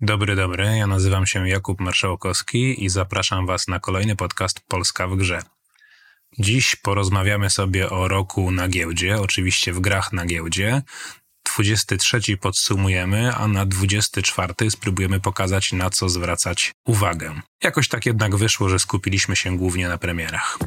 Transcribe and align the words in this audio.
Dobry, 0.00 0.36
dobry. 0.36 0.76
Ja 0.76 0.86
nazywam 0.86 1.26
się 1.26 1.48
Jakub 1.48 1.80
Marszałkowski 1.80 2.84
i 2.84 2.88
zapraszam 2.88 3.46
Was 3.46 3.68
na 3.68 3.80
kolejny 3.80 4.16
podcast 4.16 4.60
Polska 4.68 5.08
w 5.08 5.16
Grze. 5.16 5.42
Dziś 6.38 6.76
porozmawiamy 6.76 7.50
sobie 7.50 7.90
o 7.90 8.08
roku 8.08 8.50
na 8.50 8.68
giełdzie, 8.68 9.20
oczywiście 9.20 9.72
w 9.72 9.80
grach 9.80 10.12
na 10.12 10.26
giełdzie. 10.26 10.82
23 11.54 12.36
podsumujemy, 12.36 13.34
a 13.34 13.48
na 13.48 13.66
24 13.66 14.70
spróbujemy 14.70 15.20
pokazać, 15.20 15.72
na 15.72 15.90
co 15.90 16.08
zwracać 16.08 16.72
uwagę. 16.86 17.40
Jakoś 17.62 17.88
tak 17.88 18.06
jednak 18.06 18.36
wyszło, 18.36 18.68
że 18.68 18.78
skupiliśmy 18.78 19.36
się 19.36 19.58
głównie 19.58 19.88
na 19.88 19.98
premierach. 19.98 20.58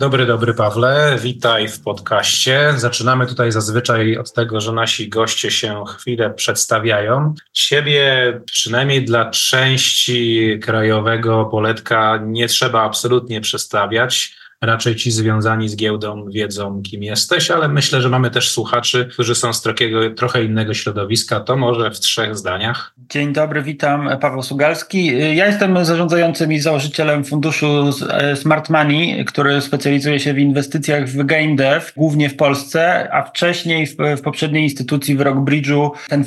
Dobry, 0.00 0.26
dobry 0.26 0.54
Pawle, 0.54 1.18
witaj 1.22 1.68
w 1.68 1.82
podcaście. 1.82 2.72
Zaczynamy 2.76 3.26
tutaj 3.26 3.52
zazwyczaj 3.52 4.16
od 4.16 4.32
tego, 4.32 4.60
że 4.60 4.72
nasi 4.72 5.08
goście 5.08 5.50
się 5.50 5.84
chwilę 5.88 6.30
przedstawiają. 6.30 7.34
Ciebie, 7.52 8.40
przynajmniej 8.46 9.04
dla 9.04 9.30
części 9.30 10.58
krajowego 10.62 11.44
poletka, 11.44 12.20
nie 12.26 12.48
trzeba 12.48 12.82
absolutnie 12.82 13.40
przedstawiać 13.40 14.36
raczej 14.60 14.96
ci 14.96 15.10
związani 15.10 15.68
z 15.68 15.76
giełdą 15.76 16.26
wiedzą, 16.30 16.82
kim 16.82 17.02
jesteś, 17.02 17.50
ale 17.50 17.68
myślę, 17.68 18.02
że 18.02 18.08
mamy 18.08 18.30
też 18.30 18.50
słuchaczy, 18.50 19.08
którzy 19.12 19.34
są 19.34 19.52
z 19.52 19.62
takiego 19.62 20.10
trochę 20.10 20.44
innego 20.44 20.74
środowiska. 20.74 21.40
To 21.40 21.56
może 21.56 21.90
w 21.90 22.00
trzech 22.00 22.36
zdaniach. 22.36 22.94
Dzień 23.10 23.32
dobry, 23.32 23.62
witam. 23.62 24.08
Paweł 24.20 24.42
Sugalski. 24.42 25.06
Ja 25.36 25.46
jestem 25.46 25.84
zarządzającym 25.84 26.52
i 26.52 26.60
założycielem 26.60 27.24
funduszu 27.24 27.90
Smart 28.34 28.70
Money, 28.70 29.24
który 29.24 29.60
specjalizuje 29.60 30.20
się 30.20 30.34
w 30.34 30.38
inwestycjach 30.38 31.08
w 31.08 31.24
game 31.24 31.56
dev, 31.56 31.86
głównie 31.96 32.28
w 32.28 32.36
Polsce, 32.36 33.08
a 33.12 33.22
wcześniej 33.22 33.86
w, 33.86 33.96
w 34.16 34.20
poprzedniej 34.20 34.62
instytucji 34.62 35.16
w 35.16 35.20
Rockbridge'u 35.20 35.90
ten 36.08 36.24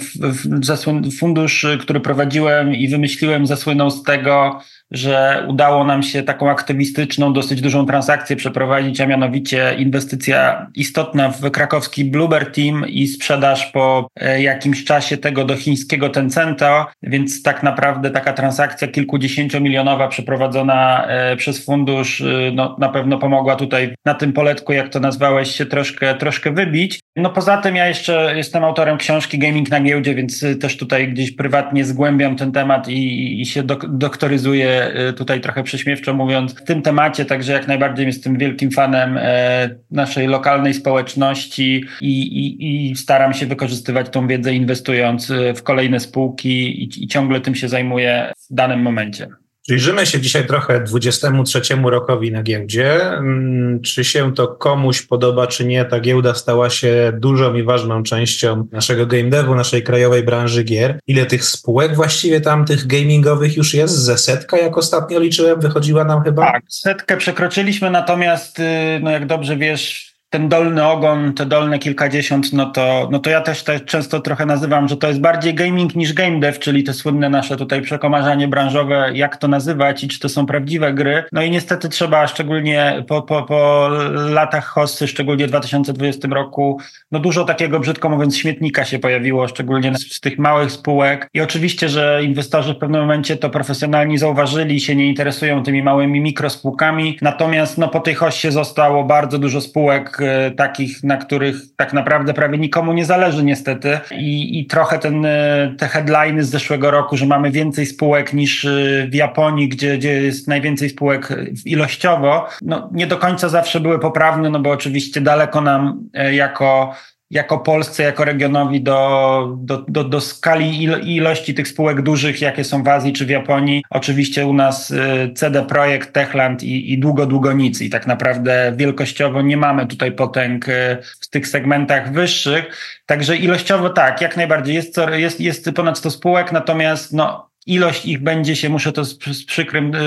fundusz, 1.19 1.65
który 1.79 1.99
prowadziłem 1.99 2.75
i 2.75 2.87
wymyśliłem, 2.87 3.47
zasłynął 3.47 3.91
z 3.91 4.03
tego, 4.03 4.61
że 4.93 5.45
udało 5.47 5.83
nam 5.83 6.03
się 6.03 6.23
taką 6.23 6.49
aktywistyczną, 6.49 7.33
dosyć 7.33 7.61
dużą 7.61 7.85
transakcję 7.85 8.35
przeprowadzić, 8.35 9.01
a 9.01 9.05
mianowicie 9.05 9.75
inwestycja 9.77 10.67
istotna 10.75 11.29
w 11.29 11.51
krakowski 11.51 12.05
Bluebird 12.05 12.55
Team 12.55 12.85
i 12.87 13.07
sprzedaż 13.07 13.71
po 13.71 14.07
e, 14.15 14.41
jakimś 14.41 14.83
czasie 14.83 15.17
tego 15.17 15.45
do 15.45 15.55
chińskiego 15.55 16.09
Tencenta, 16.09 16.87
więc 17.03 17.43
tak 17.43 17.63
naprawdę 17.63 18.11
taka 18.11 18.33
transakcja 18.33 18.87
kilkudziesięciomilionowa 18.87 20.07
przeprowadzona 20.07 21.07
e, 21.07 21.35
przez 21.35 21.65
fundusz 21.65 22.21
e, 22.21 22.51
no, 22.53 22.75
na 22.79 22.89
pewno 22.89 23.17
pomogła 23.17 23.55
tutaj 23.55 23.95
na 24.05 24.13
tym 24.13 24.33
poletku, 24.33 24.73
jak 24.73 24.89
to 24.89 24.99
nazwałeś, 24.99 25.51
się 25.51 25.65
troszkę, 25.65 26.15
troszkę 26.15 26.51
wybić. 26.51 26.99
No 27.15 27.29
poza 27.29 27.57
tym 27.57 27.75
ja 27.75 27.87
jeszcze 27.87 28.33
jestem 28.35 28.63
autorem 28.63 28.97
książki 28.97 29.39
Gaming 29.39 29.69
na 29.69 29.81
giełdzie, 29.81 30.15
więc 30.15 30.45
też 30.61 30.77
tutaj 30.77 31.07
gdzieś 31.07 31.31
prywatnie 31.31 31.85
zgłębiam 31.85 32.35
ten 32.35 32.51
temat 32.51 32.87
i, 32.87 33.41
i 33.41 33.45
się 33.45 33.63
dok 33.63 33.85
doktoryzuję 33.87 34.82
Y, 35.09 35.13
tutaj 35.13 35.41
trochę 35.41 35.63
prześmiewczo 35.63 36.13
mówiąc, 36.13 36.53
w 36.55 36.63
tym 36.63 36.81
temacie, 36.81 37.25
także 37.25 37.53
jak 37.53 37.67
najbardziej 37.67 38.05
jestem 38.05 38.37
wielkim 38.37 38.71
fanem 38.71 39.17
e, 39.17 39.69
naszej 39.91 40.27
lokalnej 40.27 40.73
społeczności 40.73 41.85
i, 42.01 42.21
i, 42.21 42.91
i 42.91 42.95
staram 42.95 43.33
się 43.33 43.45
wykorzystywać 43.45 44.09
tą 44.09 44.27
wiedzę 44.27 44.53
inwestując 44.53 45.31
e, 45.31 45.53
w 45.53 45.63
kolejne 45.63 45.99
spółki 45.99 46.83
i, 46.83 47.03
i 47.03 47.07
ciągle 47.07 47.41
tym 47.41 47.55
się 47.55 47.69
zajmuję 47.69 48.31
w 48.49 48.53
danym 48.53 48.81
momencie. 48.81 49.42
Przyjrzymy 49.63 50.05
się 50.05 50.21
dzisiaj 50.21 50.47
trochę 50.47 50.83
23 50.83 51.61
rokowi 51.83 52.31
na 52.31 52.43
giełdzie. 52.43 53.01
Mm, 53.01 53.81
czy 53.81 54.03
się 54.03 54.33
to 54.33 54.47
komuś 54.47 55.01
podoba, 55.01 55.47
czy 55.47 55.65
nie, 55.65 55.85
ta 55.85 55.99
giełda 55.99 56.33
stała 56.33 56.69
się 56.69 57.13
dużą 57.19 57.53
i 57.53 57.63
ważną 57.63 58.03
częścią 58.03 58.67
naszego 58.71 59.05
game 59.05 59.29
devu, 59.29 59.55
naszej 59.55 59.83
krajowej 59.83 60.23
branży 60.23 60.63
gier. 60.63 60.99
Ile 61.07 61.25
tych 61.25 61.45
spółek 61.45 61.95
właściwie 61.95 62.41
tam, 62.41 62.65
tych 62.65 62.87
gamingowych 62.87 63.57
już 63.57 63.73
jest? 63.73 63.95
Ze 63.95 64.17
setka, 64.17 64.57
jak 64.57 64.77
ostatnio 64.77 65.19
liczyłem, 65.19 65.59
wychodziła 65.59 66.03
nam 66.03 66.23
chyba? 66.23 66.51
Tak, 66.51 66.63
setkę 66.69 67.17
przekroczyliśmy, 67.17 67.91
natomiast, 67.91 68.59
y, 68.59 68.63
no 69.01 69.11
jak 69.11 69.25
dobrze 69.25 69.57
wiesz, 69.57 70.12
ten 70.33 70.49
dolny 70.49 70.87
ogon, 70.87 71.33
te 71.33 71.45
dolne 71.45 71.79
kilkadziesiąt, 71.79 72.53
no 72.53 72.65
to, 72.65 73.07
no 73.11 73.19
to 73.19 73.29
ja 73.29 73.41
też 73.41 73.63
te 73.63 73.79
często 73.79 74.19
trochę 74.19 74.45
nazywam, 74.45 74.87
że 74.87 74.97
to 74.97 75.07
jest 75.07 75.19
bardziej 75.19 75.53
gaming 75.53 75.95
niż 75.95 76.13
game 76.13 76.39
dev, 76.39 76.59
czyli 76.59 76.83
te 76.83 76.93
słynne 76.93 77.29
nasze 77.29 77.57
tutaj 77.57 77.81
przekomarzanie 77.81 78.47
branżowe, 78.47 79.11
jak 79.13 79.37
to 79.37 79.47
nazywać 79.47 80.03
i 80.03 80.07
czy 80.07 80.19
to 80.19 80.29
są 80.29 80.45
prawdziwe 80.45 80.93
gry. 80.93 81.23
No 81.31 81.41
i 81.41 81.51
niestety 81.51 81.89
trzeba, 81.89 82.27
szczególnie 82.27 83.03
po, 83.07 83.21
po, 83.21 83.43
po 83.43 83.89
latach 84.13 84.65
hossy, 84.65 85.07
szczególnie 85.07 85.45
w 85.47 85.49
2020 85.49 86.27
roku, 86.27 86.79
no 87.11 87.19
dużo 87.19 87.45
takiego, 87.45 87.79
brzydko 87.79 88.09
mówiąc, 88.09 88.37
śmietnika 88.37 88.85
się 88.85 88.99
pojawiło, 88.99 89.47
szczególnie 89.47 89.93
z 89.97 90.19
tych 90.19 90.39
małych 90.39 90.71
spółek. 90.71 91.29
I 91.33 91.41
oczywiście, 91.41 91.89
że 91.89 92.21
inwestorzy 92.23 92.73
w 92.73 92.77
pewnym 92.77 93.01
momencie 93.01 93.37
to 93.37 93.49
profesjonalni 93.49 94.17
zauważyli, 94.17 94.79
się 94.79 94.95
nie 94.95 95.07
interesują 95.07 95.63
tymi 95.63 95.83
małymi 95.83 96.21
mikrospółkami. 96.21 97.17
Natomiast 97.21 97.77
no, 97.77 97.87
po 97.87 97.99
tej 97.99 98.15
hossie 98.15 98.51
zostało 98.51 99.03
bardzo 99.03 99.39
dużo 99.39 99.61
spółek, 99.61 100.22
takich, 100.57 101.03
na 101.03 101.17
których 101.17 101.55
tak 101.75 101.93
naprawdę 101.93 102.33
prawie 102.33 102.57
nikomu 102.57 102.93
nie 102.93 103.05
zależy 103.05 103.43
niestety. 103.43 103.99
I, 104.11 104.59
i 104.59 104.65
trochę 104.65 104.99
ten, 104.99 105.25
e, 105.25 105.75
te 105.77 105.87
headliny 105.87 106.43
z 106.43 106.49
zeszłego 106.49 106.91
roku, 106.91 107.17
że 107.17 107.25
mamy 107.25 107.51
więcej 107.51 107.85
spółek 107.85 108.33
niż 108.33 108.65
e, 108.65 108.69
w 109.09 109.13
Japonii, 109.13 109.69
gdzie, 109.69 109.97
gdzie 109.97 110.21
jest 110.21 110.47
najwięcej 110.47 110.89
spółek 110.89 111.29
ilościowo, 111.65 112.47
no 112.61 112.89
nie 112.91 113.07
do 113.07 113.17
końca 113.17 113.49
zawsze 113.49 113.79
były 113.79 113.99
poprawne, 113.99 114.49
no 114.49 114.59
bo 114.59 114.69
oczywiście 114.69 115.21
daleko 115.21 115.61
nam 115.61 116.09
jako 116.31 116.95
jako 117.33 117.59
Polsce, 117.59 118.03
jako 118.03 118.25
regionowi 118.25 118.81
do, 118.81 119.57
do, 119.57 119.85
do, 119.87 120.03
do 120.03 120.21
skali 120.21 120.83
ilości 121.15 121.53
tych 121.53 121.67
spółek 121.67 122.01
dużych, 122.01 122.41
jakie 122.41 122.63
są 122.63 122.83
w 122.83 122.87
Azji 122.87 123.13
czy 123.13 123.25
w 123.25 123.29
Japonii. 123.29 123.83
Oczywiście 123.89 124.45
u 124.45 124.53
nas 124.53 124.91
y, 124.91 125.31
CD 125.35 125.65
Projekt, 125.65 126.13
Techland 126.13 126.63
i, 126.63 126.93
i 126.93 126.99
długo, 126.99 127.25
długo 127.25 127.53
nic. 127.53 127.81
I 127.81 127.89
tak 127.89 128.07
naprawdę 128.07 128.73
wielkościowo 128.75 129.41
nie 129.41 129.57
mamy 129.57 129.87
tutaj 129.87 130.11
potęg 130.11 130.69
y, 130.69 130.97
w 131.19 131.29
tych 131.29 131.47
segmentach 131.47 132.13
wyższych. 132.13 132.65
Także 133.05 133.37
ilościowo 133.37 133.89
tak, 133.89 134.21
jak 134.21 134.37
najbardziej 134.37 134.75
jest, 134.75 134.95
jest, 135.11 135.41
jest 135.41 135.71
ponad 135.75 135.97
100 135.97 136.11
spółek, 136.11 136.51
natomiast 136.51 137.13
no, 137.13 137.52
ilość 137.67 138.05
ich 138.05 138.23
będzie 138.23 138.55
się, 138.55 138.69
muszę 138.69 138.91
to 138.91 139.05
z, 139.05 139.23
z 139.23 139.45
przykrym 139.45 139.95
y, 139.95 139.99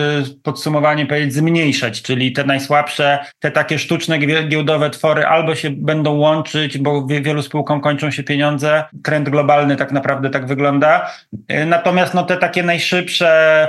podsumowaniem 0.43 1.06
powiedzieć, 1.06 1.34
zmniejszać, 1.34 2.03
czyli 2.03 2.33
te 2.33 2.44
najsłabsze, 2.44 3.19
te 3.39 3.50
takie 3.50 3.78
sztuczne 3.78 4.19
giełdowe 4.49 4.91
twory 4.91 5.27
albo 5.27 5.55
się 5.55 5.71
będą 5.71 6.12
łączyć, 6.12 6.78
bo 6.78 7.06
wielu 7.06 7.43
spółkom 7.43 7.81
kończą 7.81 8.11
się 8.11 8.22
pieniądze. 8.22 8.84
Trend 9.03 9.28
globalny 9.28 9.77
tak 9.77 9.93
naprawdę 9.93 10.31
tak 10.31 10.47
wygląda. 10.47 11.11
Y, 11.53 11.66
natomiast 11.66 12.15
no, 12.15 12.22
te 12.22 12.37
takie 12.37 12.62
najszybsze, 12.62 13.69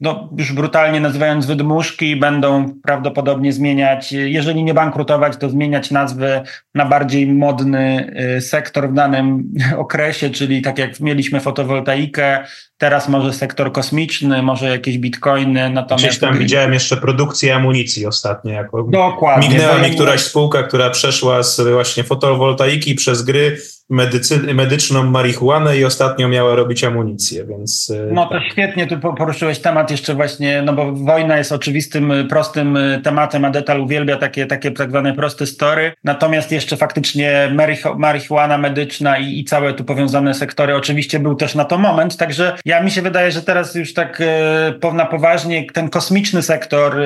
no, 0.00 0.30
już 0.38 0.52
brutalnie 0.52 1.00
nazywając 1.00 1.46
wydmuszki, 1.46 2.16
będą 2.16 2.74
prawdopodobnie 2.82 3.52
zmieniać, 3.52 4.12
jeżeli 4.12 4.64
nie 4.64 4.74
bankrutować, 4.74 5.36
to 5.36 5.50
zmieniać 5.50 5.90
nazwy 5.90 6.42
na 6.74 6.84
bardziej 6.86 7.26
modny 7.26 8.12
y, 8.36 8.40
sektor 8.40 8.90
w 8.90 8.94
danym 8.94 9.52
okresie, 9.76 10.30
czyli 10.30 10.62
tak 10.62 10.78
jak 10.78 11.00
mieliśmy 11.00 11.40
fotowoltaikę, 11.40 12.44
Teraz 12.78 13.08
może 13.08 13.32
sektor 13.32 13.72
kosmiczny, 13.72 14.42
może 14.42 14.68
jakieś 14.68 14.98
bitcoiny. 14.98 15.70
Natomiast 15.70 16.04
Gdzieś 16.04 16.18
tam 16.20 16.38
widziałem 16.38 16.72
jeszcze 16.72 16.96
produkcję 16.96 17.54
amunicji 17.54 18.06
ostatnio. 18.06 18.52
Jako 18.52 18.82
Dokładnie. 18.82 19.48
Mignęła 19.48 19.78
mi 19.78 19.90
któraś 19.90 20.20
spółka, 20.20 20.62
która 20.62 20.90
przeszła 20.90 21.42
z 21.42 21.60
właśnie 21.72 22.04
fotowoltaiki 22.04 22.94
przez 22.94 23.22
gry 23.22 23.58
medycy, 23.90 24.54
medyczną 24.54 25.04
marihuanę 25.04 25.78
i 25.78 25.84
ostatnio 25.84 26.28
miała 26.28 26.54
robić 26.54 26.84
amunicję, 26.84 27.44
więc... 27.44 27.90
E, 27.90 28.12
no 28.12 28.26
to 28.26 28.30
tak. 28.30 28.42
świetnie, 28.52 28.86
tu 28.86 28.98
poruszyłeś 28.98 29.58
temat 29.58 29.90
jeszcze 29.90 30.14
właśnie, 30.14 30.62
no 30.62 30.72
bo 30.72 30.92
wojna 30.92 31.38
jest 31.38 31.52
oczywistym, 31.52 32.12
prostym 32.28 32.76
e, 32.76 33.00
tematem, 33.00 33.44
a 33.44 33.50
Detal 33.50 33.80
uwielbia 33.80 34.16
takie, 34.16 34.46
takie 34.46 34.70
tak 34.70 34.90
zwane 34.90 35.14
proste 35.14 35.46
story, 35.46 35.92
natomiast 36.04 36.52
jeszcze 36.52 36.76
faktycznie 36.76 37.54
marihuana 37.96 38.58
medyczna 38.58 39.18
i, 39.18 39.38
i 39.38 39.44
całe 39.44 39.74
tu 39.74 39.84
powiązane 39.84 40.34
sektory 40.34 40.76
oczywiście 40.76 41.18
był 41.18 41.34
też 41.34 41.54
na 41.54 41.64
to 41.64 41.78
moment, 41.78 42.16
także 42.16 42.58
ja 42.64 42.82
mi 42.82 42.90
się 42.90 43.02
wydaje, 43.02 43.32
że 43.32 43.42
teraz 43.42 43.74
już 43.74 43.94
tak 43.94 44.20
e, 44.20 44.92
na 44.94 45.06
poważnie 45.06 45.66
ten 45.72 45.90
kosmiczny 45.90 46.42
sektor, 46.42 46.96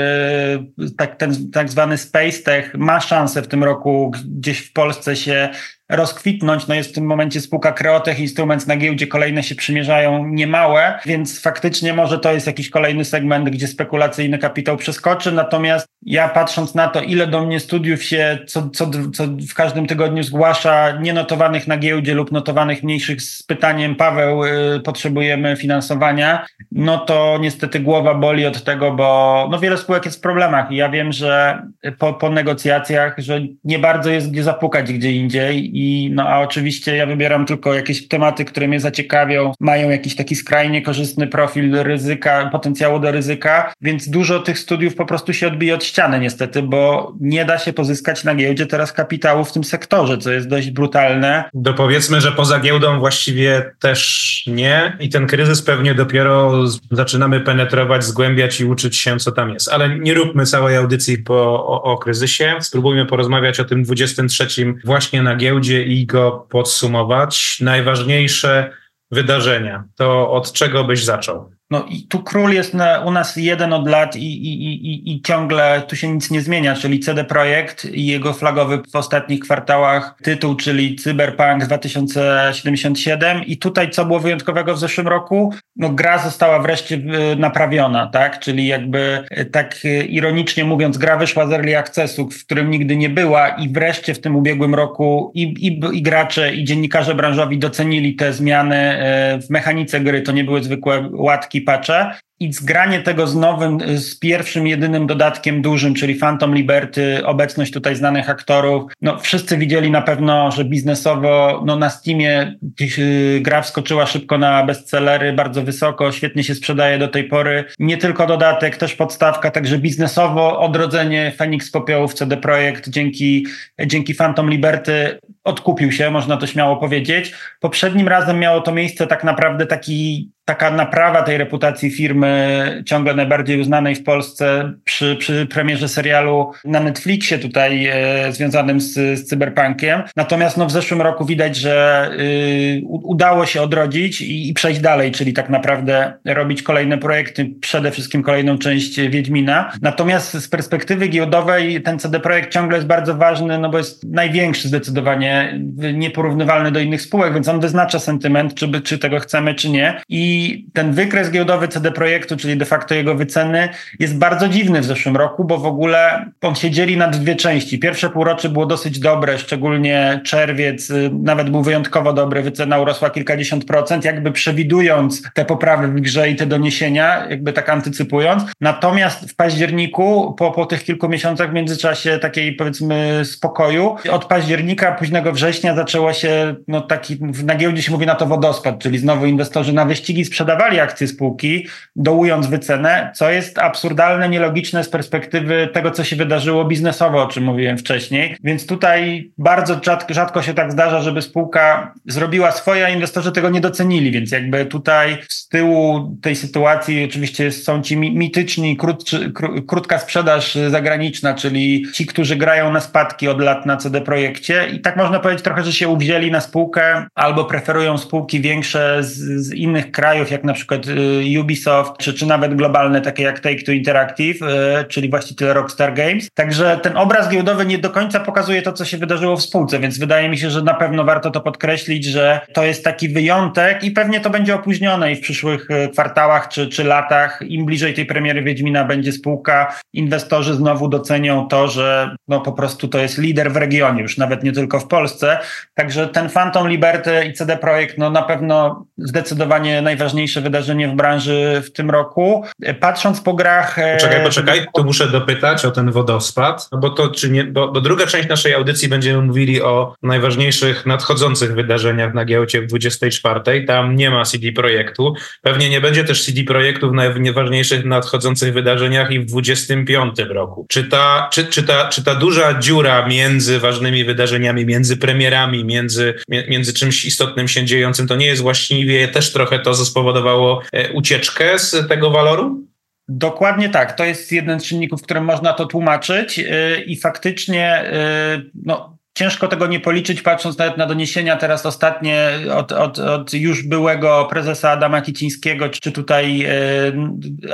tak, 0.97 1.17
ten 1.17 1.51
tak 1.51 1.71
zwany 1.71 1.99
space 1.99 2.39
tech 2.45 2.75
ma 2.75 3.01
szansę 3.01 3.43
w 3.43 3.49
tym 3.49 3.65
roku 3.65 4.13
gdzieś 4.25 4.59
w 4.59 4.73
Polsce 4.73 5.17
się 5.17 5.49
rozkwitnąć. 5.91 6.67
No 6.67 6.75
jest 6.75 6.91
w 6.91 6.95
tym 6.95 7.07
momencie 7.07 7.41
spółka 7.41 7.73
Kreotech 7.73 8.21
Instruments 8.21 8.67
na 8.67 8.77
giełdzie, 8.77 9.07
kolejne 9.07 9.43
się 9.43 9.55
przymierzają 9.55 10.27
niemałe, 10.27 10.99
więc 11.07 11.41
faktycznie 11.41 11.95
może 11.95 12.19
to 12.19 12.33
jest 12.33 12.47
jakiś 12.47 12.71
kolejny 12.71 13.05
segment, 13.05 13.51
gdzie 13.51 13.69
spekulacyjny 13.69 14.39
kapitał 14.39 14.77
przeskoczy, 14.77 15.33
natomiast 15.33 15.87
ja 16.03 16.29
patrząc 16.29 16.75
na 16.75 16.89
to, 16.89 17.03
ile 17.03 17.27
do 17.27 17.47
mnie 17.47 17.61
studiów 17.61 18.03
się 18.03 18.39
co, 18.47 18.71
co, 18.71 18.91
co 19.15 19.25
w 19.27 19.55
każdym 19.55 19.87
tygodniu 19.87 20.23
zgłasza, 20.23 20.99
nienotowanych 21.01 21.67
na 21.67 21.77
giełdzie 21.77 22.15
lub 22.15 22.33
notowanych 22.33 22.83
mniejszych 22.83 23.23
z 23.23 23.43
pytaniem 23.43 23.97
Paweł, 23.97 24.45
y, 24.45 24.81
potrzebujemy 24.85 25.57
finansowania, 25.57 26.47
no 26.73 26.99
to 26.99 27.39
niestety 27.41 27.81
głowa 27.81 28.15
boli 28.15 28.47
od 28.47 28.65
tego, 28.65 28.93
bo 28.93 29.49
no 29.51 29.59
wiele 29.59 29.79
spółek 29.79 30.05
jest 30.05 30.19
w 30.19 30.21
problemach. 30.21 30.73
I 30.73 30.77
ja 30.77 30.89
wiem, 30.89 31.13
że 31.13 31.63
po, 31.99 32.13
po 32.13 32.31
negocjacjach, 32.31 33.15
że 33.19 33.41
nie 33.65 33.79
bardzo 33.79 34.11
jest 34.11 34.31
gdzie 34.31 34.43
zapukać 34.43 34.93
gdzie 34.93 35.13
indziej 35.13 35.72
i 35.73 36.11
no 36.15 36.29
a 36.29 36.41
oczywiście 36.41 36.97
ja 36.97 37.07
wybieram 37.07 37.47
tylko 37.47 37.75
jakieś 37.75 38.09
tematy, 38.09 38.45
które 38.45 38.69
mnie 38.69 38.81
zaciekawią, 38.81 39.53
mają 39.61 39.91
jakiś 39.91 40.17
taki 40.17 40.37
skrajnie 40.37 40.83
korzystny 40.83 41.27
profil 41.27 41.83
ryzyka, 41.83 42.49
potencjału 42.53 42.99
do 42.99 43.11
ryzyka, 43.11 43.73
więc 43.81 44.09
dużo 44.09 44.41
tych 44.41 44.59
studiów 44.59 44.95
po 44.95 45.07
prostu 45.07 45.33
się 45.33 45.47
odbije 45.47 45.75
od 45.75 45.85
ściany 45.85 46.21
niestety, 46.21 46.63
bo 46.63 47.13
nie 47.21 47.45
da 47.45 47.59
się 47.59 47.73
pozyskać 47.73 48.25
na 48.25 48.35
giełdzie 48.35 48.67
teraz 48.67 48.93
kapitału 48.93 49.45
w 49.45 49.53
tym 49.53 49.65
sektorze, 49.65 50.19
co 50.19 50.33
jest 50.33 50.49
dość 50.49 50.71
brutalne. 50.71 51.45
Dopowiedzmy, 51.55 52.21
że 52.21 52.33
poza 52.33 52.61
giełdą 52.61 52.99
właściwie 52.99 53.73
też 53.79 54.43
nie 54.47 54.97
i 55.01 55.09
ten 55.09 55.27
kryzys 55.27 55.63
pewnie 55.63 55.95
dopiero 55.95 56.65
zaczynamy 56.91 57.41
penetrować, 57.41 58.05
zgłębiać 58.05 58.61
i 58.61 58.65
uczyć 58.65 58.97
się, 58.97 59.17
co 59.17 59.33
tam 59.33 59.51
jest. 59.51 59.69
Ale 59.69 59.99
nie 59.99 60.15
róbmy 60.15 60.47
całej 60.47 60.77
audycji 60.77 61.19
po, 61.19 61.67
o, 61.67 61.83
o 61.83 61.99
kryzysie. 61.99 62.55
Spróbujmy 62.61 63.07
porozmawiać 63.07 63.61
o 63.61 63.65
tym 63.65 63.83
23 63.83 64.47
właśnie 64.85 65.23
na 65.23 65.37
giełdzie 65.37 65.62
i 65.71 66.07
go 66.07 66.47
podsumować. 66.51 67.61
Najważniejsze 67.61 68.71
wydarzenia. 69.11 69.85
To 69.97 70.31
od 70.31 70.53
czego 70.53 70.85
byś 70.85 71.05
zaczął? 71.05 71.51
No 71.73 71.85
i 71.89 72.03
tu 72.03 72.23
król 72.23 72.53
jest 72.53 72.75
na, 72.75 73.01
u 73.01 73.11
nas 73.11 73.37
jeden 73.37 73.73
od 73.73 73.89
lat 73.89 74.17
i, 74.17 74.21
i, 74.21 74.65
i, 74.65 75.15
i 75.15 75.23
ciągle 75.23 75.83
tu 75.89 75.97
się 75.97 76.09
nic 76.09 76.31
nie 76.31 76.41
zmienia, 76.41 76.75
czyli 76.75 77.01
CD 77.01 77.25
Projekt 77.25 77.85
i 77.85 78.07
jego 78.07 78.33
flagowy 78.33 78.81
w 78.93 78.97
ostatnich 78.97 79.41
kwartałach 79.41 80.15
tytuł, 80.23 80.55
czyli 80.55 80.97
Cyberpunk 80.97 81.65
2077 81.65 83.45
i 83.45 83.57
tutaj 83.57 83.91
co 83.91 84.05
było 84.05 84.21
wyjątkowego 84.21 84.75
w 84.75 84.79
zeszłym 84.79 85.09
roku? 85.09 85.55
No 85.77 85.89
gra 85.89 86.19
została 86.19 86.59
wreszcie 86.59 86.95
y, 86.95 87.37
naprawiona, 87.37 88.07
tak? 88.07 88.41
Czyli 88.41 88.67
jakby 88.67 89.25
y, 89.39 89.45
tak 89.45 89.79
y, 89.85 90.05
ironicznie 90.05 90.65
mówiąc, 90.65 90.99
gra 90.99 91.17
wyszła 91.17 91.47
z 91.47 91.53
Early 91.53 91.79
Accessu, 91.79 92.31
w 92.31 92.45
którym 92.45 92.71
nigdy 92.71 92.97
nie 92.97 93.09
była 93.09 93.49
i 93.49 93.69
wreszcie 93.69 94.15
w 94.15 94.21
tym 94.21 94.37
ubiegłym 94.37 94.75
roku 94.75 95.33
i, 95.35 95.43
i, 95.43 95.81
i 95.93 96.03
gracze 96.03 96.55
i 96.55 96.65
dziennikarze 96.65 97.15
branżowi 97.15 97.59
docenili 97.59 98.15
te 98.15 98.33
zmiany 98.33 98.99
w 99.43 99.51
mechanice 99.51 100.01
gry, 100.01 100.23
to 100.23 100.33
nie 100.33 100.45
były 100.45 100.63
zwykłe 100.63 101.09
łatki 101.13 101.62
patche 101.63 102.15
i 102.43 102.53
zgranie 102.53 103.01
tego 103.01 103.27
z 103.27 103.37
nowym, 103.37 103.79
z 103.99 104.19
pierwszym, 104.19 104.67
jedynym 104.67 105.07
dodatkiem 105.07 105.63
dużym, 105.63 105.95
czyli 105.95 106.15
Phantom 106.15 106.55
Liberty, 106.55 107.27
obecność 107.27 107.73
tutaj 107.73 107.97
znanych 107.97 108.31
aktorów. 108.31 108.93
No, 109.03 109.19
wszyscy 109.19 109.59
widzieli 109.59 109.91
na 109.91 110.03
pewno, 110.03 110.51
że 110.51 110.65
biznesowo 110.65 111.63
no, 111.67 111.77
na 111.77 111.91
Steamie 111.91 112.59
yy, 112.81 113.41
gra 113.41 113.63
wskoczyła 113.63 114.07
szybko 114.07 114.39
na 114.39 114.65
bestsellery, 114.65 115.33
bardzo 115.33 115.63
wysoko, 115.63 116.13
świetnie 116.13 116.45
się 116.45 116.55
sprzedaje 116.55 116.99
do 116.99 117.09
tej 117.09 117.25
pory. 117.25 117.65
Nie 117.79 117.97
tylko 117.97 118.27
dodatek, 118.27 118.77
też 118.77 118.95
podstawka, 118.95 119.51
także 119.51 119.79
biznesowo 119.79 120.61
odrodzenie 120.61 121.33
Phoenix 121.39 121.71
Popiołów 121.71 122.15
CD 122.15 122.37
Projekt 122.37 122.89
dzięki, 122.89 123.47
dzięki 123.87 124.15
Phantom 124.15 124.51
Liberty 124.51 125.19
odkupił 125.45 125.93
się, 125.93 126.11
można 126.11 126.37
to 126.37 126.47
śmiało 126.47 126.77
powiedzieć. 126.77 127.35
Poprzednim 127.61 128.09
razem 128.09 128.39
miało 128.39 128.61
to 128.61 128.73
miejsce 128.73 129.07
tak 129.07 129.25
naprawdę 129.25 129.67
taki, 129.67 130.31
taka 130.53 130.71
naprawa 130.71 131.23
tej 131.23 131.39
reputacji 131.39 131.91
firmy, 131.91 132.83
ciągle 132.87 133.15
najbardziej 133.15 133.61
uznanej 133.61 133.95
w 133.95 134.05
Polsce 134.05 134.73
przy, 134.85 135.17
przy 135.17 135.47
premierze 135.47 135.89
serialu 135.89 136.53
na 136.65 136.81
Netflixie 136.81 137.39
tutaj 137.39 137.87
e, 137.87 138.33
związanym 138.33 138.81
z, 138.81 138.95
z 138.95 139.25
cyberpunkiem. 139.25 140.03
Natomiast 140.17 140.57
no, 140.57 140.67
w 140.67 140.73
zeszłym 140.73 141.03
roku 141.03 141.25
widać, 141.25 141.57
że 141.57 142.11
y, 142.21 142.83
udało 142.87 143.47
się 143.47 143.63
odrodzić 143.63 144.21
i, 144.21 144.51
i, 144.51 144.55
przejść 144.55 144.81
dalej, 144.81 145.13
czyli 145.13 145.33
tak 145.33 145.51
naprawdę 145.51 146.13
robić 146.25 146.63
kolejne 146.63 146.99
projekty, 146.99 147.51
przede 147.61 147.91
wszystkim 147.91 148.23
kolejną 148.23 148.59
część 148.59 149.01
Wiedźmina. 149.01 149.73
Natomiast 149.83 150.33
z 150.33 150.49
perspektywy 150.49 151.09
giełdowej 151.09 151.83
ten 151.83 151.99
CD 151.99 152.21
Projekt 152.21 152.53
ciągle 152.53 152.77
jest 152.77 152.89
bardzo 152.89 153.15
ważny, 153.15 153.59
no 153.59 153.71
bo 153.71 153.79
jest 153.79 154.05
największy 154.05 154.69
zdecydowanie 154.69 155.61
nieporównywalny 155.95 156.73
do 156.73 156.81
innych 156.81 157.03
spółek, 157.03 157.35
więc 157.35 157.49
on 157.49 157.61
wyznacza 157.61 157.99
sentyment, 157.99 158.55
czy, 158.55 158.81
czy 158.81 158.99
tego 158.99 159.19
chcemy, 159.19 159.55
czy 159.55 159.71
nie. 159.71 160.03
I 160.09 160.42
ten 160.73 160.93
wykres 160.93 161.31
giełdowy 161.31 161.69
CD 161.69 161.93
Projektu, 161.93 162.37
czyli 162.37 162.57
de 162.57 162.65
facto 162.65 162.95
jego 162.95 163.15
wyceny, 163.15 163.69
jest 163.99 164.19
bardzo 164.19 164.49
dziwny 164.49 164.81
w 164.81 164.85
zeszłym 164.85 165.17
roku, 165.17 165.45
bo 165.45 165.59
w 165.59 165.67
ogóle 165.67 166.31
on 166.41 166.55
się 166.55 166.71
dzieli 166.71 166.97
na 166.97 167.09
dwie 167.09 167.37
części. 167.37 167.79
Pierwsze 167.79 168.11
półrocze 168.11 168.49
było 168.49 168.67
dosyć 168.67 168.99
dobre, 168.99 169.39
szczególnie 169.39 170.21
czerwiec, 170.25 170.91
y, 170.91 171.11
nawet 171.23 171.51
był 171.51 171.63
wyjątkowo 171.63 172.13
dobry, 172.13 172.43
wycena 172.43 172.79
urosła 172.79 173.11
kilkadziesiąt 173.11 173.65
procent, 173.65 174.05
jakby 174.05 174.33
przewidując 174.33 175.23
te 175.35 175.45
poprawy 175.45 175.89
w 175.89 176.01
grze 176.01 176.31
i 176.31 176.37
te 176.37 176.47
doniesienia, 176.47 177.27
jakby 177.31 177.53
tak 177.53 177.69
antycypując. 177.69 178.43
Natomiast 178.61 179.31
w 179.31 179.37
październiku, 179.37 180.35
po, 180.39 180.51
po 180.51 180.67
tych 180.67 180.85
kilku 180.85 181.09
miesiącach 181.09 181.51
w 181.51 181.55
międzyczasie 181.55 182.19
takiej 182.19 182.53
powiedzmy 182.53 183.25
spokoju, 183.25 183.97
od 184.11 184.25
października 184.25 184.93
późnego 184.93 185.33
września 185.33 185.75
zaczęło 185.75 186.13
się, 186.13 186.55
no 186.69 186.81
taki, 186.81 187.19
na 187.45 187.55
giełdzie 187.55 187.83
się 187.83 187.93
mówi 187.93 188.07
na 188.07 188.15
to 188.15 188.27
wodospad, 188.27 188.79
czyli 188.79 188.99
znowu 188.99 189.27
inwestorzy 189.27 189.73
na 189.73 189.85
wyścigi 189.85 190.22
sprzedawali 190.25 190.81
akcje 190.81 191.09
spółki, 191.09 191.67
dołując 191.97 192.47
wycenę, 192.47 193.13
co 193.15 193.31
jest 193.31 193.59
absurdalne, 193.59 194.29
nielogiczne 194.29 194.85
z 194.85 194.89
perspektywy 194.89 195.69
tego, 195.73 195.91
co 195.91 196.05
się 196.05 196.17
wydarzyło 196.17 196.65
biznesowo, 196.65 197.23
o 197.23 197.27
czym 197.27 197.45
mówiłem 197.45 197.79
wcześniej. 197.79 198.37
Więc 198.45 198.67
tutaj 198.67 199.31
bardzo 199.39 199.81
rzadko, 200.09 200.43
się 200.43 200.55
tak 200.55 200.73
zdarza, 200.73 201.01
żeby 201.01 201.23
spółka 201.23 201.95
zrobiła 202.07 202.53
swoje, 202.53 202.87
a 202.87 202.89
inwestorzy 202.89 203.33
tego 203.33 203.51
nie 203.51 203.61
docenili, 203.61 204.11
więc 204.11 204.31
jakby 204.31 204.67
tutaj 204.67 205.19
z 205.29 205.49
tyłu 205.49 206.17
tej 206.23 206.37
sytuacji 206.37 207.05
oczywiście 207.05 207.53
są 207.53 207.83
ci 207.83 207.97
mityczni, 207.97 208.77
krótczy, 208.77 209.33
krótka 209.67 209.99
sprzedaż 209.99 210.55
zagraniczna, 210.71 211.35
czyli 211.35 211.87
ci, 211.93 212.07
którzy 212.07 212.37
grają 212.37 212.73
na 212.73 212.81
spadki 212.81 213.29
od 213.29 213.41
lat 213.41 213.67
na 213.67 213.77
CD 213.77 214.01
Projekcie 214.01 214.69
i 214.73 214.81
tak 214.81 214.97
można 214.97 215.21
powiedzieć 215.21 215.45
trochę, 215.45 215.65
że 215.65 215.73
się 215.73 215.89
uwzięli 215.89 216.31
na 216.31 216.41
spółkę 216.41 217.07
albo 217.15 217.45
preferują 217.45 217.99
spółki 217.99 218.41
większe 218.41 218.99
z, 219.01 219.47
z 219.47 219.53
innych 219.53 219.91
krajów, 219.91 220.12
jak 220.15 220.45
na 220.45 220.53
przykład 220.53 220.87
y, 220.87 221.41
Ubisoft, 221.41 221.93
czy, 221.99 222.15
czy 222.15 222.27
nawet 222.27 222.55
globalne, 222.55 223.01
takie 223.01 223.23
jak 223.23 223.41
Take-Two 223.41 223.73
Interactive, 223.73 224.43
y, 224.43 224.85
czyli 224.89 225.11
właściciele 225.11 225.53
Rockstar 225.53 225.95
Games. 225.95 226.29
Także 226.35 226.81
ten 226.83 226.97
obraz 226.97 227.29
giełdowy 227.29 227.67
nie 227.67 227.79
do 227.79 227.91
końca 227.91 228.21
pokazuje 228.21 228.63
to, 228.63 228.73
co 228.73 228.85
się 228.85 228.97
wydarzyło 228.97 229.37
w 229.37 229.43
spółce, 229.43 229.79
więc 229.79 229.99
wydaje 229.99 230.29
mi 230.29 230.39
się, 230.39 230.51
że 230.51 230.63
na 230.63 230.75
pewno 230.75 231.05
warto 231.05 231.31
to 231.31 231.41
podkreślić, 231.41 232.05
że 232.05 232.41
to 232.53 232.65
jest 232.65 232.85
taki 232.85 233.09
wyjątek 233.09 233.85
i 233.85 233.91
pewnie 233.91 234.21
to 234.21 234.31
będzie 234.31 234.55
opóźnione 234.55 235.13
i 235.13 235.17
w 235.17 235.21
przyszłych 235.21 235.71
y, 235.71 235.89
kwartałach 235.89 236.49
czy, 236.49 236.69
czy 236.69 236.85
latach. 236.85 237.41
Im 237.43 237.67
bliżej 237.67 237.95
tej 237.95 238.07
premiery 238.07 238.43
Wiedźmina 238.43 238.85
będzie 238.85 239.13
spółka, 239.13 239.75
inwestorzy 239.93 240.55
znowu 240.55 240.89
docenią 240.89 241.49
to, 241.49 241.69
że 241.69 242.17
no 242.29 242.41
po 242.41 242.53
prostu 242.53 242.89
to 242.89 242.99
jest 242.99 243.19
lider 243.19 243.53
w 243.53 243.57
regionie, 243.57 244.03
już 244.03 244.19
nawet 244.19 244.43
nie 244.43 244.53
tylko 244.53 244.81
w 244.81 244.87
Polsce. 244.87 245.39
Także 245.75 246.09
ten 246.09 246.29
Phantom 246.29 246.69
Liberty 246.69 247.25
i 247.31 247.33
CD 247.33 247.57
Projekt 247.57 247.99
no 247.99 248.11
na 248.11 248.23
pewno 248.23 248.87
zdecydowanie 248.99 249.83
najważniejsze 250.03 250.41
wydarzenie 250.41 250.89
w 250.89 250.95
branży 250.95 251.63
w 251.65 251.73
tym 251.73 251.91
roku. 251.91 252.45
Patrząc 252.81 253.21
po 253.21 253.35
grach... 253.35 253.79
E, 253.79 253.97
poczekaj, 253.97 254.25
poczekaj, 254.25 254.67
tu 254.75 254.85
muszę 254.85 255.09
dopytać 255.09 255.65
o 255.65 255.71
ten 255.71 255.91
wodospad, 255.91 256.69
no 256.73 256.79
bo 256.79 256.91
to 256.91 257.09
czy 257.09 257.31
nie, 257.31 257.45
bo, 257.45 257.73
bo 257.73 257.81
druga 257.81 258.07
część 258.07 258.29
naszej 258.29 258.55
audycji 258.55 258.89
będziemy 258.89 259.23
mówili 259.23 259.63
o 259.63 259.95
najważniejszych 260.03 260.87
nadchodzących 260.87 261.55
wydarzeniach 261.55 262.15
na 262.15 262.25
giełdzie 262.25 262.63
w 262.63 262.67
24. 262.67 263.65
Tam 263.67 263.97
nie 263.97 264.11
ma 264.11 264.25
CD 264.25 264.53
Projektu. 264.53 265.15
Pewnie 265.43 265.71
nie 265.71 265.81
będzie 265.81 266.05
też 266.05 266.25
CD 266.25 266.45
Projektu 266.45 266.91
w 266.91 266.95
najważniejszych 266.95 267.85
nadchodzących 267.85 268.53
wydarzeniach 268.55 269.11
i 269.11 269.21
w 269.21 269.27
25 269.27 270.19
roku. 270.19 270.67
Czy 270.69 270.85
ta, 270.85 271.29
czy, 271.33 271.45
czy 271.45 271.63
ta, 271.63 271.89
czy 271.89 272.05
ta 272.05 272.15
duża 272.15 272.59
dziura 272.59 273.07
między 273.07 273.59
ważnymi 273.59 274.05
wydarzeniami, 274.05 274.67
między 274.67 274.97
premierami, 274.97 275.65
między, 275.65 276.15
między 276.29 276.75
czymś 276.75 277.05
istotnym 277.05 277.49
się 277.49 277.65
dziejącym, 277.65 278.07
to 278.07 278.17
nie 278.17 278.27
jest 278.27 278.43
właściwie 278.43 279.09
też 279.09 279.33
trochę 279.33 279.59
to, 279.59 279.75
spowodowało 279.93 280.63
e, 280.73 280.93
ucieczkę 280.93 281.59
z 281.59 281.89
tego 281.89 282.11
waloru? 282.11 282.67
Dokładnie 283.09 283.69
tak. 283.69 283.97
To 283.97 284.05
jest 284.05 284.33
jeden 284.33 284.61
z 284.61 284.65
czynników, 284.65 285.03
którym 285.03 285.25
można 285.25 285.53
to 285.53 285.67
tłumaczyć 285.67 286.39
e, 286.39 286.81
i 286.81 286.97
faktycznie 286.97 287.67
e, 287.67 288.43
no, 288.55 288.93
Ciężko 289.15 289.49
tego 289.49 289.67
nie 289.67 289.81
policzyć, 289.81 290.23
patrząc 290.23 290.59
nawet 290.59 290.77
na 290.77 290.87
doniesienia 290.87 291.37
teraz 291.37 291.67
ostatnie 291.67 292.31
od, 292.55 292.73
od, 292.73 292.99
od 292.99 293.35
już 293.35 293.63
byłego 293.63 294.27
prezesa 294.31 294.71
Adama 294.71 295.03
Kicińskiego, 295.03 295.69
czy 295.69 295.93
tutaj 295.93 296.47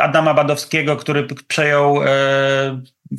Adama 0.00 0.34
Badowskiego, 0.34 0.96
który 0.96 1.26
przejął 1.48 2.00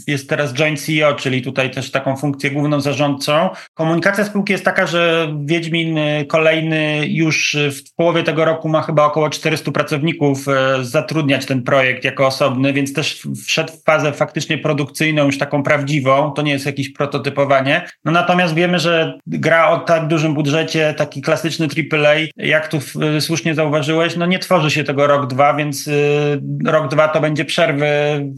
jest 0.08 0.30
teraz 0.30 0.54
joint 0.54 0.82
CEO, 0.82 1.14
czyli 1.14 1.42
tutaj 1.42 1.72
też 1.72 1.92
taką 1.92 2.18
funkcję 2.18 2.52
główną 2.52 2.82
zarządcą. 2.82 3.50
Komunikacja 3.74 4.26
spółki 4.26 4.52
jest 4.52 4.66
taka, 4.66 4.88
że 4.88 5.34
Wiedźmin 5.46 6.00
kolejny 6.28 7.08
już 7.08 7.58
w 7.72 7.96
połowie 7.96 8.24
tego 8.24 8.46
roku 8.46 8.70
ma 8.70 8.82
chyba 8.82 9.06
około 9.06 9.30
400 9.30 9.72
pracowników 9.72 10.46
zatrudniać 10.82 11.46
ten 11.46 11.64
projekt 11.64 12.04
jako 12.04 12.28
osobny, 12.28 12.74
więc 12.74 12.94
też 12.94 13.28
wszedł 13.46 13.74
w 13.74 13.84
fazę 13.84 14.14
faktycznie 14.14 14.58
produkcyjną, 14.58 15.26
już 15.26 15.38
taką 15.38 15.64
prawdziwą. 15.64 16.32
To 16.32 16.42
nie 16.42 16.52
jest 16.52 16.66
jakieś 16.66 16.90
prototypowanie. 16.90 17.86
No 18.06 18.12
natomiast 18.12 18.54
wiemy, 18.54 18.80
że 18.80 19.20
gra 19.28 19.70
o 19.70 19.80
tak 19.80 20.08
dużym 20.08 20.34
budżecie, 20.34 20.94
taki 20.98 21.22
klasyczny 21.22 21.68
AAA, 21.92 22.16
jak 22.38 22.68
tu 22.68 22.80
słusznie 23.20 23.56
zauważyłeś, 23.56 24.16
no 24.16 24.26
nie 24.26 24.40
tworzy 24.40 24.72
się 24.72 24.84
tego 24.84 25.08
rok, 25.08 25.28
dwa, 25.28 25.54
więc 25.54 25.88
y, 25.88 26.42
rok, 26.66 26.92
dwa 26.92 27.08
to 27.08 27.22
będzie 27.22 27.46
przerwy 27.46 27.88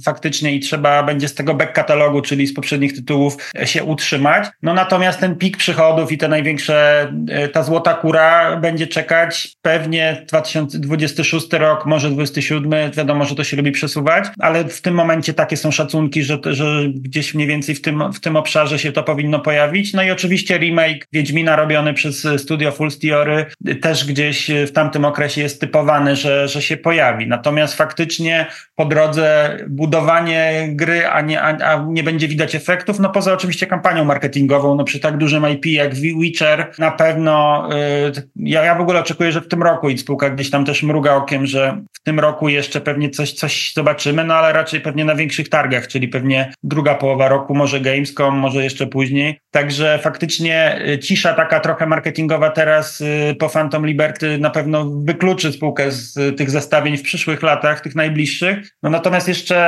faktycznie 0.06 0.56
i 0.56 0.60
trzeba 0.60 1.04
będzie 1.04 1.28
z 1.28 1.36
tego 1.42 1.54
back 1.54 1.74
katalogu, 1.74 2.22
czyli 2.22 2.48
z 2.48 2.54
poprzednich 2.54 2.94
tytułów 2.94 3.52
się 3.66 3.84
utrzymać. 3.84 4.48
No 4.62 4.74
natomiast 4.74 5.20
ten 5.20 5.36
pik 5.36 5.58
przychodów 5.58 6.12
i 6.12 6.18
te 6.18 6.28
największe, 6.28 7.08
y, 7.46 7.48
ta 7.50 7.64
złota 7.64 7.94
kura 7.94 8.58
będzie 8.58 8.88
czekać 8.88 9.58
pewnie 9.62 10.26
2026 10.28 11.54
rok, 11.54 11.86
może 11.86 12.10
2027, 12.10 12.92
wiadomo, 12.92 13.26
że 13.26 13.36
to 13.36 13.44
się 13.44 13.58
lubi 13.58 13.72
przesuwać, 13.72 14.26
ale 14.40 14.64
w 14.64 14.82
tym 14.82 14.94
momencie 14.94 15.34
takie 15.34 15.58
są 15.58 15.72
szacunki, 15.72 16.24
że, 16.24 16.38
że 16.46 16.66
gdzieś 16.96 17.34
mniej 17.34 17.48
więcej 17.48 17.76
w 17.76 17.82
tym, 17.82 18.14
w 18.14 18.20
tym 18.20 18.36
obszarze 18.36 18.80
się 18.80 18.92
to 18.92 19.04
powinno 19.04 19.40
pojawić. 19.40 19.94
No 19.94 20.04
i 20.04 20.12
oczywiście 20.12 20.58
remake 20.58 21.08
Wiedźmina 21.14 21.56
robiony 21.56 21.94
przez 21.94 22.28
studio 22.38 22.72
Full 22.72 22.92
Theory 23.02 23.46
też 23.82 24.06
gdzieś 24.06 24.52
w 24.68 24.72
tamtym 24.72 25.06
okresie 25.06 25.42
jest 25.42 25.62
typowany, 25.62 26.16
że, 26.16 26.48
że 26.48 26.62
się 26.62 26.78
pojawi. 26.78 27.28
Natomiast 27.28 27.76
faktycznie 27.76 28.46
po 28.76 28.86
drodze 28.86 29.58
budowanie 29.70 30.70
gry, 30.70 31.08
a 31.08 31.22
nie, 31.22 31.31
a, 31.36 31.58
a 31.58 31.86
nie 31.88 32.04
będzie 32.04 32.28
widać 32.28 32.56
efektów, 32.56 33.00
no 33.00 33.10
poza 33.10 33.34
oczywiście 33.34 33.68
kampanią 33.68 34.06
marketingową, 34.06 34.76
no 34.76 34.84
przy 34.84 35.00
tak 35.00 35.18
dużym 35.18 35.50
IP 35.50 35.66
jak 35.66 35.96
Witcher 35.96 36.72
na 36.80 36.92
pewno 36.92 37.68
y, 38.08 38.30
ja, 38.36 38.64
ja 38.64 38.76
w 38.76 38.82
ogóle 38.82 39.00
oczekuję, 39.00 39.32
że 39.32 39.42
w 39.42 39.48
tym 39.48 39.64
roku 39.64 39.90
i 39.90 39.98
spółka 39.98 40.30
gdzieś 40.30 40.50
tam 40.50 40.66
też 40.66 40.84
mruga 40.84 41.16
okiem, 41.16 41.46
że 41.46 41.84
w 41.94 42.04
tym 42.04 42.20
roku 42.20 42.50
jeszcze 42.50 42.82
pewnie 42.82 43.10
coś, 43.10 43.32
coś 43.32 43.74
zobaczymy, 43.74 44.24
no 44.24 44.34
ale 44.34 44.54
raczej 44.54 44.82
pewnie 44.82 45.06
na 45.06 45.16
większych 45.16 45.50
targach, 45.50 45.88
czyli 45.88 46.08
pewnie 46.08 46.54
druga 46.64 46.96
połowa 46.96 47.28
roku, 47.28 47.56
może 47.56 47.82
Gamescom, 47.82 48.38
może 48.38 48.64
jeszcze 48.64 48.88
później. 48.88 49.40
Także 49.52 50.00
faktycznie 50.04 50.82
y, 50.88 51.00
cisza 51.00 51.34
taka 51.34 51.60
trochę 51.60 51.88
marketingowa 51.88 52.50
teraz 52.50 53.02
y, 53.02 53.36
po 53.40 53.50
Phantom 53.50 53.86
Liberty 53.86 54.38
na 54.38 54.50
pewno 54.50 54.86
wykluczy 54.86 55.52
spółkę 55.52 55.92
z 55.92 56.18
y, 56.18 56.34
tych 56.34 56.50
zestawień 56.50 56.98
w 56.98 57.02
przyszłych 57.02 57.44
latach, 57.44 57.82
tych 57.82 57.96
najbliższych. 57.96 58.58
No 58.84 58.90
natomiast 58.90 59.28
jeszcze 59.28 59.62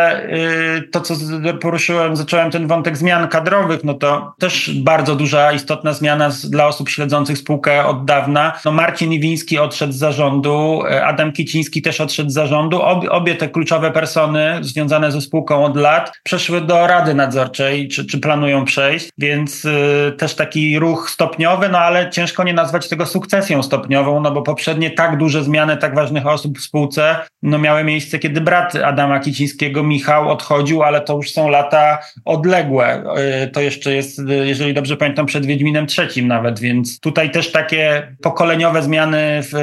to, 0.91 1.01
co 1.01 1.15
poruszyłem, 1.53 2.15
zacząłem 2.15 2.51
ten 2.51 2.67
wątek 2.67 2.97
zmian 2.97 3.27
kadrowych, 3.27 3.83
no 3.83 3.93
to 3.93 4.33
też 4.39 4.71
bardzo 4.75 5.15
duża, 5.15 5.51
istotna 5.51 5.93
zmiana 5.93 6.31
z, 6.31 6.49
dla 6.49 6.67
osób 6.67 6.89
śledzących 6.89 7.37
spółkę 7.37 7.85
od 7.85 8.05
dawna. 8.05 8.53
No 8.65 8.71
Marcin 8.71 9.13
Iwiński 9.13 9.59
odszedł 9.59 9.93
z 9.93 9.97
zarządu, 9.97 10.83
Adam 11.03 11.31
Kiciński 11.31 11.81
też 11.81 12.01
odszedł 12.01 12.29
z 12.29 12.33
zarządu. 12.33 12.81
Obie, 12.81 13.11
obie 13.11 13.35
te 13.35 13.49
kluczowe 13.49 13.91
persony 13.91 14.57
związane 14.61 15.11
ze 15.11 15.21
spółką 15.21 15.65
od 15.65 15.77
lat 15.77 16.11
przeszły 16.23 16.61
do 16.61 16.87
Rady 16.87 17.13
Nadzorczej, 17.13 17.87
czy, 17.87 18.05
czy 18.05 18.19
planują 18.19 18.65
przejść, 18.65 19.09
więc 19.17 19.65
y, 19.65 20.13
też 20.17 20.35
taki 20.35 20.79
ruch 20.79 21.09
stopniowy, 21.09 21.69
no 21.69 21.79
ale 21.79 22.09
ciężko 22.09 22.43
nie 22.43 22.53
nazwać 22.53 22.89
tego 22.89 23.05
sukcesją 23.05 23.63
stopniową, 23.63 24.21
no 24.21 24.31
bo 24.31 24.41
poprzednie 24.41 24.91
tak 24.91 25.17
duże 25.17 25.43
zmiany 25.43 25.77
tak 25.77 25.95
ważnych 25.95 26.27
osób 26.27 26.57
w 26.57 26.61
spółce 26.61 27.15
no 27.43 27.57
miały 27.57 27.83
miejsce, 27.83 28.19
kiedy 28.19 28.41
brat 28.41 28.75
Adama 28.75 29.19
Kicińskiego, 29.19 29.83
Michał, 29.83 30.29
odchodził, 30.29 30.83
ale 30.83 31.01
to 31.01 31.15
już 31.15 31.31
są 31.31 31.42
lata 31.49 31.99
odległe. 32.25 33.03
Y, 33.43 33.47
to 33.47 33.61
jeszcze 33.61 33.93
jest, 33.95 34.21
jeżeli 34.27 34.73
dobrze 34.73 34.97
pamiętam, 34.97 35.25
przed 35.25 35.45
Wiedźminem 35.45 35.87
trzecim 35.87 36.27
nawet, 36.27 36.59
więc 36.59 36.99
tutaj 36.99 37.31
też 37.31 37.51
takie 37.51 38.15
pokoleniowe 38.21 38.81
zmiany 38.81 39.41
w, 39.41 39.53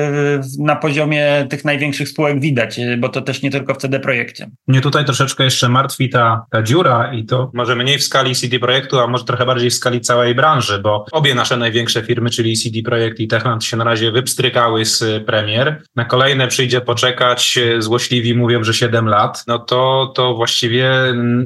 na 0.58 0.76
poziomie 0.76 1.46
tych 1.50 1.64
największych 1.64 2.08
spółek 2.08 2.40
widać, 2.40 2.78
y, 2.78 2.96
bo 2.96 3.08
to 3.08 3.20
też 3.20 3.42
nie 3.42 3.50
tylko 3.50 3.75
w 3.75 3.76
CD 3.76 4.00
Projekcie. 4.00 4.50
Mnie 4.68 4.80
tutaj 4.80 5.04
troszeczkę 5.04 5.44
jeszcze 5.44 5.68
martwi 5.68 6.08
ta, 6.08 6.46
ta 6.50 6.62
dziura 6.62 7.12
i 7.14 7.25
to 7.25 7.50
może 7.54 7.76
mniej 7.76 7.99
w 7.99 8.04
skali 8.04 8.34
CD 8.34 8.58
Projektu, 8.58 8.99
a 8.99 9.06
może 9.06 9.25
trochę 9.25 9.46
bardziej 9.46 9.70
w 9.70 9.75
skali 9.75 10.00
całej 10.00 10.34
branży, 10.34 10.78
bo 10.78 11.04
obie 11.12 11.34
nasze 11.34 11.56
największe 11.56 12.02
firmy, 12.02 12.30
czyli 12.30 12.56
CD 12.56 12.82
Projekt 12.82 13.20
i 13.20 13.28
Techland 13.28 13.64
się 13.64 13.76
na 13.76 13.84
razie 13.84 14.12
wypstrykały 14.12 14.84
z 14.84 15.25
premier. 15.26 15.82
Na 15.96 16.04
kolejne 16.04 16.49
przyjdzie 16.49 16.80
poczekać, 16.80 17.58
złośliwi 17.78 18.34
mówią, 18.34 18.64
że 18.64 18.75
7 18.75 19.08
lat. 19.08 19.44
No 19.46 19.58
to, 19.58 20.12
to 20.14 20.34
właściwie 20.34 20.90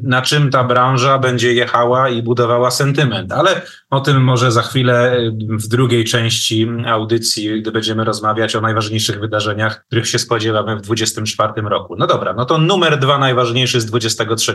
na 0.02 0.22
czym 0.24 0.50
ta 0.50 0.64
branża 0.64 1.18
będzie 1.18 1.52
jechała 1.52 2.08
i 2.08 2.22
budowała 2.22 2.70
sentyment, 2.70 3.32
ale 3.32 3.62
o 3.90 4.00
tym 4.00 4.24
może 4.24 4.52
za 4.52 4.62
chwilę 4.62 5.16
w 5.48 5.68
drugiej 5.68 6.04
części 6.04 6.68
audycji, 6.86 7.62
gdy 7.62 7.72
będziemy 7.72 8.04
rozmawiać 8.04 8.56
o 8.56 8.60
najważniejszych 8.60 9.20
wydarzeniach, 9.20 9.84
których 9.86 10.08
się 10.08 10.18
spodziewamy 10.18 10.76
w 10.76 10.80
2024 10.80 11.68
roku. 11.68 11.96
No 11.98 12.06
dobra, 12.06 12.32
no 12.32 12.44
to 12.44 12.58
numer 12.58 12.98
dwa 12.98 13.18
najważniejszy 13.18 13.80
z 13.80 13.86
23. 13.86 14.54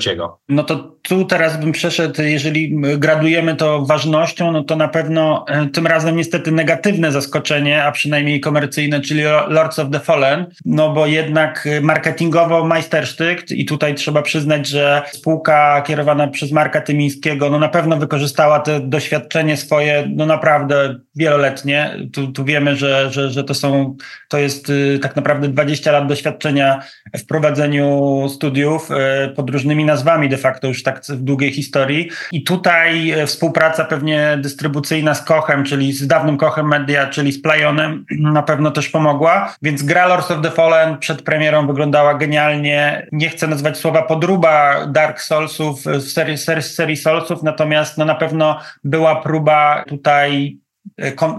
No 0.50 0.64
to 0.64 0.96
tu 1.02 1.26
teraz 1.26 1.60
bym 1.60 1.72
przeszedł, 1.72 2.22
jeżeli 2.22 2.82
gradujemy 2.98 3.56
to 3.56 3.86
ważnością, 3.86 4.52
no 4.52 4.64
to 4.64 4.76
na 4.76 4.88
pewno 4.88 5.46
e, 5.48 5.68
tym 5.68 5.88
razem 5.88 6.16
niestety 6.16 6.52
negatywne 6.52 7.12
zaskoczenie, 7.12 7.84
a 7.84 7.92
przynajmniej 7.92 8.40
komercyjne, 8.40 9.02
czyli 9.02 9.24
Lords 9.48 9.80
of 9.80 9.88
the 9.92 10.00
Fallen, 10.00 10.46
no 10.66 10.94
bo 10.94 11.08
jednak 11.08 11.68
marketingowo 11.82 12.66
majstersztyk 12.66 13.52
i 13.52 13.66
tutaj 13.66 13.96
trzeba 13.96 14.22
przyznać, 14.22 14.68
że 14.68 15.02
spółka 15.12 15.49
kierowana 15.86 16.28
przez 16.28 16.52
Marka 16.52 16.82
Tymińskiego, 16.82 17.50
no 17.50 17.60
na 17.60 17.70
pewno 17.70 17.98
wykorzystała 17.98 18.60
te 18.60 18.80
doświadczenie 18.80 19.58
swoje, 19.58 20.10
no 20.16 20.26
naprawdę 20.26 20.96
wieloletnie. 21.16 21.96
Tu, 22.14 22.28
tu 22.28 22.46
wiemy, 22.46 22.76
że, 22.76 23.12
że, 23.12 23.30
że 23.30 23.44
to 23.44 23.54
są, 23.54 23.96
to 24.30 24.38
jest 24.38 24.70
y, 24.70 25.00
tak 25.02 25.16
naprawdę 25.16 25.48
20 25.48 25.92
lat 25.92 26.08
doświadczenia 26.08 26.80
w 27.18 27.26
prowadzeniu 27.26 28.28
studiów 28.30 28.90
y, 28.92 29.30
pod 29.36 29.50
różnymi 29.50 29.86
nazwami 29.86 30.30
de 30.30 30.38
facto 30.38 30.68
już 30.68 30.84
tak 30.84 31.02
w 31.10 31.24
długiej 31.24 31.52
historii. 31.52 32.10
I 32.32 32.44
tutaj 32.44 33.22
y, 33.22 33.26
współpraca 33.26 33.86
pewnie 33.86 34.38
dystrybucyjna 34.42 35.14
z 35.14 35.24
Kochem, 35.24 35.64
czyli 35.64 35.94
z 35.94 36.08
dawnym 36.08 36.38
Kochem 36.38 36.68
Media, 36.68 37.08
czyli 37.08 37.32
z 37.32 37.42
Playonem 37.42 38.06
na 38.20 38.44
pewno 38.44 38.72
też 38.72 38.90
pomogła. 38.90 39.56
Więc 39.62 39.84
gra 39.84 40.08
Lords 40.08 40.32
of 40.32 40.42
the 40.42 40.52
Fallen 40.52 40.98
przed 40.98 41.22
premierą 41.22 41.68
wyglądała 41.68 42.14
genialnie. 42.14 43.08
Nie 43.12 43.30
chcę 43.30 43.48
nazwać 43.48 43.78
słowa 43.78 44.02
podruba 44.02 44.86
Dark 44.88 45.22
W 45.48 46.12
serii, 46.12 46.38
serii, 46.38 46.64
serii 46.64 46.98
natomiast 47.44 47.98
no 47.98 48.06
na 48.06 48.16
pewno 48.16 48.60
była 48.84 49.16
próba 49.16 49.84
tutaj 49.88 50.58
E, 50.58 50.69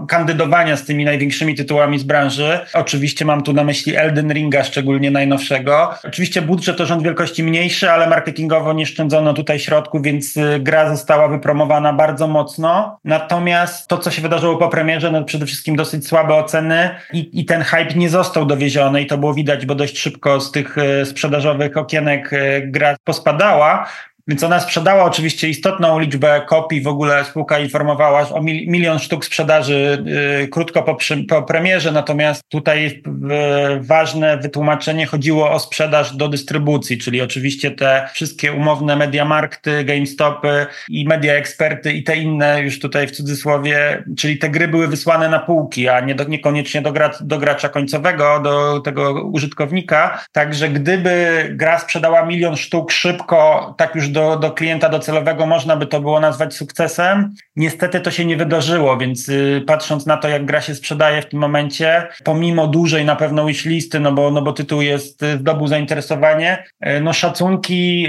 kandydowania 0.07 0.77
z 0.77 0.85
tymi 0.85 1.05
największymi 1.05 1.55
tytułami 1.55 1.99
z 1.99 2.03
branży. 2.03 2.59
Oczywiście 2.73 3.25
mam 3.25 3.43
tu 3.43 3.53
na 3.53 3.63
myśli 3.63 3.95
Elden 3.95 4.33
Ringa, 4.33 4.63
szczególnie 4.63 5.11
najnowszego. 5.11 5.89
Oczywiście 6.03 6.41
budżet 6.41 6.77
to 6.77 6.85
rząd 6.85 7.03
wielkości 7.03 7.43
mniejszy, 7.43 7.91
ale 7.91 8.09
marketingowo 8.09 8.73
nie 8.73 8.85
szczędzono 8.85 9.33
tutaj 9.33 9.59
środków, 9.59 10.01
więc 10.01 10.37
e, 10.37 10.59
gra 10.59 10.89
została 10.89 11.27
wypromowana 11.27 11.93
bardzo 11.93 12.27
mocno. 12.27 12.99
Natomiast 13.05 13.87
to, 13.87 13.97
co 13.97 14.11
się 14.11 14.21
wydarzyło 14.21 14.57
po 14.57 14.69
premierze, 14.69 15.11
no 15.11 15.23
przede 15.23 15.45
wszystkim 15.45 15.75
dosyć 15.75 16.07
słabe 16.07 16.35
oceny 16.35 16.89
i, 17.13 17.29
i 17.39 17.45
ten 17.45 17.61
hype 17.61 17.93
nie 17.95 18.09
został 18.09 18.45
dowieziony 18.45 19.01
i 19.01 19.05
to 19.05 19.17
było 19.17 19.33
widać, 19.33 19.65
bo 19.65 19.75
dość 19.75 19.99
szybko 19.99 20.41
z 20.41 20.51
tych 20.51 20.77
e, 20.77 21.05
sprzedażowych 21.05 21.77
okienek 21.77 22.31
gra 22.61 22.95
pospadała. 23.03 23.87
Więc 24.31 24.43
ona 24.43 24.59
sprzedała 24.59 25.03
oczywiście 25.03 25.49
istotną 25.49 25.99
liczbę 25.99 26.41
kopii, 26.47 26.81
w 26.81 26.87
ogóle 26.87 27.25
spółka 27.25 27.59
informowała 27.59 28.29
o 28.29 28.41
milion 28.41 28.99
sztuk 28.99 29.25
sprzedaży 29.25 30.03
yy, 30.39 30.47
krótko 30.47 30.83
po, 30.83 30.95
przy, 30.95 31.23
po, 31.23 31.43
premierze, 31.43 31.91
natomiast 31.91 32.41
tutaj 32.49 32.83
yy, 32.83 33.81
ważne 33.81 34.37
wytłumaczenie 34.37 35.05
chodziło 35.05 35.51
o 35.51 35.59
sprzedaż 35.59 36.15
do 36.15 36.27
dystrybucji, 36.27 36.97
czyli 36.97 37.21
oczywiście 37.21 37.71
te 37.71 38.09
wszystkie 38.13 38.53
umowne 38.53 38.95
Mediamarkty, 38.95 39.83
GameStopy 39.83 40.65
i 40.89 41.07
Media 41.07 41.33
Eksperty 41.33 41.93
i 41.93 42.03
te 42.03 42.17
inne 42.17 42.61
już 42.61 42.79
tutaj 42.79 43.07
w 43.07 43.11
cudzysłowie, 43.11 44.03
czyli 44.17 44.37
te 44.37 44.49
gry 44.49 44.67
były 44.67 44.87
wysłane 44.87 45.29
na 45.29 45.39
półki, 45.39 45.89
a 45.89 45.99
nie 45.99 46.15
do, 46.15 46.23
niekoniecznie 46.23 46.81
do, 46.81 46.91
gra, 46.91 47.11
do 47.21 47.37
gracza 47.37 47.69
końcowego, 47.69 48.39
do 48.39 48.79
tego 48.79 49.23
użytkownika. 49.23 50.19
Także 50.31 50.69
gdyby 50.69 51.47
gra 51.51 51.79
sprzedała 51.79 52.25
milion 52.25 52.57
sztuk 52.57 52.91
szybko, 52.91 53.73
tak 53.77 53.95
już 53.95 54.09
do, 54.09 54.20
do 54.41 54.51
klienta 54.51 54.89
docelowego 54.89 55.45
można 55.45 55.75
by 55.75 55.85
to 55.85 56.01
było 56.01 56.19
nazwać 56.19 56.53
sukcesem. 56.53 57.33
Niestety 57.55 57.99
to 57.99 58.11
się 58.11 58.25
nie 58.25 58.37
wydarzyło, 58.37 58.97
więc 58.97 59.29
y, 59.29 59.63
patrząc 59.67 60.05
na 60.05 60.17
to, 60.17 60.27
jak 60.27 60.45
gra 60.45 60.61
się 60.61 60.75
sprzedaje 60.75 61.21
w 61.21 61.25
tym 61.25 61.39
momencie, 61.39 62.07
pomimo 62.23 62.67
dużej 62.67 63.05
na 63.05 63.15
pewno 63.15 63.47
listy, 63.65 63.99
no 63.99 64.11
bo, 64.11 64.31
no 64.31 64.41
bo 64.41 64.53
tytuł 64.53 64.81
jest, 64.81 65.23
y, 65.23 65.37
zdobył 65.37 65.67
zainteresowanie, 65.67 66.63
y, 66.87 67.01
no 67.01 67.13
szacunki 67.13 68.07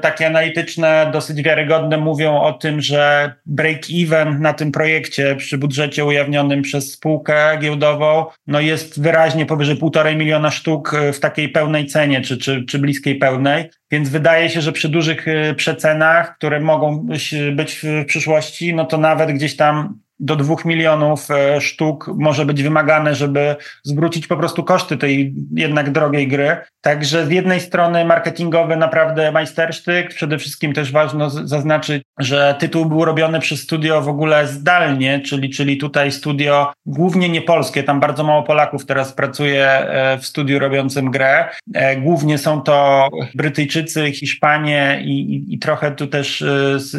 takie 0.00 0.26
analityczne, 0.26 1.10
dosyć 1.12 1.42
wiarygodne 1.42 1.98
mówią 1.98 2.40
o 2.40 2.52
tym, 2.52 2.80
że 2.80 3.32
break-even 3.46 4.40
na 4.40 4.52
tym 4.52 4.72
projekcie 4.72 5.36
przy 5.36 5.58
budżecie 5.58 6.04
ujawnionym 6.04 6.62
przez 6.62 6.92
spółkę 6.92 7.58
giełdową, 7.58 8.26
no 8.46 8.60
jest 8.60 9.02
wyraźnie 9.02 9.46
powyżej 9.46 9.76
półtorej 9.76 10.16
miliona 10.16 10.50
sztuk 10.50 10.96
w 11.12 11.20
takiej 11.20 11.48
pełnej 11.48 11.86
cenie, 11.86 12.20
czy, 12.20 12.38
czy, 12.38 12.64
czy 12.64 12.78
bliskiej 12.78 13.14
pełnej. 13.14 13.70
Więc 13.90 14.08
wydaje 14.08 14.50
się, 14.50 14.60
że 14.60 14.72
przy 14.72 14.88
dużych 14.88 15.26
przecenach, 15.56 16.36
które 16.36 16.60
mogą 16.60 17.06
być 17.52 17.80
w 17.82 18.04
przyszłości, 18.06 18.74
no 18.74 18.84
to 18.84 18.98
nawet 18.98 19.30
gdzieś 19.30 19.56
tam 19.56 19.98
do 20.22 20.36
dwóch 20.36 20.64
milionów 20.64 21.30
e, 21.30 21.60
sztuk 21.60 22.10
może 22.18 22.46
być 22.46 22.62
wymagane, 22.62 23.14
żeby 23.14 23.56
zwrócić 23.82 24.26
po 24.26 24.36
prostu 24.36 24.64
koszty 24.64 24.96
tej 24.96 25.34
jednak 25.54 25.92
drogiej 25.92 26.28
gry. 26.28 26.56
Także 26.82 27.26
z 27.26 27.30
jednej 27.30 27.60
strony 27.60 28.04
marketingowy 28.04 28.76
naprawdę 28.76 29.32
majstersztyk, 29.32 30.08
przede 30.08 30.38
wszystkim 30.38 30.72
też 30.72 30.92
ważno 30.92 31.30
zaznaczyć, 31.30 32.02
że 32.18 32.54
tytuł 32.58 32.86
był 32.86 33.04
robiony 33.04 33.40
przez 33.40 33.60
studio 33.60 34.02
w 34.02 34.08
ogóle 34.08 34.46
zdalnie, 34.46 35.20
czyli, 35.20 35.50
czyli 35.50 35.76
tutaj 35.76 36.12
studio 36.12 36.72
głównie 36.86 37.28
nie 37.28 37.42
polskie, 37.42 37.82
tam 37.82 38.00
bardzo 38.00 38.24
mało 38.24 38.42
Polaków 38.42 38.86
teraz 38.86 39.12
pracuje 39.12 39.66
e, 39.68 40.18
w 40.18 40.26
studiu 40.26 40.58
robiącym 40.58 41.10
grę. 41.10 41.48
E, 41.74 41.96
głównie 41.96 42.38
są 42.38 42.60
to 42.60 43.08
Brytyjczycy, 43.34 44.12
Hiszpanie 44.12 45.00
i, 45.04 45.34
i, 45.34 45.54
i 45.54 45.58
trochę 45.58 45.92
tu 45.92 46.06
też 46.06 46.44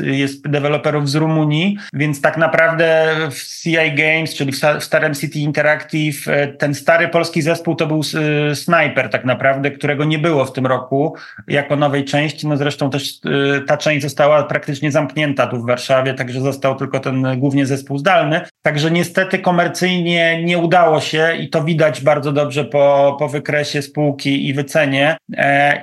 jest 0.04 0.48
deweloperów 0.48 1.10
z 1.10 1.16
Rumunii, 1.16 1.78
więc 1.94 2.22
tak 2.22 2.38
naprawdę 2.38 3.16
w 3.32 3.62
CI 3.62 3.92
Games, 3.96 4.36
czyli 4.36 4.52
w 4.52 4.84
starym 4.84 5.14
City 5.16 5.40
Interactive, 5.40 6.28
e, 6.28 6.48
ten 6.48 6.74
stary 6.76 7.08
polski 7.08 7.42
zespół 7.42 7.76
to 7.76 7.88
był 7.88 8.02
e, 8.02 8.56
Sniper 8.56 9.10
tak 9.10 9.26
naprawdę, 9.26 9.72
którego 9.74 10.06
nie 10.06 10.20
było 10.20 10.46
w 10.46 10.54
tym 10.54 10.66
roku 10.66 11.16
jako 11.48 11.76
nowej 11.76 12.06
części. 12.06 12.48
No 12.48 12.58
zresztą 12.58 12.90
też 12.90 13.20
e, 13.58 13.62
ta 13.62 13.78
część 13.78 14.02
została 14.02 14.44
praktycznie 14.44 14.92
zamknięta 14.92 15.48
tu 15.48 15.58
w 15.58 15.68
Warszawie, 15.68 16.14
także 16.14 16.42
został 16.42 16.76
tylko 16.76 17.00
ten 17.00 17.40
głównie 17.40 17.66
zespół 17.66 17.98
zdalny. 17.98 18.42
Także 18.62 18.92
niestety 18.92 19.40
komercyjnie 19.40 20.44
nie 20.44 20.58
udało 20.58 21.02
się 21.02 21.36
i 21.40 21.50
to 21.50 21.64
widać 21.64 22.02
bardzo 22.02 22.32
dobrze 22.32 22.66
po, 22.66 23.16
po 23.20 23.30
wykresie 23.30 23.82
spółki 23.82 24.48
i 24.48 24.54
wycenie. 24.54 25.18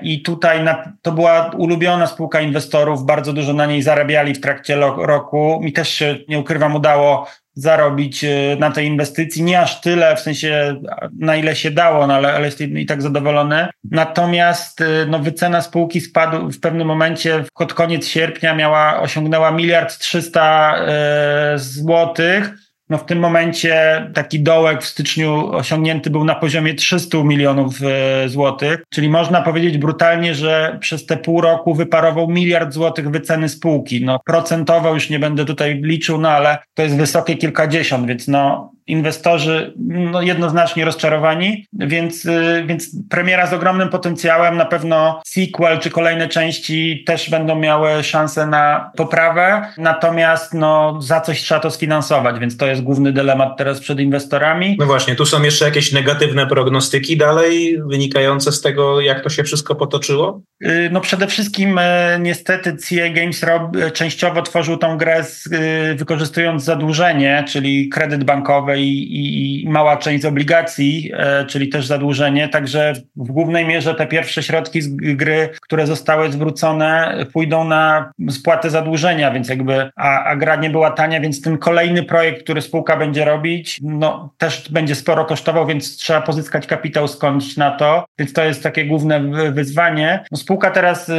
I 0.02 0.22
tutaj 0.22 0.64
na, 0.64 0.92
to 1.02 1.12
była 1.12 1.50
ulubiona 1.58 2.06
spółka 2.06 2.40
inwestorów, 2.40 3.06
bardzo 3.06 3.32
dużo 3.32 3.52
na 3.52 3.66
niej 3.66 3.82
zarabiali 3.82 4.34
w 4.34 4.40
trakcie 4.40 4.76
roku. 4.96 5.60
Mi 5.62 5.72
też 5.72 5.88
się, 5.88 6.16
nie 6.28 6.38
ukrywam, 6.38 6.76
udało 6.76 7.26
zarobić 7.60 8.24
e, 8.24 8.56
na 8.58 8.70
tej 8.70 8.86
inwestycji. 8.86 9.42
Nie 9.42 9.60
aż 9.60 9.80
tyle, 9.80 10.16
w 10.16 10.20
sensie 10.20 10.80
na 11.18 11.36
ile 11.36 11.56
się 11.56 11.70
dało, 11.70 12.06
no 12.06 12.14
ale, 12.14 12.32
ale 12.32 12.46
jestem 12.46 12.78
i 12.78 12.86
tak 12.86 13.02
zadowolony. 13.02 13.68
Natomiast 13.90 14.80
e, 14.80 14.84
no, 15.08 15.18
wycena 15.18 15.62
spółki 15.62 16.00
spadł 16.00 16.50
w 16.50 16.60
pewnym 16.60 16.86
momencie, 16.86 17.44
pod 17.54 17.74
koniec 17.74 18.06
sierpnia 18.06 18.54
miała, 18.54 19.00
osiągnęła 19.00 19.50
miliard 19.50 19.98
trzysta 19.98 20.76
e, 20.78 21.58
złotych 21.58 22.69
no 22.90 22.98
w 22.98 23.06
tym 23.06 23.18
momencie 23.18 24.06
taki 24.14 24.40
dołek 24.40 24.82
w 24.82 24.86
styczniu 24.86 25.52
osiągnięty 25.52 26.10
był 26.10 26.24
na 26.24 26.34
poziomie 26.34 26.74
300 26.74 27.18
milionów 27.24 27.78
e, 27.82 28.28
złotych, 28.28 28.82
czyli 28.90 29.08
można 29.08 29.42
powiedzieć 29.42 29.78
brutalnie, 29.78 30.34
że 30.34 30.78
przez 30.80 31.06
te 31.06 31.16
pół 31.16 31.40
roku 31.40 31.74
wyparował 31.74 32.28
miliard 32.28 32.72
złotych 32.72 33.10
wyceny 33.10 33.48
spółki. 33.48 34.04
No 34.04 34.20
procentowo 34.26 34.94
już 34.94 35.10
nie 35.10 35.18
będę 35.18 35.44
tutaj 35.44 35.80
liczył, 35.82 36.18
no 36.18 36.30
ale 36.30 36.58
to 36.74 36.82
jest 36.82 36.96
wysokie 36.96 37.36
kilkadziesiąt, 37.36 38.06
więc 38.06 38.28
no 38.28 38.72
inwestorzy 38.90 39.74
no, 39.86 40.22
jednoznacznie 40.22 40.84
rozczarowani, 40.84 41.66
więc, 41.72 42.24
y, 42.24 42.64
więc 42.66 42.90
premiera 43.10 43.46
z 43.46 43.52
ogromnym 43.52 43.88
potencjałem, 43.88 44.56
na 44.56 44.64
pewno 44.64 45.20
sequel 45.26 45.78
czy 45.78 45.90
kolejne 45.90 46.28
części 46.28 47.04
też 47.06 47.30
będą 47.30 47.56
miały 47.56 48.02
szansę 48.02 48.46
na 48.46 48.90
poprawę, 48.96 49.66
natomiast 49.78 50.54
no, 50.54 51.02
za 51.02 51.20
coś 51.20 51.40
trzeba 51.40 51.60
to 51.60 51.70
sfinansować, 51.70 52.38
więc 52.38 52.56
to 52.56 52.66
jest 52.66 52.82
główny 52.82 53.12
dylemat 53.12 53.58
teraz 53.58 53.80
przed 53.80 54.00
inwestorami. 54.00 54.76
No 54.78 54.86
właśnie, 54.86 55.14
tu 55.14 55.26
są 55.26 55.42
jeszcze 55.42 55.64
jakieś 55.64 55.92
negatywne 55.92 56.46
prognostyki 56.46 57.16
dalej 57.16 57.78
wynikające 57.86 58.52
z 58.52 58.60
tego, 58.60 59.00
jak 59.00 59.22
to 59.24 59.28
się 59.28 59.44
wszystko 59.44 59.74
potoczyło? 59.74 60.42
Y, 60.64 60.88
no 60.92 61.00
przede 61.00 61.26
wszystkim 61.26 61.78
y, 61.78 61.82
niestety 62.20 62.76
CA 62.76 63.08
Games 63.10 63.42
Rob 63.42 63.62
częściowo 63.92 64.42
tworzył 64.42 64.76
tą 64.76 64.96
grę 64.96 65.24
z, 65.24 65.48
wykorzystując 65.96 66.64
zadłużenie, 66.64 67.44
czyli 67.48 67.88
kredyt 67.88 68.24
bankowy 68.24 68.79
i, 68.82 69.62
i 69.62 69.68
mała 69.68 69.96
część 69.96 70.22
z 70.22 70.26
obligacji, 70.26 71.10
e, 71.14 71.44
czyli 71.44 71.68
też 71.68 71.86
zadłużenie. 71.86 72.48
Także 72.48 72.92
w 73.16 73.32
głównej 73.32 73.66
mierze 73.66 73.94
te 73.94 74.06
pierwsze 74.06 74.42
środki 74.42 74.82
z 74.82 74.88
gry, 75.16 75.48
które 75.62 75.86
zostały 75.86 76.32
zwrócone, 76.32 77.16
pójdą 77.32 77.64
na 77.64 78.12
spłatę 78.30 78.70
zadłużenia, 78.70 79.30
więc 79.30 79.48
jakby, 79.48 79.90
a, 79.96 80.24
a 80.24 80.36
gra 80.36 80.56
nie 80.56 80.70
była 80.70 80.90
tania, 80.90 81.20
więc 81.20 81.42
ten 81.42 81.58
kolejny 81.58 82.02
projekt, 82.02 82.42
który 82.42 82.62
spółka 82.62 82.96
będzie 82.96 83.24
robić, 83.24 83.78
no 83.82 84.34
też 84.38 84.68
będzie 84.70 84.94
sporo 84.94 85.24
kosztował, 85.24 85.66
więc 85.66 85.96
trzeba 85.96 86.20
pozyskać 86.20 86.66
kapitał 86.66 87.08
skądś 87.08 87.56
na 87.56 87.70
to, 87.70 88.04
więc 88.18 88.32
to 88.32 88.44
jest 88.44 88.62
takie 88.62 88.84
główne 88.84 89.20
wyzwanie. 89.52 90.24
No, 90.30 90.38
spółka 90.38 90.70
teraz 90.70 91.08
y, 91.08 91.14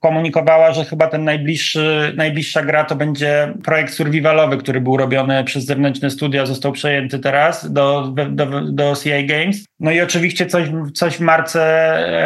komunikowała, 0.00 0.72
że 0.72 0.84
chyba 0.84 1.06
ten 1.06 1.24
najbliższy, 1.24 2.12
najbliższa 2.16 2.62
gra 2.62 2.84
to 2.84 2.96
będzie 2.96 3.54
projekt 3.64 3.92
survivalowy, 3.92 4.56
który 4.56 4.80
był 4.80 4.96
robiony 4.96 5.44
przez 5.44 5.64
zewnętrzne 5.64 6.10
studia, 6.10 6.46
został 6.46 6.72
przejęty 6.72 6.87
przejęty 6.88 7.18
teraz 7.18 7.72
do, 7.72 8.12
do, 8.30 8.46
do 8.60 8.94
CI 8.96 9.26
Games. 9.26 9.68
No 9.80 9.90
i 9.90 10.00
oczywiście 10.00 10.46
coś, 10.46 10.68
coś 10.94 11.16
w 11.16 11.20
marce 11.20 11.62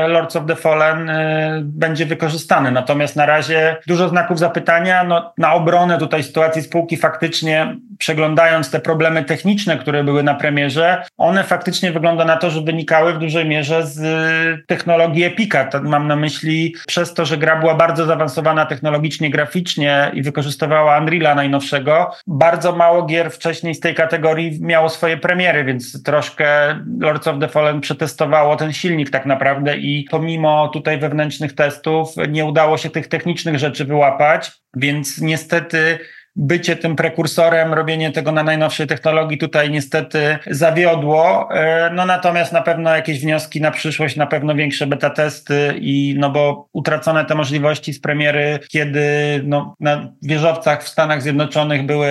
e, 0.04 0.08
Lords 0.08 0.36
of 0.36 0.46
the 0.46 0.56
Fallen 0.56 1.10
y, 1.10 1.60
będzie 1.64 2.06
wykorzystane. 2.06 2.70
Natomiast 2.70 3.16
na 3.16 3.26
razie 3.26 3.76
dużo 3.86 4.08
znaków 4.08 4.38
zapytania. 4.38 5.04
No, 5.04 5.32
na 5.38 5.54
obronę 5.54 5.98
tutaj 5.98 6.22
sytuacji 6.22 6.62
spółki 6.62 6.96
faktycznie 6.96 7.76
przeglądając 7.98 8.70
te 8.70 8.80
problemy 8.80 9.24
techniczne, 9.24 9.78
które 9.78 10.04
były 10.04 10.22
na 10.22 10.34
premierze, 10.34 11.02
one 11.18 11.44
faktycznie 11.44 11.92
wygląda 11.92 12.24
na 12.24 12.36
to, 12.36 12.50
że 12.50 12.60
wynikały 12.60 13.14
w 13.14 13.18
dużej 13.18 13.46
mierze 13.46 13.86
z 13.86 13.98
y, 13.98 14.64
technologii 14.66 15.24
Epika. 15.24 15.68
Mam 15.82 16.08
na 16.08 16.16
myśli 16.16 16.74
przez 16.86 17.14
to, 17.14 17.24
że 17.24 17.36
gra 17.36 17.60
była 17.60 17.74
bardzo 17.74 18.06
zaawansowana 18.06 18.66
technologicznie, 18.66 19.30
graficznie 19.30 20.10
i 20.14 20.22
wykorzystywała 20.22 20.98
Unreala 20.98 21.34
najnowszego. 21.34 22.10
Bardzo 22.26 22.72
mało 22.72 23.02
gier 23.02 23.30
wcześniej 23.30 23.74
z 23.74 23.80
tej 23.80 23.94
kategorii 23.94 24.51
miało 24.60 24.88
swoje 24.88 25.16
premiery, 25.16 25.64
więc 25.64 26.02
troszkę 26.02 26.78
Lords 27.00 27.28
of 27.28 27.40
the 27.40 27.48
Fallen 27.48 27.80
przetestowało 27.80 28.56
ten 28.56 28.72
silnik 28.72 29.10
tak 29.10 29.26
naprawdę 29.26 29.76
i 29.76 30.06
pomimo 30.10 30.68
tutaj 30.68 30.98
wewnętrznych 30.98 31.52
testów 31.52 32.08
nie 32.28 32.44
udało 32.44 32.78
się 32.78 32.90
tych 32.90 33.08
technicznych 33.08 33.58
rzeczy 33.58 33.84
wyłapać, 33.84 34.52
więc 34.76 35.20
niestety 35.20 35.98
bycie 36.36 36.76
tym 36.76 36.96
prekursorem, 36.96 37.74
robienie 37.74 38.12
tego 38.12 38.32
na 38.32 38.42
najnowszej 38.42 38.86
technologii 38.86 39.38
tutaj 39.38 39.70
niestety 39.70 40.38
zawiodło. 40.50 41.48
E, 41.54 41.90
no 41.94 42.06
natomiast 42.06 42.52
na 42.52 42.62
pewno 42.62 42.96
jakieś 42.96 43.20
wnioski 43.20 43.60
na 43.60 43.70
przyszłość, 43.70 44.16
na 44.16 44.26
pewno 44.26 44.54
większe 44.54 44.86
beta 44.86 45.10
testy 45.10 45.74
i 45.80 46.14
no 46.18 46.30
bo 46.30 46.68
utracone 46.72 47.24
te 47.24 47.34
możliwości 47.34 47.92
z 47.92 48.00
premiery, 48.00 48.58
kiedy 48.68 49.02
no, 49.44 49.74
na 49.80 50.12
wieżowcach 50.22 50.84
w 50.84 50.88
Stanach 50.88 51.22
Zjednoczonych 51.22 51.86
były 51.86 52.10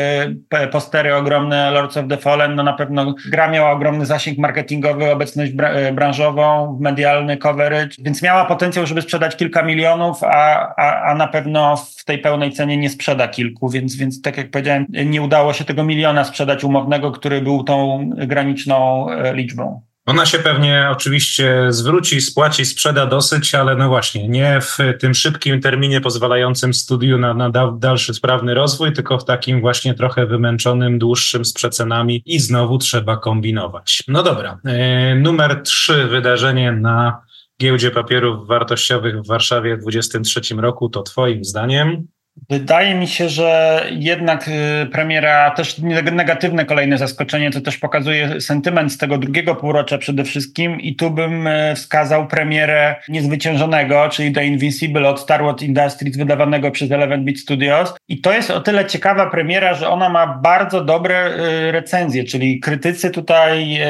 postery 0.71 1.15
ogromne 1.15 1.71
Lords 1.71 1.97
of 1.97 2.05
the 2.09 2.17
Fallen, 2.17 2.55
no 2.55 2.63
na 2.63 2.73
pewno 2.73 3.15
gra 3.29 3.47
miała 3.47 3.71
ogromny 3.71 4.05
zasięg 4.05 4.37
marketingowy, 4.37 5.11
obecność 5.11 5.51
e, 5.59 5.93
branżową, 5.93 6.77
medialny 6.81 7.37
coverage, 7.37 7.95
więc 7.99 8.21
miała 8.21 8.45
potencjał, 8.45 8.85
żeby 8.85 9.01
sprzedać 9.01 9.35
kilka 9.35 9.63
milionów, 9.63 10.23
a, 10.23 10.73
a, 10.77 11.01
a 11.11 11.15
na 11.15 11.27
pewno 11.27 11.75
w 11.97 12.05
tej 12.05 12.19
pełnej 12.19 12.51
cenie 12.51 12.77
nie 12.77 12.89
sprzeda 12.89 13.27
kilku, 13.27 13.69
więc, 13.69 13.95
więc 13.95 14.10
więc 14.11 14.21
tak 14.21 14.37
jak 14.37 14.51
powiedziałem, 14.51 14.85
nie 15.05 15.21
udało 15.21 15.53
się 15.53 15.65
tego 15.65 15.83
miliona 15.83 16.23
sprzedać 16.23 16.63
umownego, 16.63 17.11
który 17.11 17.41
był 17.41 17.63
tą 17.63 18.09
graniczną 18.17 19.09
e, 19.09 19.35
liczbą. 19.35 19.81
Ona 20.05 20.25
się 20.25 20.39
pewnie 20.39 20.87
oczywiście 20.91 21.65
zwróci, 21.69 22.21
spłaci, 22.21 22.65
sprzeda 22.65 23.05
dosyć, 23.05 23.55
ale 23.55 23.75
no 23.75 23.87
właśnie, 23.87 24.27
nie 24.27 24.59
w 24.61 24.77
tym 24.99 25.13
szybkim 25.13 25.61
terminie 25.61 26.01
pozwalającym 26.01 26.73
studiu 26.73 27.17
na, 27.17 27.33
na 27.33 27.49
dalszy 27.71 28.13
sprawny 28.13 28.53
rozwój, 28.53 28.93
tylko 28.93 29.17
w 29.17 29.25
takim 29.25 29.61
właśnie 29.61 29.93
trochę 29.93 30.25
wymęczonym, 30.25 30.99
dłuższym 30.99 31.45
z 31.45 31.53
przecenami 31.53 32.23
i 32.25 32.39
znowu 32.39 32.77
trzeba 32.77 33.17
kombinować. 33.17 34.03
No 34.07 34.23
dobra, 34.23 34.59
e, 34.65 35.15
numer 35.15 35.61
trzy 35.63 36.07
wydarzenie 36.07 36.71
na 36.71 37.21
giełdzie 37.61 37.91
papierów 37.91 38.47
wartościowych 38.47 39.21
w 39.21 39.27
Warszawie 39.27 39.77
w 39.77 39.81
2023 39.81 40.61
roku 40.61 40.89
to 40.89 41.03
Twoim 41.03 41.45
zdaniem 41.45 42.07
Wydaje 42.49 42.95
mi 42.95 43.07
się, 43.07 43.29
że 43.29 43.81
jednak 43.91 44.47
y, 44.47 44.85
premiera, 44.85 45.51
też 45.51 45.77
negatywne 46.11 46.65
kolejne 46.65 46.97
zaskoczenie, 46.97 47.51
to 47.51 47.61
też 47.61 47.77
pokazuje 47.77 48.41
sentyment 48.41 48.93
z 48.93 48.97
tego 48.97 49.17
drugiego 49.17 49.55
półrocza 49.55 49.97
przede 49.97 50.23
wszystkim 50.23 50.81
i 50.81 50.95
tu 50.95 51.11
bym 51.11 51.47
y, 51.47 51.73
wskazał 51.75 52.27
premierę 52.27 52.95
niezwyciężonego, 53.09 54.09
czyli 54.09 54.31
The 54.31 54.45
Invincible 54.45 55.09
od 55.09 55.19
Star 55.19 55.43
Wars 55.43 55.61
Industries 55.61 56.17
wydawanego 56.17 56.71
przez 56.71 56.91
Eleven 56.91 57.25
Beat 57.25 57.37
Studios. 57.37 57.93
I 58.07 58.21
to 58.21 58.33
jest 58.33 58.51
o 58.51 58.61
tyle 58.61 58.85
ciekawa 58.85 59.29
premiera, 59.29 59.73
że 59.73 59.89
ona 59.89 60.09
ma 60.09 60.27
bardzo 60.27 60.83
dobre 60.83 61.27
y, 61.67 61.71
recenzje, 61.71 62.23
czyli 62.23 62.59
krytycy 62.59 63.09
tutaj 63.09 63.81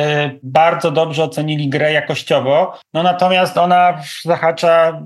bardzo 0.43 0.91
dobrze 0.91 1.23
ocenili 1.23 1.69
grę 1.69 1.93
jakościowo, 1.93 2.79
no 2.93 3.03
natomiast 3.03 3.57
ona 3.57 4.01
zahacza 4.23 5.01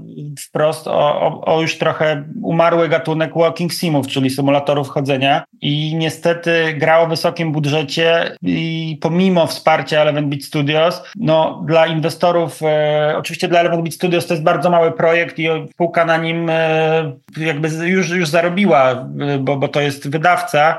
wprost 0.48 0.88
o, 0.88 1.22
o, 1.22 1.56
o 1.56 1.62
już 1.62 1.78
trochę 1.78 2.24
umarły 2.42 2.90
gatunek 2.90 3.25
walking 3.36 3.74
simów, 3.74 4.08
czyli 4.08 4.30
symulatorów 4.30 4.90
chodzenia. 4.90 5.44
I 5.62 5.96
niestety 5.96 6.74
gra 6.74 7.00
o 7.00 7.08
wysokim 7.08 7.52
budżecie 7.52 8.36
i 8.42 8.98
pomimo 9.02 9.48
wsparcia 9.48 10.02
Eleven 10.02 10.30
Beat 10.30 10.44
Studios, 10.44 11.04
no 11.16 11.64
dla 11.68 11.88
inwestorów, 11.88 12.60
e, 12.64 13.14
oczywiście 13.18 13.48
dla 13.48 13.60
Eleven 13.60 13.84
Beat 13.84 13.94
Studios 13.94 14.28
to 14.28 14.34
jest 14.34 14.44
bardzo 14.44 14.70
mały 14.70 14.92
projekt 14.92 15.40
i 15.40 15.48
spółka 15.72 16.06
na 16.06 16.18
nim 16.18 16.50
e, 16.50 17.12
jakby 17.38 17.68
już, 17.68 18.10
już 18.10 18.30
zarobiła, 18.30 18.92
e, 18.92 19.38
bo, 19.40 19.58
bo 19.58 19.68
to 19.68 19.82
jest 19.82 20.10
wydawca, 20.10 20.78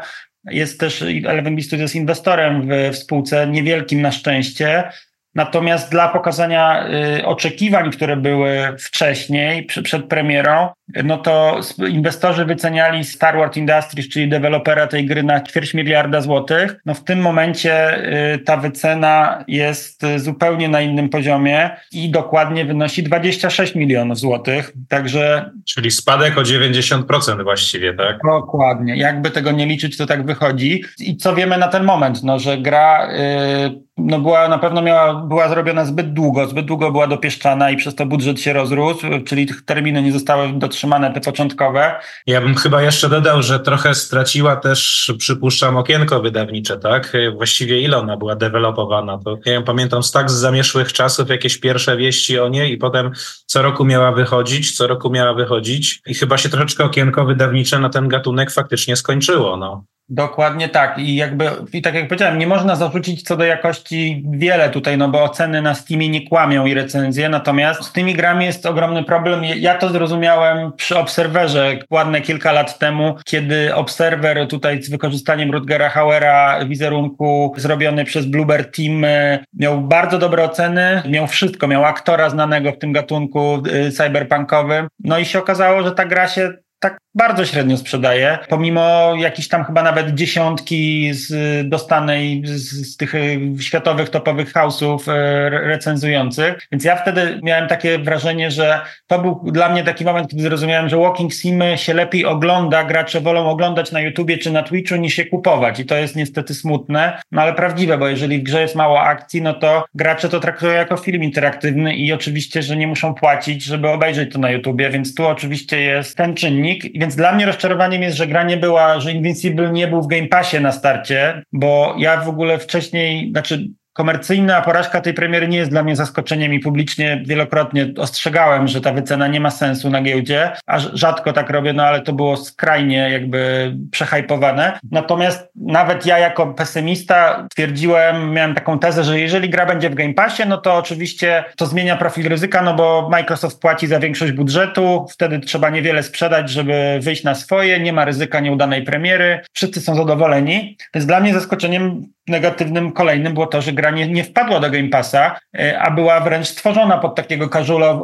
jest 0.50 0.80
też 0.80 1.02
Eleven 1.02 1.56
Beat 1.56 1.66
Studios 1.66 1.94
inwestorem 1.94 2.62
w, 2.62 2.92
w 2.92 2.96
spółce, 2.96 3.46
niewielkim 3.46 4.02
na 4.02 4.12
szczęście, 4.12 4.90
Natomiast 5.36 5.90
dla 5.90 6.08
pokazania 6.08 6.88
y, 7.18 7.26
oczekiwań, 7.26 7.90
które 7.90 8.16
były 8.16 8.76
wcześniej, 8.78 9.66
przed 9.82 10.04
premierą, 10.04 10.68
no 11.04 11.18
to 11.18 11.60
inwestorzy 11.88 12.44
wyceniali 12.44 13.04
Starward 13.04 13.56
Industries, 13.56 14.08
czyli 14.08 14.28
dewelopera 14.28 14.86
tej 14.86 15.06
gry 15.06 15.22
na 15.22 15.40
ćwierć 15.40 15.74
miliarda 15.74 16.20
złotych. 16.20 16.76
No 16.86 16.94
w 16.94 17.04
tym 17.04 17.20
momencie 17.20 17.98
y, 18.34 18.38
ta 18.38 18.56
wycena 18.56 19.44
jest 19.48 20.02
zupełnie 20.16 20.68
na 20.68 20.80
innym 20.80 21.08
poziomie 21.08 21.70
i 21.92 22.10
dokładnie 22.10 22.64
wynosi 22.64 23.02
26 23.02 23.74
milionów 23.74 24.18
złotych. 24.18 24.72
Także. 24.88 25.50
Czyli 25.64 25.90
spadek 25.90 26.38
o 26.38 26.42
90% 26.42 27.42
właściwie, 27.42 27.94
tak? 27.94 28.18
Dokładnie. 28.30 28.96
Jakby 28.96 29.30
tego 29.30 29.50
nie 29.50 29.66
liczyć, 29.66 29.96
to 29.96 30.06
tak 30.06 30.26
wychodzi. 30.26 30.84
I 30.98 31.16
co 31.16 31.34
wiemy 31.34 31.58
na 31.58 31.68
ten 31.68 31.84
moment? 31.84 32.22
No, 32.22 32.38
że 32.38 32.58
gra. 32.58 33.08
Yy, 33.12 33.85
no 33.98 34.18
była, 34.18 34.48
na 34.48 34.58
pewno 34.58 34.82
miała, 34.82 35.14
była 35.14 35.48
zrobiona 35.48 35.84
zbyt 35.84 36.12
długo, 36.12 36.46
zbyt 36.46 36.66
długo 36.66 36.92
była 36.92 37.06
dopieszczana 37.06 37.70
i 37.70 37.76
przez 37.76 37.94
to 37.94 38.06
budżet 38.06 38.40
się 38.40 38.52
rozrósł, 38.52 39.06
czyli 39.26 39.46
tych 39.46 39.64
terminy 39.64 40.02
nie 40.02 40.12
zostały 40.12 40.52
dotrzymane, 40.52 41.12
te 41.12 41.20
początkowe. 41.20 41.94
Ja 42.26 42.40
bym 42.40 42.54
chyba 42.54 42.82
jeszcze 42.82 43.08
dodał, 43.08 43.42
że 43.42 43.60
trochę 43.60 43.94
straciła 43.94 44.56
też, 44.56 45.12
przypuszczam, 45.18 45.76
okienko 45.76 46.20
wydawnicze, 46.20 46.78
tak? 46.78 47.12
Właściwie 47.34 47.80
ile 47.80 47.98
ona 47.98 48.16
była 48.16 48.36
dewelopowana? 48.36 49.18
To 49.24 49.38
ja 49.46 49.52
ją 49.52 49.62
pamiętam 49.62 50.02
z 50.02 50.12
tak 50.12 50.30
z 50.30 50.34
zamieszłych 50.34 50.92
czasów, 50.92 51.30
jakieś 51.30 51.58
pierwsze 51.58 51.96
wieści 51.96 52.38
o 52.38 52.48
niej 52.48 52.72
i 52.72 52.76
potem 52.76 53.10
co 53.46 53.62
roku 53.62 53.84
miała 53.84 54.12
wychodzić, 54.12 54.76
co 54.76 54.86
roku 54.86 55.10
miała 55.10 55.34
wychodzić 55.34 56.00
i 56.06 56.14
chyba 56.14 56.38
się 56.38 56.48
troszeczkę 56.48 56.84
okienko 56.84 57.24
wydawnicze 57.24 57.78
na 57.78 57.88
ten 57.88 58.08
gatunek 58.08 58.50
faktycznie 58.50 58.96
skończyło, 58.96 59.56
no. 59.56 59.84
Dokładnie 60.08 60.68
tak. 60.68 60.98
I 60.98 61.16
jakby, 61.16 61.50
i 61.72 61.82
tak 61.82 61.94
jak 61.94 62.08
powiedziałem, 62.08 62.38
nie 62.38 62.46
można 62.46 62.76
zarzucić 62.76 63.22
co 63.22 63.36
do 63.36 63.44
jakości 63.44 64.24
wiele 64.30 64.70
tutaj, 64.70 64.98
no 64.98 65.08
bo 65.08 65.24
oceny 65.24 65.62
na 65.62 65.74
Steamie 65.74 66.08
nie 66.08 66.28
kłamią 66.28 66.66
i 66.66 66.74
recenzje, 66.74 67.28
natomiast 67.28 67.82
z 67.82 67.92
tymi 67.92 68.14
grami 68.14 68.44
jest 68.44 68.66
ogromny 68.66 69.04
problem. 69.04 69.44
Ja 69.44 69.78
to 69.78 69.88
zrozumiałem 69.88 70.72
przy 70.72 70.98
Obserwerze 70.98 71.78
ładne 71.90 72.20
kilka 72.20 72.52
lat 72.52 72.78
temu, 72.78 73.14
kiedy 73.24 73.74
Obserwer 73.74 74.48
tutaj 74.48 74.82
z 74.82 74.90
wykorzystaniem 74.90 75.50
Rutgera 75.50 75.88
Hauera 75.88 76.64
wizerunku 76.64 77.54
zrobiony 77.56 78.04
przez 78.04 78.26
Bluebird 78.26 78.76
Team 78.76 79.04
e, 79.04 79.38
miał 79.54 79.80
bardzo 79.80 80.18
dobre 80.18 80.44
oceny, 80.44 81.02
miał 81.08 81.26
wszystko, 81.26 81.68
miał 81.68 81.84
aktora 81.84 82.30
znanego 82.30 82.72
w 82.72 82.78
tym 82.78 82.92
gatunku 82.92 83.62
e, 83.72 83.90
cyberpunkowym, 83.90 84.88
no 85.04 85.18
i 85.18 85.24
się 85.24 85.38
okazało, 85.38 85.82
że 85.82 85.92
ta 85.92 86.04
gra 86.04 86.28
się 86.28 86.65
tak 86.78 86.98
bardzo 87.16 87.44
średnio 87.44 87.76
sprzedaje, 87.76 88.38
pomimo 88.48 89.14
jakichś 89.18 89.48
tam 89.48 89.64
chyba 89.64 89.82
nawet 89.82 90.14
dziesiątki 90.14 91.10
z 91.14 91.28
dostanej 91.68 92.42
z, 92.44 92.92
z 92.92 92.96
tych 92.96 93.14
e, 93.14 93.18
światowych 93.60 94.08
topowych 94.10 94.52
house'ów 94.52 94.98
e, 95.08 95.50
recenzujących. 95.50 96.68
Więc 96.72 96.84
ja 96.84 96.96
wtedy 96.96 97.40
miałem 97.42 97.68
takie 97.68 97.98
wrażenie, 97.98 98.50
że 98.50 98.80
to 99.06 99.18
był 99.18 99.52
dla 99.52 99.68
mnie 99.68 99.84
taki 99.84 100.04
moment, 100.04 100.28
kiedy 100.30 100.42
zrozumiałem, 100.42 100.88
że 100.88 100.96
Walking 100.96 101.32
Simy 101.32 101.78
się 101.78 101.94
lepiej 101.94 102.24
ogląda, 102.24 102.84
gracze 102.84 103.20
wolą 103.20 103.50
oglądać 103.50 103.92
na 103.92 104.00
YouTubie 104.00 104.38
czy 104.38 104.50
na 104.50 104.62
Twitchu 104.62 104.96
niż 104.96 105.14
się 105.14 105.24
kupować 105.24 105.80
i 105.80 105.84
to 105.84 105.96
jest 105.96 106.16
niestety 106.16 106.54
smutne, 106.54 107.18
no 107.32 107.42
ale 107.42 107.54
prawdziwe, 107.54 107.98
bo 107.98 108.08
jeżeli 108.08 108.38
w 108.38 108.42
grze 108.42 108.62
jest 108.62 108.74
mało 108.74 109.00
akcji, 109.00 109.42
no 109.42 109.54
to 109.54 109.84
gracze 109.94 110.28
to 110.28 110.40
traktują 110.40 110.72
jako 110.72 110.96
film 110.96 111.22
interaktywny 111.22 111.96
i 111.96 112.12
oczywiście, 112.12 112.62
że 112.62 112.76
nie 112.76 112.86
muszą 112.86 113.14
płacić, 113.14 113.64
żeby 113.64 113.88
obejrzeć 113.88 114.32
to 114.32 114.38
na 114.38 114.50
YouTubie, 114.50 114.90
więc 114.90 115.14
tu 115.14 115.26
oczywiście 115.26 115.80
jest 115.80 116.16
ten 116.16 116.34
czynnik, 116.34 116.65
więc 116.94 117.16
dla 117.16 117.32
mnie 117.32 117.46
rozczarowaniem 117.46 118.02
jest, 118.02 118.16
że 118.16 118.26
gra 118.26 118.42
nie 118.42 118.56
była, 118.56 119.00
że 119.00 119.12
Invincible 119.12 119.72
nie 119.72 119.88
był 119.88 120.02
w 120.02 120.06
Game 120.06 120.28
Passie 120.28 120.60
na 120.60 120.72
starcie, 120.72 121.42
bo 121.52 121.94
ja 121.98 122.20
w 122.20 122.28
ogóle 122.28 122.58
wcześniej, 122.58 123.30
znaczy 123.30 123.68
komercyjna 123.96 124.62
porażka 124.62 125.00
tej 125.00 125.14
premiery 125.14 125.48
nie 125.48 125.58
jest 125.58 125.70
dla 125.70 125.82
mnie 125.82 125.96
zaskoczeniem 125.96 126.54
i 126.54 126.60
publicznie 126.60 127.22
wielokrotnie 127.26 127.86
ostrzegałem, 127.98 128.68
że 128.68 128.80
ta 128.80 128.92
wycena 128.92 129.28
nie 129.28 129.40
ma 129.40 129.50
sensu 129.50 129.90
na 129.90 130.02
giełdzie, 130.02 130.52
a 130.66 130.78
rzadko 130.78 131.32
tak 131.32 131.50
robię, 131.50 131.72
no 131.72 131.82
ale 131.82 132.00
to 132.00 132.12
było 132.12 132.36
skrajnie 132.36 133.10
jakby 133.10 133.72
przehajpowane. 133.90 134.78
Natomiast 134.90 135.48
nawet 135.54 136.06
ja 136.06 136.18
jako 136.18 136.46
pesymista 136.46 137.46
twierdziłem, 137.50 138.32
miałem 138.32 138.54
taką 138.54 138.78
tezę, 138.78 139.04
że 139.04 139.20
jeżeli 139.20 139.50
gra 139.50 139.66
będzie 139.66 139.90
w 139.90 139.94
Game 139.94 140.14
Passie, 140.14 140.42
no 140.48 140.58
to 140.58 140.74
oczywiście 140.74 141.44
to 141.56 141.66
zmienia 141.66 141.96
profil 141.96 142.28
ryzyka, 142.28 142.62
no 142.62 142.74
bo 142.74 143.08
Microsoft 143.10 143.60
płaci 143.60 143.86
za 143.86 144.00
większość 144.00 144.32
budżetu, 144.32 145.06
wtedy 145.10 145.40
trzeba 145.40 145.70
niewiele 145.70 146.02
sprzedać, 146.02 146.50
żeby 146.50 146.98
wyjść 147.02 147.24
na 147.24 147.34
swoje, 147.34 147.80
nie 147.80 147.92
ma 147.92 148.04
ryzyka 148.04 148.40
nieudanej 148.40 148.82
premiery, 148.82 149.40
wszyscy 149.52 149.80
są 149.80 149.94
zadowoleni. 149.94 150.76
Więc 150.94 151.06
dla 151.06 151.20
mnie 151.20 151.34
zaskoczeniem 151.34 152.15
negatywnym 152.28 152.92
kolejnym 152.92 153.34
było 153.34 153.46
to, 153.46 153.62
że 153.62 153.72
gra 153.72 153.90
nie, 153.90 154.08
nie 154.08 154.24
wpadła 154.24 154.60
do 154.60 154.70
Game 154.70 154.88
Passa, 154.88 155.38
e, 155.58 155.78
a 155.78 155.90
była 155.90 156.20
wręcz 156.20 156.46
stworzona 156.46 156.98
pod 156.98 157.14
takiego 157.14 157.48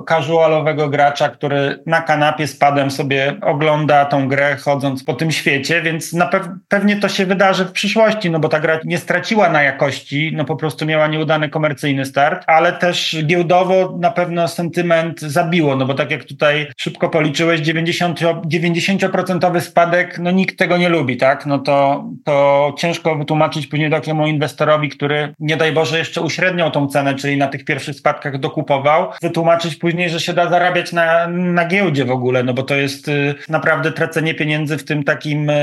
casualowego 0.08 0.88
gracza, 0.88 1.28
który 1.28 1.82
na 1.86 2.02
kanapie 2.02 2.46
z 2.46 2.56
padem 2.56 2.90
sobie 2.90 3.34
ogląda 3.40 4.04
tą 4.04 4.28
grę 4.28 4.56
chodząc 4.56 5.04
po 5.04 5.14
tym 5.14 5.30
świecie, 5.30 5.82
więc 5.82 6.12
na 6.12 6.26
pew 6.26 6.42
pewnie 6.68 6.96
to 6.96 7.08
się 7.08 7.26
wydarzy 7.26 7.64
w 7.64 7.72
przyszłości, 7.72 8.30
no 8.30 8.38
bo 8.38 8.48
ta 8.48 8.60
gra 8.60 8.80
nie 8.84 8.98
straciła 8.98 9.48
na 9.48 9.62
jakości, 9.62 10.32
no 10.34 10.44
po 10.44 10.56
prostu 10.56 10.86
miała 10.86 11.06
nieudany 11.06 11.48
komercyjny 11.48 12.04
start, 12.04 12.44
ale 12.46 12.72
też 12.72 13.16
giełdowo 13.26 13.98
na 14.00 14.10
pewno 14.10 14.48
sentyment 14.48 15.20
zabiło, 15.20 15.76
no 15.76 15.86
bo 15.86 15.94
tak 15.94 16.10
jak 16.10 16.24
tutaj 16.24 16.66
szybko 16.76 17.08
policzyłeś, 17.08 17.60
90, 17.60 18.20
90% 18.20 19.60
spadek, 19.60 20.18
no 20.18 20.30
nikt 20.30 20.58
tego 20.58 20.76
nie 20.76 20.88
lubi, 20.88 21.16
tak? 21.16 21.46
No 21.46 21.58
to, 21.58 22.04
to 22.24 22.74
ciężko 22.78 23.16
wytłumaczyć 23.16 23.66
później 23.66 23.90
do 23.90 24.00
takiemu 24.12 24.26
inwestorowi, 24.26 24.88
który 24.88 25.34
nie 25.40 25.56
daj 25.56 25.72
Boże 25.72 25.98
jeszcze 25.98 26.20
uśredniał 26.20 26.70
tą 26.70 26.88
cenę, 26.88 27.14
czyli 27.14 27.36
na 27.36 27.46
tych 27.46 27.64
pierwszych 27.64 27.96
spadkach 27.96 28.38
dokupował, 28.38 29.10
wytłumaczyć 29.22 29.76
później, 29.76 30.10
że 30.10 30.20
się 30.20 30.32
da 30.32 30.50
zarabiać 30.50 30.92
na, 30.92 31.26
na 31.28 31.66
giełdzie 31.66 32.04
w 32.04 32.10
ogóle, 32.10 32.42
no 32.42 32.54
bo 32.54 32.62
to 32.62 32.74
jest 32.74 33.08
y, 33.08 33.34
naprawdę 33.48 33.92
tracenie 33.92 34.34
pieniędzy 34.34 34.78
w 34.78 34.84
tym 34.84 35.04
takim 35.04 35.50
y, 35.50 35.54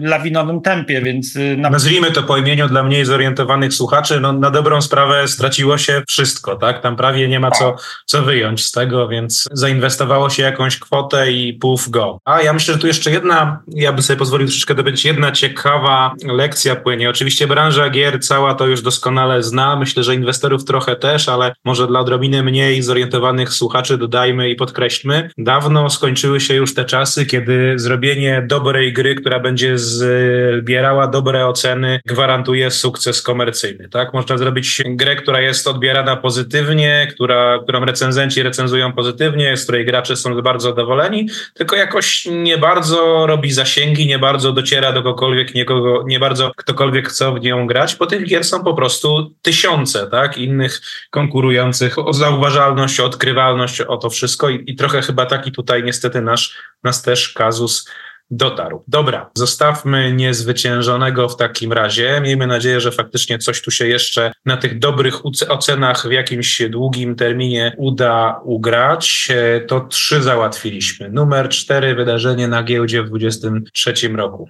lawinowym 0.00 0.60
tempie, 0.60 1.02
więc... 1.02 1.36
Y, 1.36 1.56
na... 1.56 1.70
Nazwijmy 1.70 2.10
to 2.10 2.22
po 2.22 2.36
imieniu 2.36 2.68
dla 2.68 2.82
mniej 2.82 3.04
zorientowanych 3.04 3.74
słuchaczy, 3.74 4.20
no 4.20 4.32
na 4.32 4.50
dobrą 4.50 4.82
sprawę 4.82 5.28
straciło 5.28 5.78
się 5.78 6.02
wszystko, 6.08 6.56
tak? 6.56 6.82
Tam 6.82 6.96
prawie 6.96 7.28
nie 7.28 7.40
ma 7.40 7.50
co, 7.50 7.72
tak. 7.72 8.02
co 8.06 8.22
wyjąć 8.22 8.64
z 8.64 8.72
tego, 8.72 9.08
więc 9.08 9.48
zainwestowało 9.52 10.30
się 10.30 10.42
jakąś 10.42 10.78
kwotę 10.78 11.32
i 11.32 11.52
puf 11.52 11.90
go. 11.90 12.18
A 12.24 12.42
ja 12.42 12.52
myślę, 12.52 12.74
że 12.74 12.80
tu 12.80 12.86
jeszcze 12.86 13.10
jedna, 13.10 13.62
ja 13.68 13.92
bym 13.92 14.02
sobie 14.02 14.16
pozwolił 14.16 14.46
troszeczkę 14.46 14.74
dobyć, 14.74 15.04
jedna 15.04 15.32
ciekawa 15.32 16.14
lekcja 16.24 16.76
płynie. 16.76 17.10
Oczywiście 17.10 17.46
branża 17.46 17.81
branża 17.82 17.90
gier 17.90 18.20
cała 18.20 18.54
to 18.54 18.66
już 18.66 18.82
doskonale 18.82 19.42
zna. 19.42 19.76
Myślę, 19.76 20.02
że 20.02 20.14
inwestorów 20.14 20.64
trochę 20.64 20.96
też, 20.96 21.28
ale 21.28 21.54
może 21.64 21.86
dla 21.86 22.00
odrobiny 22.00 22.42
mniej 22.42 22.82
zorientowanych 22.82 23.52
słuchaczy 23.52 23.98
dodajmy 23.98 24.50
i 24.50 24.56
podkreślmy. 24.56 25.30
Dawno 25.38 25.90
skończyły 25.90 26.40
się 26.40 26.54
już 26.54 26.74
te 26.74 26.84
czasy, 26.84 27.26
kiedy 27.26 27.72
zrobienie 27.76 28.44
dobrej 28.46 28.92
gry, 28.92 29.14
która 29.14 29.40
będzie 29.40 29.78
zbierała 29.78 31.06
dobre 31.06 31.46
oceny, 31.46 32.00
gwarantuje 32.06 32.70
sukces 32.70 33.22
komercyjny. 33.22 33.88
Tak? 33.88 34.14
Można 34.14 34.38
zrobić 34.38 34.82
grę, 34.86 35.16
która 35.16 35.40
jest 35.40 35.68
odbierana 35.68 36.16
pozytywnie, 36.16 37.08
która, 37.10 37.58
którą 37.62 37.84
recenzenci 37.84 38.42
recenzują 38.42 38.92
pozytywnie, 38.92 39.56
z 39.56 39.62
której 39.64 39.84
gracze 39.84 40.16
są 40.16 40.42
bardzo 40.42 40.68
zadowoleni, 40.68 41.28
tylko 41.54 41.76
jakoś 41.76 42.26
nie 42.30 42.58
bardzo 42.58 43.26
robi 43.26 43.52
zasięgi, 43.52 44.06
nie 44.06 44.18
bardzo 44.18 44.52
dociera 44.52 44.92
do 44.92 45.02
kogokolwiek, 45.02 45.54
nie, 45.54 45.64
kogo, 45.64 46.04
nie 46.06 46.18
bardzo 46.20 46.52
ktokolwiek 46.56 47.08
chce 47.08 47.34
w 47.34 47.40
nią 47.40 47.66
grać, 47.72 47.96
bo 47.96 48.06
tych 48.06 48.26
gier 48.26 48.44
są 48.44 48.64
po 48.64 48.74
prostu 48.74 49.34
tysiące, 49.42 50.06
tak, 50.06 50.38
innych 50.38 50.80
konkurujących 51.10 51.98
o 51.98 52.12
zauważalność, 52.12 53.00
o 53.00 53.04
odkrywalność, 53.04 53.80
o 53.80 53.96
to 53.96 54.10
wszystko 54.10 54.50
i, 54.50 54.64
i 54.66 54.76
trochę 54.76 55.02
chyba 55.02 55.26
taki 55.26 55.52
tutaj 55.52 55.82
niestety 55.82 56.22
nasz, 56.22 56.58
nas 56.84 57.02
też 57.02 57.28
kazus 57.28 57.88
dotarł. 58.30 58.84
Dobra, 58.88 59.30
zostawmy 59.34 60.12
niezwyciężonego 60.12 61.28
w 61.28 61.36
takim 61.36 61.72
razie. 61.72 62.20
Miejmy 62.22 62.46
nadzieję, 62.46 62.80
że 62.80 62.92
faktycznie 62.92 63.38
coś 63.38 63.62
tu 63.62 63.70
się 63.70 63.88
jeszcze 63.88 64.32
na 64.44 64.56
tych 64.56 64.78
dobrych 64.78 65.14
ocenach 65.48 66.08
w 66.08 66.12
jakimś 66.12 66.62
długim 66.70 67.14
terminie 67.14 67.74
uda 67.78 68.40
ugrać. 68.44 69.28
E, 69.30 69.60
to 69.60 69.80
trzy 69.80 70.22
załatwiliśmy. 70.22 71.10
Numer 71.10 71.48
cztery, 71.48 71.94
wydarzenie 71.94 72.48
na 72.48 72.62
giełdzie 72.62 73.02
w 73.02 73.06
2023 73.06 74.08
roku. 74.08 74.48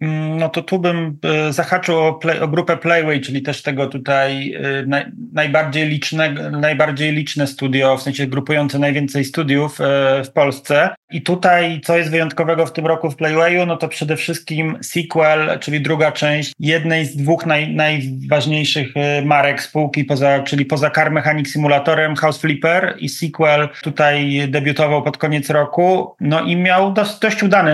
Mm, 0.00 0.38
no 0.38 0.48
to 0.48 0.62
tu 0.62 0.78
bym 0.78 1.18
e, 1.24 1.52
zahaczył 1.52 1.98
o, 1.98 2.12
play, 2.12 2.40
o 2.40 2.48
grupę 2.48 2.76
Playway, 2.76 3.20
czyli 3.20 3.42
też 3.42 3.62
tego 3.62 3.86
tutaj 3.86 4.54
e, 4.54 4.86
naj, 4.86 5.04
najbardziej, 5.32 5.88
liczne, 5.88 6.50
najbardziej 6.50 7.12
liczne 7.12 7.46
studio, 7.46 7.96
w 7.96 8.02
sensie 8.02 8.26
grupujące 8.26 8.78
najwięcej 8.78 9.24
studiów 9.24 9.80
e, 9.80 9.84
w 10.24 10.32
Polsce. 10.32 10.90
I 11.10 11.22
tutaj, 11.22 11.80
co 11.84 11.98
jest 11.98 12.10
wyjątkowego 12.10 12.66
w 12.66 12.72
tym 12.72 12.86
roku 12.86 13.10
w 13.10 13.16
Playwayu, 13.16 13.66
no 13.66 13.76
to 13.76 13.88
przede 13.88 14.16
wszystkim 14.16 14.78
sequel, 14.82 15.58
czyli 15.58 15.80
druga 15.80 16.12
część 16.12 16.52
jednej 16.58 17.06
z 17.06 17.16
dwóch 17.16 17.46
naj, 17.46 17.74
najważniejszych 17.74 18.88
marek 19.24 19.62
spółki, 19.62 20.04
poza, 20.04 20.42
czyli 20.42 20.64
poza 20.64 20.90
Car 20.90 21.10
Mechanic 21.10 21.52
Simulatorem 21.52 22.16
House 22.16 22.40
Flipper 22.40 22.94
i 22.98 23.08
sequel 23.08 23.68
tutaj 23.82 24.44
debiutował 24.48 25.02
pod 25.02 25.18
koniec 25.18 25.50
roku. 25.50 26.14
No 26.20 26.40
i 26.40 26.56
miał 26.56 26.92
dość, 26.92 27.18
dość 27.18 27.42
udany 27.42 27.72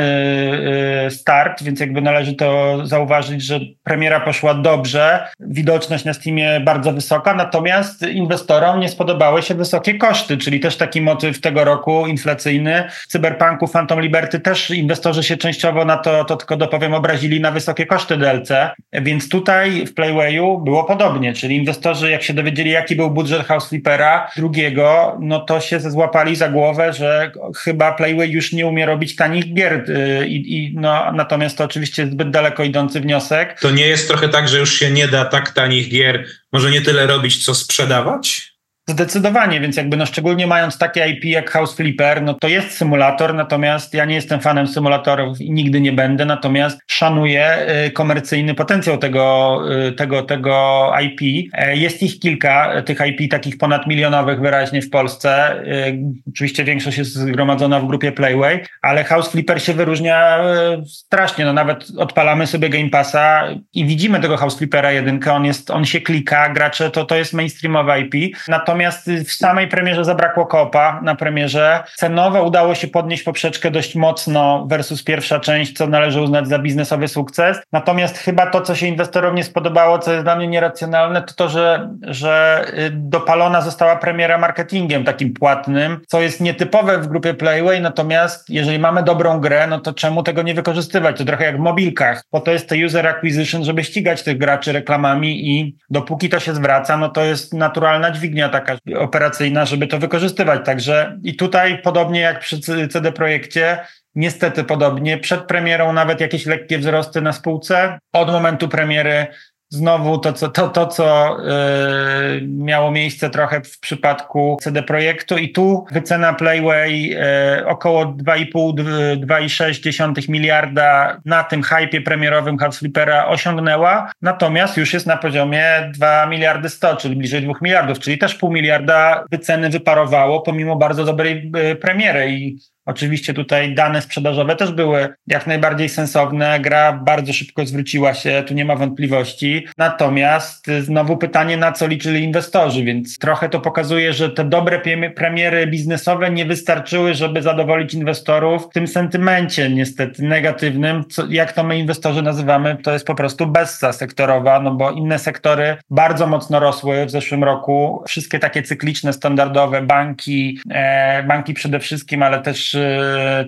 start, 1.10 1.62
więc 1.62 1.80
jakby 1.80 2.00
należy 2.00 2.15
należy 2.16 2.34
to 2.34 2.78
zauważyć, 2.86 3.42
że 3.42 3.60
premiera 3.84 4.20
poszła 4.20 4.54
dobrze, 4.54 5.28
widoczność 5.40 6.04
na 6.04 6.12
Steamie 6.12 6.60
bardzo 6.60 6.92
wysoka, 6.92 7.34
natomiast 7.34 8.02
inwestorom 8.02 8.80
nie 8.80 8.88
spodobały 8.88 9.42
się 9.42 9.54
wysokie 9.54 9.98
koszty, 9.98 10.36
czyli 10.36 10.60
też 10.60 10.76
taki 10.76 11.00
motyw 11.00 11.40
tego 11.40 11.64
roku 11.64 12.06
inflacyjny. 12.06 12.84
Cyberpunku 13.08 13.68
Phantom 13.68 14.00
Liberty 14.00 14.40
też 14.40 14.70
inwestorzy 14.70 15.22
się 15.22 15.36
częściowo 15.36 15.84
na 15.84 15.96
to, 15.96 16.24
to 16.24 16.36
tylko 16.36 16.56
dopowiem, 16.56 16.94
obrazili 16.94 17.40
na 17.40 17.50
wysokie 17.50 17.86
koszty 17.86 18.16
DLC, 18.16 18.48
więc 18.92 19.28
tutaj 19.28 19.86
w 19.86 19.94
Playwayu 19.94 20.58
było 20.58 20.84
podobnie, 20.84 21.32
czyli 21.32 21.56
inwestorzy 21.56 22.10
jak 22.10 22.22
się 22.22 22.34
dowiedzieli, 22.34 22.70
jaki 22.70 22.96
był 22.96 23.10
budżet 23.10 23.46
House 23.46 23.68
Flippera 23.68 24.30
drugiego, 24.36 25.16
no 25.20 25.40
to 25.40 25.60
się 25.60 25.80
złapali 25.80 26.36
za 26.36 26.48
głowę, 26.48 26.92
że 26.92 27.32
chyba 27.56 27.92
Playway 27.92 28.28
już 28.28 28.52
nie 28.52 28.66
umie 28.66 28.86
robić 28.86 29.16
tanich 29.16 29.54
gier 29.54 29.90
y, 29.90 30.26
i 30.28 30.72
no, 30.74 31.12
natomiast 31.12 31.58
to 31.58 31.64
oczywiście 31.64 32.05
zbyt 32.10 32.30
daleko 32.30 32.64
idący 32.64 33.00
wniosek. 33.00 33.60
To 33.60 33.70
nie 33.70 33.86
jest 33.86 34.08
trochę 34.08 34.28
tak, 34.28 34.48
że 34.48 34.58
już 34.58 34.78
się 34.78 34.90
nie 34.90 35.08
da 35.08 35.24
tak 35.24 35.50
tanich 35.50 35.88
gier, 35.88 36.26
może 36.52 36.70
nie 36.70 36.80
tyle 36.80 37.06
robić, 37.06 37.44
co 37.44 37.54
sprzedawać? 37.54 38.55
Zdecydowanie, 38.88 39.60
więc 39.60 39.76
jakby 39.76 39.96
no 39.96 40.06
szczególnie 40.06 40.46
mając 40.46 40.78
takie 40.78 41.08
IP 41.08 41.24
jak 41.24 41.50
House 41.50 41.76
Flipper, 41.76 42.22
no 42.22 42.34
to 42.34 42.48
jest 42.48 42.70
symulator, 42.70 43.34
natomiast 43.34 43.94
ja 43.94 44.04
nie 44.04 44.14
jestem 44.14 44.40
fanem 44.40 44.66
symulatorów 44.66 45.40
i 45.40 45.50
nigdy 45.50 45.80
nie 45.80 45.92
będę, 45.92 46.24
natomiast 46.24 46.78
szanuję 46.86 47.66
y, 47.86 47.90
komercyjny 47.90 48.54
potencjał 48.54 48.98
tego, 48.98 49.58
y, 49.88 49.92
tego, 49.92 50.22
tego 50.22 50.92
IP. 51.02 51.50
E, 51.52 51.76
jest 51.76 52.02
ich 52.02 52.20
kilka, 52.20 52.82
tych 52.82 52.98
IP 53.06 53.30
takich 53.30 53.58
ponad 53.58 53.86
milionowych 53.86 54.40
wyraźnie 54.40 54.82
w 54.82 54.90
Polsce. 54.90 55.62
Y, 55.88 55.98
oczywiście 56.28 56.64
większość 56.64 56.98
jest 56.98 57.14
zgromadzona 57.14 57.80
w 57.80 57.86
grupie 57.86 58.12
Playway, 58.12 58.64
ale 58.82 59.04
House 59.04 59.28
Flipper 59.28 59.62
się 59.62 59.72
wyróżnia 59.72 60.38
strasznie, 60.86 61.44
no 61.44 61.52
nawet 61.52 61.86
odpalamy 61.98 62.46
sobie 62.46 62.68
Game 62.68 62.90
Passa 62.90 63.48
i 63.74 63.84
widzimy 63.84 64.20
tego 64.20 64.36
House 64.36 64.58
Flippera 64.58 64.92
jedynkę, 64.92 65.32
on 65.32 65.44
jest, 65.44 65.70
on 65.70 65.84
się 65.84 66.00
klika, 66.00 66.48
gracze, 66.48 66.90
to, 66.90 67.04
to 67.04 67.16
jest 67.16 67.32
mainstreamowe 67.32 68.00
IP, 68.00 68.36
natomiast 68.48 68.75
Natomiast 68.76 69.10
w 69.10 69.32
samej 69.32 69.68
premierze 69.68 70.04
zabrakło 70.04 70.46
kopa 70.46 71.00
na 71.02 71.14
premierze. 71.14 71.82
Cenowo 71.94 72.42
udało 72.42 72.74
się 72.74 72.88
podnieść 72.88 73.22
poprzeczkę 73.22 73.70
dość 73.70 73.94
mocno 73.94 74.66
versus 74.70 75.02
pierwsza 75.04 75.40
część, 75.40 75.72
co 75.72 75.86
należy 75.86 76.20
uznać 76.20 76.48
za 76.48 76.58
biznesowy 76.58 77.08
sukces. 77.08 77.58
Natomiast 77.72 78.18
chyba 78.18 78.46
to, 78.46 78.60
co 78.60 78.74
się 78.74 78.86
inwestorom 78.86 79.34
nie 79.34 79.44
spodobało, 79.44 79.98
co 79.98 80.12
jest 80.12 80.24
dla 80.24 80.36
mnie 80.36 80.48
nieracjonalne, 80.48 81.22
to 81.22 81.34
to, 81.34 81.48
że, 81.48 81.90
że 82.02 82.64
y, 82.78 82.90
dopalona 82.90 83.60
została 83.60 83.96
premiera 83.96 84.38
marketingiem 84.38 85.04
takim 85.04 85.32
płatnym, 85.32 86.00
co 86.08 86.20
jest 86.20 86.40
nietypowe 86.40 86.98
w 86.98 87.06
grupie 87.06 87.34
Playway. 87.34 87.80
Natomiast 87.80 88.50
jeżeli 88.50 88.78
mamy 88.78 89.02
dobrą 89.02 89.40
grę, 89.40 89.66
no 89.66 89.80
to 89.80 89.92
czemu 89.92 90.22
tego 90.22 90.42
nie 90.42 90.54
wykorzystywać? 90.54 91.18
To 91.18 91.24
trochę 91.24 91.44
jak 91.44 91.56
w 91.56 91.60
mobilkach. 91.60 92.22
Po 92.30 92.40
to 92.40 92.50
jest 92.50 92.68
to 92.68 92.74
user 92.86 93.06
acquisition, 93.06 93.64
żeby 93.64 93.84
ścigać 93.84 94.22
tych 94.22 94.38
graczy 94.38 94.72
reklamami 94.72 95.50
i 95.50 95.76
dopóki 95.90 96.28
to 96.28 96.40
się 96.40 96.54
zwraca, 96.54 96.96
no 96.96 97.08
to 97.08 97.24
jest 97.24 97.54
naturalna 97.54 98.10
dźwignia 98.10 98.48
taka 98.48 98.65
taka 98.66 98.98
operacyjna, 98.98 99.64
żeby 99.64 99.86
to 99.86 99.98
wykorzystywać. 99.98 100.60
Także 100.64 101.18
i 101.22 101.36
tutaj 101.36 101.82
podobnie 101.82 102.20
jak 102.20 102.40
przy 102.40 102.60
CD 102.88 103.12
Projekcie, 103.12 103.78
niestety 104.14 104.64
podobnie, 104.64 105.18
przed 105.18 105.40
premierą 105.40 105.92
nawet 105.92 106.20
jakieś 106.20 106.46
lekkie 106.46 106.78
wzrosty 106.78 107.20
na 107.20 107.32
spółce, 107.32 107.98
od 108.12 108.30
momentu 108.30 108.68
premiery 108.68 109.26
Znowu 109.68 110.18
to, 110.18 110.32
co, 110.32 110.48
to, 110.48 110.68
to, 110.68 110.86
co 110.86 111.36
yy, 111.40 112.48
miało 112.48 112.90
miejsce 112.90 113.30
trochę 113.30 113.60
w 113.60 113.80
przypadku 113.80 114.56
CD 114.62 114.82
Projektu. 114.82 115.38
I 115.38 115.52
tu 115.52 115.84
wycena 115.92 116.34
Playway 116.34 117.02
yy, 117.02 117.18
około 117.66 118.04
2,5-2,6 118.04 120.30
miliarda 120.30 121.20
na 121.24 121.44
tym 121.44 121.62
hypie 121.62 122.00
premierowym 122.00 122.58
House 122.58 122.78
Flippera 122.78 123.26
osiągnęła, 123.26 124.12
natomiast 124.22 124.76
już 124.76 124.94
jest 124.94 125.06
na 125.06 125.16
poziomie 125.16 125.90
2 125.94 126.26
miliardy 126.26 126.68
100, 126.68 126.96
czyli 126.96 127.16
bliżej 127.16 127.42
2 127.42 127.54
miliardów, 127.62 127.98
czyli 127.98 128.18
też 128.18 128.34
pół 128.34 128.52
miliarda 128.52 129.24
wyceny 129.30 129.70
wyparowało 129.70 130.40
pomimo 130.40 130.76
bardzo 130.76 131.04
dobrej 131.04 131.52
yy, 131.54 131.76
premiery. 131.76 132.30
I 132.30 132.58
Oczywiście 132.86 133.34
tutaj 133.34 133.74
dane 133.74 134.02
sprzedażowe 134.02 134.56
też 134.56 134.72
były 134.72 135.08
jak 135.26 135.46
najbardziej 135.46 135.88
sensowne. 135.88 136.60
Gra 136.60 136.92
bardzo 136.92 137.32
szybko 137.32 137.66
zwróciła 137.66 138.14
się, 138.14 138.44
tu 138.46 138.54
nie 138.54 138.64
ma 138.64 138.76
wątpliwości. 138.76 139.66
Natomiast 139.78 140.66
znowu 140.80 141.16
pytanie, 141.16 141.56
na 141.56 141.72
co 141.72 141.86
liczyli 141.86 142.24
inwestorzy, 142.24 142.84
więc 142.84 143.18
trochę 143.18 143.48
to 143.48 143.60
pokazuje, 143.60 144.12
że 144.12 144.30
te 144.30 144.44
dobre 144.44 144.82
premiery 145.14 145.66
biznesowe 145.66 146.30
nie 146.30 146.44
wystarczyły, 146.44 147.14
żeby 147.14 147.42
zadowolić 147.42 147.94
inwestorów 147.94 148.66
w 148.66 148.72
tym 148.72 148.86
sentymencie 148.86 149.70
niestety 149.70 150.22
negatywnym. 150.22 151.04
Co, 151.08 151.26
jak 151.28 151.52
to 151.52 151.64
my 151.64 151.78
inwestorzy 151.78 152.22
nazywamy, 152.22 152.76
to 152.82 152.92
jest 152.92 153.06
po 153.06 153.14
prostu 153.14 153.46
bessa 153.46 153.92
sektorowa, 153.92 154.60
no 154.60 154.74
bo 154.74 154.90
inne 154.90 155.18
sektory 155.18 155.76
bardzo 155.90 156.26
mocno 156.26 156.60
rosły 156.60 157.06
w 157.06 157.10
zeszłym 157.10 157.44
roku. 157.44 158.02
Wszystkie 158.08 158.38
takie 158.38 158.62
cykliczne, 158.62 159.12
standardowe 159.12 159.82
banki, 159.82 160.58
e, 160.70 161.22
banki 161.22 161.54
przede 161.54 161.80
wszystkim, 161.80 162.22
ale 162.22 162.42
też 162.42 162.75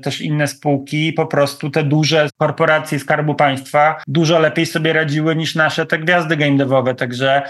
też 0.02 0.20
inne 0.20 0.46
spółki, 0.46 1.12
po 1.12 1.26
prostu 1.26 1.70
te 1.70 1.84
duże 1.84 2.28
korporacje 2.38 2.98
Skarbu 2.98 3.34
Państwa 3.34 4.02
dużo 4.06 4.38
lepiej 4.38 4.66
sobie 4.66 4.92
radziły 4.92 5.36
niż 5.36 5.54
nasze 5.54 5.86
te 5.86 5.98
gwiazdy 5.98 6.36
game 6.36 6.56
devowe, 6.56 6.94
także 6.94 7.42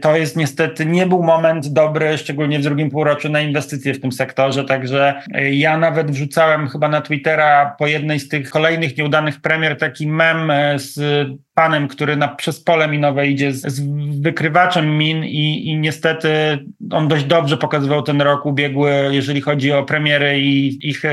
to 0.00 0.16
jest 0.16 0.36
niestety, 0.36 0.86
nie 0.86 1.06
był 1.06 1.22
moment 1.22 1.68
dobry, 1.68 2.18
szczególnie 2.18 2.58
w 2.58 2.62
drugim 2.62 2.90
półroczu 2.90 3.28
na 3.28 3.40
inwestycje 3.40 3.94
w 3.94 4.00
tym 4.00 4.12
sektorze, 4.12 4.64
także 4.64 5.22
e, 5.34 5.54
ja 5.54 5.78
nawet 5.78 6.10
wrzucałem 6.10 6.68
chyba 6.68 6.88
na 6.88 7.00
Twittera 7.00 7.74
po 7.78 7.86
jednej 7.86 8.20
z 8.20 8.28
tych 8.28 8.50
kolejnych 8.50 8.96
nieudanych 8.96 9.40
premier 9.40 9.78
taki 9.78 10.06
mem 10.06 10.50
e, 10.50 10.78
z 10.78 11.00
panem, 11.54 11.88
który 11.88 12.16
na, 12.16 12.28
przez 12.28 12.64
pole 12.64 12.88
minowe 12.88 13.26
idzie 13.26 13.52
z, 13.52 13.66
z 13.66 13.80
wykrywaczem 14.20 14.98
min 14.98 15.24
i, 15.24 15.68
i 15.68 15.78
niestety 15.78 16.28
on 16.90 17.08
dość 17.08 17.24
dobrze 17.24 17.56
pokazywał 17.56 18.02
ten 18.02 18.20
rok 18.20 18.46
ubiegły, 18.46 18.90
jeżeli 19.10 19.40
chodzi 19.40 19.72
o 19.72 19.82
premiery 19.82 20.40
i 20.40 20.88
ich 20.88 21.04
e, 21.04 21.10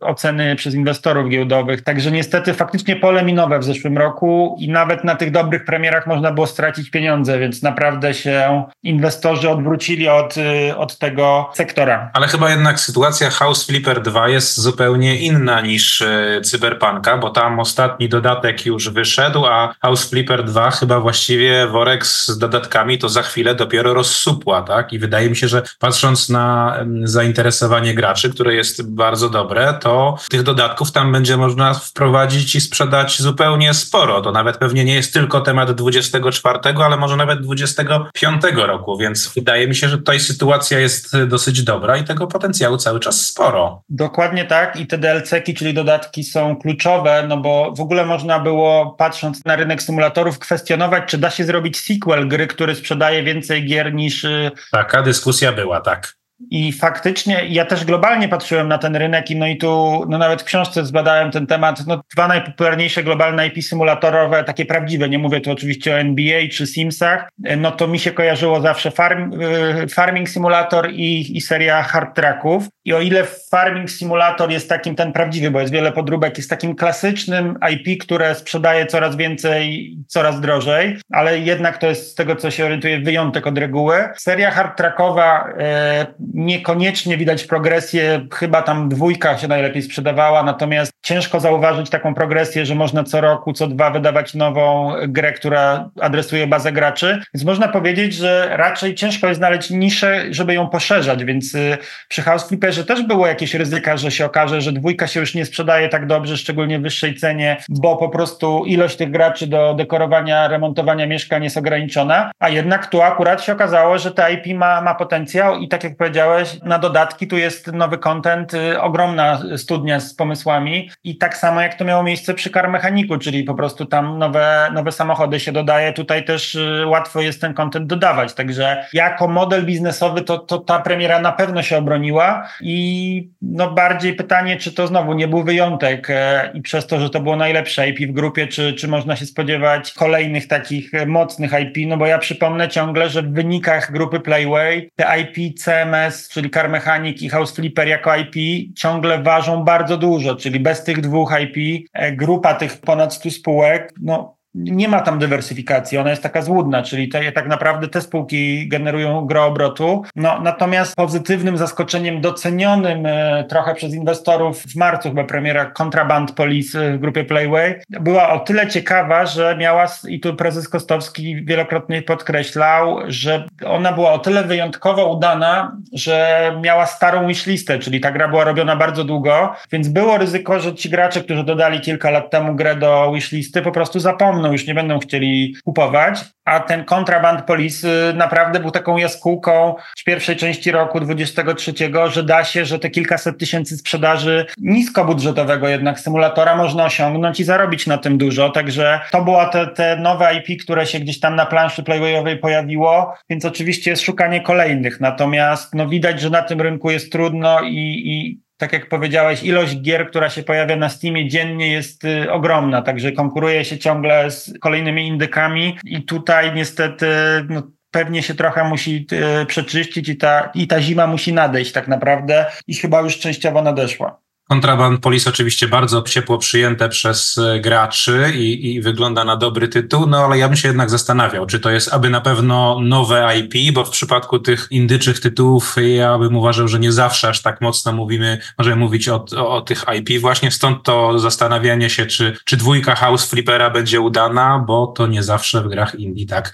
oceny 0.00 0.56
przez 0.56 0.74
inwestorów 0.74 1.28
giełdowych. 1.28 1.82
Także 1.82 2.10
niestety 2.10 2.54
faktycznie 2.54 2.96
pole 2.96 3.24
minowe 3.24 3.58
w 3.58 3.64
zeszłym 3.64 3.98
roku 3.98 4.56
i 4.58 4.68
nawet 4.68 5.04
na 5.04 5.14
tych 5.14 5.30
dobrych 5.30 5.64
premierach 5.64 6.06
można 6.06 6.32
było 6.32 6.46
stracić 6.46 6.90
pieniądze, 6.90 7.38
więc 7.38 7.62
naprawdę 7.64 8.14
się 8.14 8.64
inwestorzy 8.82 9.50
odwrócili 9.50 10.08
od, 10.08 10.36
y, 10.36 10.76
od 10.76 10.98
tego 10.98 11.50
sektora. 11.54 12.10
Ale 12.14 12.28
chyba 12.28 12.50
jednak 12.50 12.80
sytuacja 12.80 13.30
House 13.30 13.66
Flipper 13.66 14.02
2 14.02 14.28
jest 14.28 14.60
zupełnie 14.60 15.16
inna 15.16 15.60
niż 15.60 16.00
y, 16.00 16.40
Cyberpunka, 16.44 17.18
bo 17.18 17.30
tam 17.30 17.60
ostatni 17.60 18.08
dodatek 18.08 18.66
już 18.66 18.90
wyszedł, 18.90 19.46
a 19.46 19.74
House 19.82 20.10
Flipper 20.10 20.44
2 20.44 20.70
chyba 20.70 21.00
właściwie 21.00 21.66
worek 21.66 22.06
z 22.06 22.38
dodatkami 22.38 22.98
to 22.98 23.08
za 23.08 23.22
chwilę 23.22 23.54
dopiero 23.54 23.94
rozsupła, 23.94 24.62
tak? 24.62 24.92
I 24.92 24.98
wydaje 24.98 25.30
mi 25.30 25.36
się, 25.36 25.48
że 25.48 25.62
patrząc 25.78 26.28
na 26.28 26.76
zainteresowanie 27.02 27.94
graczy, 27.94 28.30
które 28.30 28.54
jest 28.54 28.90
bardzo 28.90 29.30
dobre, 29.30 29.74
to 29.80 30.18
tych 30.30 30.42
dodatków 30.42 30.92
tam 30.92 31.12
będzie 31.12 31.36
można 31.36 31.74
wprowadzić 31.74 32.54
i 32.54 32.60
sprzedać 32.60 33.22
zupełnie 33.22 33.74
sporo. 33.74 34.20
To 34.20 34.32
nawet 34.32 34.56
pewnie 34.56 34.84
nie 34.84 34.94
jest 34.94 35.12
tylko 35.12 35.40
temat 35.40 35.72
24, 35.72 36.58
ale 36.84 36.96
może 36.96 37.16
nawet 37.16 37.40
20 37.40 37.53
2025 37.54 38.42
roku, 38.56 38.98
więc 38.98 39.32
wydaje 39.34 39.68
mi 39.68 39.74
się, 39.74 39.88
że 39.88 39.98
tutaj 39.98 40.20
sytuacja 40.20 40.78
jest 40.78 41.24
dosyć 41.26 41.62
dobra 41.62 41.96
i 41.96 42.04
tego 42.04 42.26
potencjału 42.26 42.76
cały 42.76 43.00
czas 43.00 43.26
sporo. 43.26 43.82
Dokładnie 43.88 44.44
tak 44.44 44.80
i 44.80 44.86
te 44.86 44.98
DLC-ki, 44.98 45.54
czyli 45.54 45.74
dodatki 45.74 46.24
są 46.24 46.56
kluczowe, 46.56 47.24
no 47.28 47.36
bo 47.36 47.72
w 47.76 47.80
ogóle 47.80 48.06
można 48.06 48.40
było, 48.40 48.94
patrząc 48.98 49.44
na 49.44 49.56
rynek 49.56 49.82
symulatorów, 49.82 50.38
kwestionować, 50.38 51.04
czy 51.06 51.18
da 51.18 51.30
się 51.30 51.44
zrobić 51.44 51.78
sequel 51.78 52.28
gry, 52.28 52.46
który 52.46 52.74
sprzedaje 52.74 53.22
więcej 53.22 53.66
gier 53.66 53.94
niż... 53.94 54.24
Y, 54.24 54.50
Taka 54.72 55.02
dyskusja 55.02 55.52
była, 55.52 55.80
tak 55.80 56.14
I 56.50 56.72
faktycznie 56.72 57.46
ja 57.48 57.64
też 57.64 57.84
globalnie 57.84 58.28
patrzyłem 58.28 58.68
na 58.68 58.78
ten 58.78 58.96
rynek 58.96 59.30
i 59.30 59.36
no 59.36 59.46
i 59.46 59.56
tu 59.56 60.04
no 60.08 60.18
nawet 60.18 60.42
w 60.42 60.44
książce 60.44 60.86
zbadałem 60.86 61.30
ten 61.30 61.46
temat. 61.46 61.86
No, 61.86 62.02
dwa 62.14 62.28
najpopularniejsze 62.28 63.02
globalne 63.02 63.46
IP 63.46 63.64
symulatorowe, 63.64 64.44
takie 64.44 64.66
prawdziwe, 64.66 65.08
nie 65.08 65.18
mówię 65.18 65.40
tu 65.40 65.50
oczywiście 65.50 65.94
o 65.94 65.98
NBA 65.98 66.40
czy 66.52 66.66
Simsach, 66.66 67.28
no 67.56 67.70
to 67.70 67.86
mi 67.86 67.98
się 67.98 68.12
kojarzyło 68.12 68.60
zawsze 68.60 68.90
farm, 68.90 69.32
y, 69.32 69.88
Farming 69.88 70.28
Simulator 70.28 70.90
i, 70.90 71.36
i 71.36 71.40
seria 71.40 71.82
Hard 71.82 72.16
Tracków. 72.16 72.68
I 72.84 72.92
o 72.92 73.00
ile 73.00 73.24
Farming 73.50 73.90
Simulator 73.90 74.50
jest 74.50 74.68
takim 74.68 74.94
ten 74.94 75.12
prawdziwy, 75.12 75.50
bo 75.50 75.60
jest 75.60 75.72
wiele 75.72 75.92
podróbek, 75.92 76.36
jest 76.36 76.50
takim 76.50 76.76
klasycznym 76.76 77.58
IP, 77.72 78.02
które 78.02 78.34
sprzedaje 78.34 78.86
coraz 78.86 79.16
więcej, 79.16 79.96
coraz 80.06 80.40
drożej, 80.40 80.96
ale 81.12 81.38
jednak 81.38 81.78
to 81.78 81.86
jest 81.86 82.10
z 82.10 82.14
tego, 82.14 82.36
co 82.36 82.50
się 82.50 82.64
orientuje, 82.64 83.00
wyjątek 83.00 83.46
od 83.46 83.58
reguły. 83.58 84.08
Seria 84.16 84.50
Hard 84.50 84.76
Trackowa 84.76 85.48
e, 85.58 86.06
niekoniecznie 86.34 87.16
widać 87.16 87.44
progresję, 87.44 88.26
chyba 88.32 88.62
tam 88.62 88.88
dwójka 88.88 89.38
się 89.38 89.48
najlepiej 89.48 89.82
sprzedawała, 89.82 90.42
natomiast 90.42 90.92
ciężko 91.02 91.40
zauważyć 91.40 91.90
taką 91.90 92.14
progresję, 92.14 92.66
że 92.66 92.74
można 92.74 93.04
co 93.04 93.20
roku, 93.20 93.52
co 93.52 93.66
dwa 93.66 93.90
wydawać 93.90 94.34
nową 94.34 94.92
grę, 95.08 95.32
która 95.32 95.90
adresuje 96.00 96.46
bazę 96.46 96.72
graczy. 96.72 97.22
Więc 97.34 97.44
można 97.44 97.68
powiedzieć, 97.68 98.14
że 98.14 98.48
raczej 98.52 98.94
ciężko 98.94 99.26
jest 99.26 99.38
znaleźć 99.38 99.70
niszę, 99.70 100.24
żeby 100.30 100.54
ją 100.54 100.68
poszerzać, 100.68 101.24
więc 101.24 101.54
y, 101.54 101.78
przy 102.08 102.22
House 102.22 102.48
Flipperze 102.48 102.84
też 102.84 103.02
było 103.02 103.26
jakieś 103.26 103.54
ryzyka, 103.54 103.96
że 103.96 104.10
się 104.10 104.24
okaże, 104.26 104.60
że 104.60 104.72
dwójka 104.72 105.06
się 105.06 105.20
już 105.20 105.34
nie 105.34 105.44
sprzedaje 105.44 105.88
tak 105.88 106.06
dobrze, 106.06 106.36
szczególnie 106.36 106.78
w 106.78 106.82
wyższej 106.82 107.14
cenie, 107.14 107.56
bo 107.68 107.96
po 107.96 108.08
prostu 108.08 108.64
ilość 108.64 108.96
tych 108.96 109.10
graczy 109.10 109.46
do 109.46 109.74
dekorowania, 109.74 110.48
remontowania 110.48 111.06
mieszkań 111.06 111.44
jest 111.44 111.56
ograniczona, 111.56 112.30
a 112.38 112.48
jednak 112.48 112.86
tu 112.86 113.02
akurat 113.02 113.44
się 113.44 113.52
okazało, 113.52 113.98
że 113.98 114.10
ta 114.10 114.30
IP 114.30 114.58
ma, 114.58 114.80
ma 114.80 114.94
potencjał 114.94 115.58
i 115.58 115.68
tak 115.68 115.84
jak 115.84 115.96
powiedziałeś, 116.14 116.58
na 116.62 116.78
dodatki 116.78 117.26
tu 117.26 117.36
jest 117.36 117.72
nowy 117.72 117.98
content, 117.98 118.54
y, 118.54 118.80
ogromna 118.80 119.42
studnia 119.56 120.00
z 120.00 120.14
pomysłami 120.14 120.90
i 121.04 121.18
tak 121.18 121.36
samo 121.36 121.60
jak 121.60 121.74
to 121.74 121.84
miało 121.84 122.02
miejsce 122.02 122.34
przy 122.34 122.50
Car 122.50 122.70
Mechaniku, 122.70 123.18
czyli 123.18 123.44
po 123.44 123.54
prostu 123.54 123.86
tam 123.86 124.18
nowe, 124.18 124.70
nowe 124.74 124.92
samochody 124.92 125.40
się 125.40 125.52
dodaje, 125.52 125.92
tutaj 125.92 126.24
też 126.24 126.54
y, 126.54 126.86
łatwo 126.86 127.20
jest 127.20 127.40
ten 127.40 127.54
content 127.54 127.86
dodawać, 127.86 128.34
także 128.34 128.86
jako 128.92 129.28
model 129.28 129.66
biznesowy 129.66 130.22
to, 130.22 130.38
to 130.38 130.58
ta 130.58 130.78
premiera 130.78 131.20
na 131.20 131.32
pewno 131.32 131.62
się 131.62 131.78
obroniła 131.78 132.48
i 132.60 133.28
no 133.42 133.70
bardziej 133.70 134.14
pytanie, 134.14 134.56
czy 134.56 134.72
to 134.72 134.86
znowu 134.86 135.14
nie 135.14 135.28
był 135.28 135.44
wyjątek 135.44 136.10
e, 136.10 136.50
i 136.54 136.62
przez 136.62 136.86
to, 136.86 137.00
że 137.00 137.10
to 137.10 137.20
było 137.20 137.36
najlepsze 137.36 137.88
IP 137.88 138.10
w 138.10 138.12
grupie, 138.12 138.46
czy, 138.46 138.72
czy 138.72 138.88
można 138.88 139.16
się 139.16 139.26
spodziewać 139.26 139.92
kolejnych 139.92 140.48
takich 140.48 140.94
e, 140.94 141.06
mocnych 141.06 141.52
IP, 141.62 141.88
no 141.88 141.96
bo 141.96 142.06
ja 142.06 142.18
przypomnę 142.18 142.68
ciągle, 142.68 143.08
że 143.08 143.22
w 143.22 143.32
wynikach 143.32 143.92
grupy 143.92 144.20
Playway 144.20 144.90
te 144.96 145.20
IP 145.20 145.58
CMS, 145.58 146.03
czyli 146.10 146.50
Car 146.50 146.70
Mechanic 146.70 147.22
i 147.22 147.28
House 147.28 147.54
Flipper 147.54 147.88
jako 147.88 148.16
IP 148.16 148.34
ciągle 148.74 149.22
ważą 149.22 149.64
bardzo 149.64 149.96
dużo, 149.96 150.36
czyli 150.36 150.60
bez 150.60 150.84
tych 150.84 151.00
dwóch 151.00 151.34
IP 151.40 151.86
e, 151.92 152.12
grupa 152.12 152.54
tych 152.54 152.80
ponad 152.80 153.14
100 153.14 153.30
spółek, 153.30 153.92
no 154.00 154.33
nie 154.54 154.88
ma 154.88 155.00
tam 155.00 155.18
dywersyfikacji, 155.18 155.98
ona 155.98 156.10
jest 156.10 156.22
taka 156.22 156.42
złudna, 156.42 156.82
czyli 156.82 157.08
te, 157.08 157.32
tak 157.32 157.48
naprawdę 157.48 157.88
te 157.88 158.00
spółki 158.00 158.68
generują 158.68 159.26
gro 159.26 159.44
obrotu. 159.44 160.02
No, 160.16 160.40
natomiast 160.40 160.96
pozytywnym 160.96 161.56
zaskoczeniem 161.56 162.20
docenionym 162.20 163.06
e, 163.06 163.44
trochę 163.48 163.74
przez 163.74 163.94
inwestorów 163.94 164.62
w 164.62 164.76
marcu 164.76 165.08
chyba 165.08 165.24
premiera 165.24 165.64
Contraband 165.64 166.32
Police 166.32 166.92
w 166.92 167.00
grupie 167.00 167.24
Playway 167.24 167.80
była 167.90 168.28
o 168.30 168.38
tyle 168.38 168.68
ciekawa, 168.68 169.26
że 169.26 169.56
miała, 169.58 169.86
i 170.08 170.20
tu 170.20 170.36
prezes 170.36 170.68
Kostowski 170.68 171.44
wielokrotnie 171.44 172.02
podkreślał, 172.02 172.98
że 173.06 173.44
ona 173.66 173.92
była 173.92 174.12
o 174.12 174.18
tyle 174.18 174.44
wyjątkowo 174.44 175.12
udana, 175.12 175.76
że 175.92 176.52
miała 176.62 176.86
starą 176.86 177.26
wishlistę, 177.26 177.78
czyli 177.78 178.00
ta 178.00 178.10
gra 178.10 178.28
była 178.28 178.44
robiona 178.44 178.76
bardzo 178.76 179.04
długo, 179.04 179.52
więc 179.72 179.88
było 179.88 180.18
ryzyko, 180.18 180.60
że 180.60 180.74
ci 180.74 180.90
gracze, 180.90 181.20
którzy 181.20 181.44
dodali 181.44 181.80
kilka 181.80 182.10
lat 182.10 182.30
temu 182.30 182.54
grę 182.54 182.76
do 182.76 183.12
wishlisty 183.14 183.62
po 183.62 183.72
prostu 183.72 184.00
zapomną 184.00 184.43
no 184.44 184.52
już 184.52 184.66
nie 184.66 184.74
będą 184.74 184.98
chcieli 184.98 185.54
kupować, 185.64 186.20
a 186.44 186.60
ten 186.60 186.84
kontraband 186.84 187.42
polis 187.42 187.86
naprawdę 188.14 188.60
był 188.60 188.70
taką 188.70 188.96
jaskółką 188.96 189.74
w 189.98 190.04
pierwszej 190.04 190.36
części 190.36 190.70
roku 190.70 191.00
23, 191.00 191.72
że 192.08 192.22
da 192.22 192.44
się, 192.44 192.64
że 192.64 192.78
te 192.78 192.90
kilkaset 192.90 193.38
tysięcy 193.38 193.76
sprzedaży 193.76 194.46
niskobudżetowego 194.58 195.68
jednak 195.68 196.00
symulatora 196.00 196.56
można 196.56 196.84
osiągnąć 196.84 197.40
i 197.40 197.44
zarobić 197.44 197.86
na 197.86 197.98
tym 197.98 198.18
dużo, 198.18 198.50
także 198.50 199.00
to 199.12 199.24
było 199.24 199.46
te, 199.46 199.66
te 199.66 199.96
nowe 199.96 200.34
IP, 200.34 200.62
które 200.62 200.86
się 200.86 201.00
gdzieś 201.00 201.20
tam 201.20 201.36
na 201.36 201.46
planszy 201.46 201.82
playwayowej 201.82 202.38
pojawiło, 202.38 203.14
więc 203.30 203.44
oczywiście 203.44 203.90
jest 203.90 204.02
szukanie 204.02 204.40
kolejnych, 204.40 205.00
natomiast 205.00 205.74
no 205.74 205.88
widać, 205.88 206.20
że 206.20 206.30
na 206.30 206.42
tym 206.42 206.60
rynku 206.60 206.90
jest 206.90 207.12
trudno 207.12 207.60
i, 207.62 208.02
i 208.04 208.43
tak 208.56 208.72
jak 208.72 208.88
powiedziałeś, 208.88 209.42
ilość 209.42 209.80
gier, 209.80 210.08
która 210.08 210.30
się 210.30 210.42
pojawia 210.42 210.76
na 210.76 210.88
Steamie 210.88 211.28
dziennie 211.28 211.72
jest 211.72 212.04
y, 212.04 212.32
ogromna, 212.32 212.82
także 212.82 213.12
konkuruje 213.12 213.64
się 213.64 213.78
ciągle 213.78 214.30
z 214.30 214.52
kolejnymi 214.60 215.06
indykami 215.06 215.78
i 215.84 216.02
tutaj 216.02 216.54
niestety 216.54 217.06
no, 217.48 217.62
pewnie 217.90 218.22
się 218.22 218.34
trochę 218.34 218.64
musi 218.64 219.06
y, 219.42 219.46
przeczyścić 219.46 220.08
i 220.08 220.16
ta, 220.16 220.50
i 220.54 220.66
ta 220.66 220.80
zima 220.80 221.06
musi 221.06 221.32
nadejść 221.32 221.72
tak 221.72 221.88
naprawdę 221.88 222.46
i 222.66 222.74
chyba 222.74 223.00
już 223.00 223.18
częściowo 223.18 223.62
nadeszła. 223.62 224.23
Contraband 224.48 225.00
Police 225.00 225.30
oczywiście 225.30 225.68
bardzo 225.68 226.02
ciepło 226.02 226.38
przyjęte 226.38 226.88
przez 226.88 227.38
e, 227.38 227.60
graczy 227.60 228.32
i, 228.34 228.74
i, 228.74 228.80
wygląda 228.80 229.24
na 229.24 229.36
dobry 229.36 229.68
tytuł, 229.68 230.06
no 230.06 230.18
ale 230.24 230.38
ja 230.38 230.48
bym 230.48 230.56
się 230.56 230.68
jednak 230.68 230.90
zastanawiał, 230.90 231.46
czy 231.46 231.60
to 231.60 231.70
jest 231.70 231.92
aby 231.92 232.10
na 232.10 232.20
pewno 232.20 232.80
nowe 232.80 233.38
IP, 233.38 233.74
bo 233.74 233.84
w 233.84 233.90
przypadku 233.90 234.38
tych 234.38 234.68
indyczych 234.70 235.20
tytułów 235.20 235.76
ja 235.96 236.18
bym 236.18 236.36
uważał, 236.36 236.68
że 236.68 236.80
nie 236.80 236.92
zawsze 236.92 237.28
aż 237.28 237.42
tak 237.42 237.60
mocno 237.60 237.92
mówimy, 237.92 238.38
możemy 238.58 238.76
mówić 238.76 239.08
o, 239.08 239.24
o, 239.36 239.48
o 239.48 239.60
tych 239.60 239.84
IP, 239.98 240.20
właśnie 240.20 240.50
stąd 240.50 240.82
to 240.82 241.18
zastanawianie 241.18 241.90
się, 241.90 242.06
czy, 242.06 242.36
czy 242.44 242.56
dwójka 242.56 242.94
House 242.94 243.30
Flippera 243.30 243.70
będzie 243.70 244.00
udana, 244.00 244.58
bo 244.58 244.86
to 244.86 245.06
nie 245.06 245.22
zawsze 245.22 245.62
w 245.62 245.68
grach 245.68 245.94
indie 245.94 246.26
tak 246.26 246.52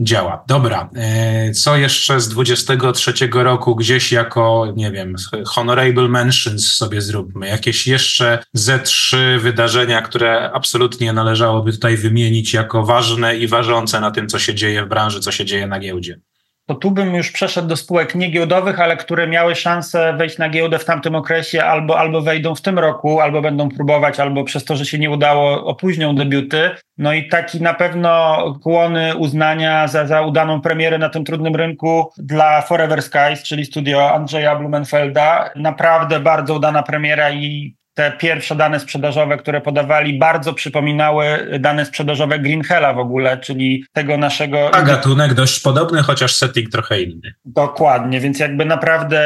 działa. 0.00 0.44
Dobra, 0.46 0.90
e, 0.94 1.52
co 1.52 1.76
jeszcze 1.76 2.20
z 2.20 2.28
23 2.28 3.12
roku 3.32 3.76
gdzieś 3.76 4.12
jako, 4.12 4.72
nie 4.76 4.90
wiem, 4.90 5.14
honorable 5.46 6.08
mentions 6.08 6.72
sobie 6.72 7.00
zróbmy. 7.00 7.48
Jakieś 7.48 7.86
jeszcze 7.86 8.38
ze 8.52 8.78
trzy 8.78 9.38
wydarzenia, 9.40 10.02
które 10.02 10.50
absolutnie 10.52 11.12
należałoby 11.12 11.72
tutaj 11.72 11.96
wymienić 11.96 12.54
jako 12.54 12.82
ważne 12.82 13.36
i 13.36 13.48
ważące 13.48 14.00
na 14.00 14.10
tym, 14.10 14.28
co 14.28 14.38
się 14.38 14.54
dzieje 14.54 14.84
w 14.84 14.88
branży, 14.88 15.20
co 15.20 15.32
się 15.32 15.44
dzieje 15.44 15.66
na 15.66 15.78
giełdzie 15.78 16.20
to 16.68 16.74
tu 16.74 16.90
bym 16.90 17.14
już 17.14 17.30
przeszedł 17.30 17.68
do 17.68 17.76
spółek 17.76 18.14
niegiełdowych, 18.14 18.80
ale 18.80 18.96
które 18.96 19.28
miały 19.28 19.54
szansę 19.54 20.14
wejść 20.16 20.38
na 20.38 20.48
giełdę 20.48 20.78
w 20.78 20.84
tamtym 20.84 21.14
okresie, 21.14 21.64
albo, 21.64 21.98
albo 21.98 22.20
wejdą 22.20 22.54
w 22.54 22.60
tym 22.60 22.78
roku, 22.78 23.20
albo 23.20 23.42
będą 23.42 23.68
próbować, 23.68 24.20
albo 24.20 24.44
przez 24.44 24.64
to, 24.64 24.76
że 24.76 24.86
się 24.86 24.98
nie 24.98 25.10
udało, 25.10 25.64
opóźnią 25.64 26.14
debiuty. 26.14 26.70
No 26.98 27.12
i 27.12 27.28
taki 27.28 27.62
na 27.62 27.74
pewno 27.74 28.38
kłony 28.62 29.16
uznania 29.16 29.88
za, 29.88 30.06
za 30.06 30.22
udaną 30.22 30.60
premierę 30.60 30.98
na 30.98 31.08
tym 31.08 31.24
trudnym 31.24 31.56
rynku 31.56 32.10
dla 32.18 32.62
Forever 32.62 33.02
Skies, 33.02 33.42
czyli 33.42 33.64
studio 33.64 34.14
Andrzeja 34.14 34.56
Blumenfelda. 34.56 35.50
Naprawdę 35.56 36.20
bardzo 36.20 36.54
udana 36.54 36.82
premiera 36.82 37.30
i 37.30 37.77
te 37.98 38.12
pierwsze 38.12 38.56
dane 38.56 38.80
sprzedażowe, 38.80 39.36
które 39.36 39.60
podawali, 39.60 40.18
bardzo 40.18 40.54
przypominały 40.54 41.48
dane 41.60 41.86
sprzedażowe 41.86 42.38
Greenhella 42.38 42.92
w 42.92 42.98
ogóle, 42.98 43.38
czyli 43.38 43.84
tego 43.92 44.16
naszego. 44.16 44.74
A 44.74 44.82
gatunek 44.82 45.34
dość 45.34 45.60
podobny, 45.60 46.02
chociaż 46.02 46.34
setting 46.34 46.70
trochę 46.70 47.00
inny. 47.02 47.34
Dokładnie, 47.44 48.20
więc 48.20 48.38
jakby 48.38 48.64
naprawdę 48.64 49.22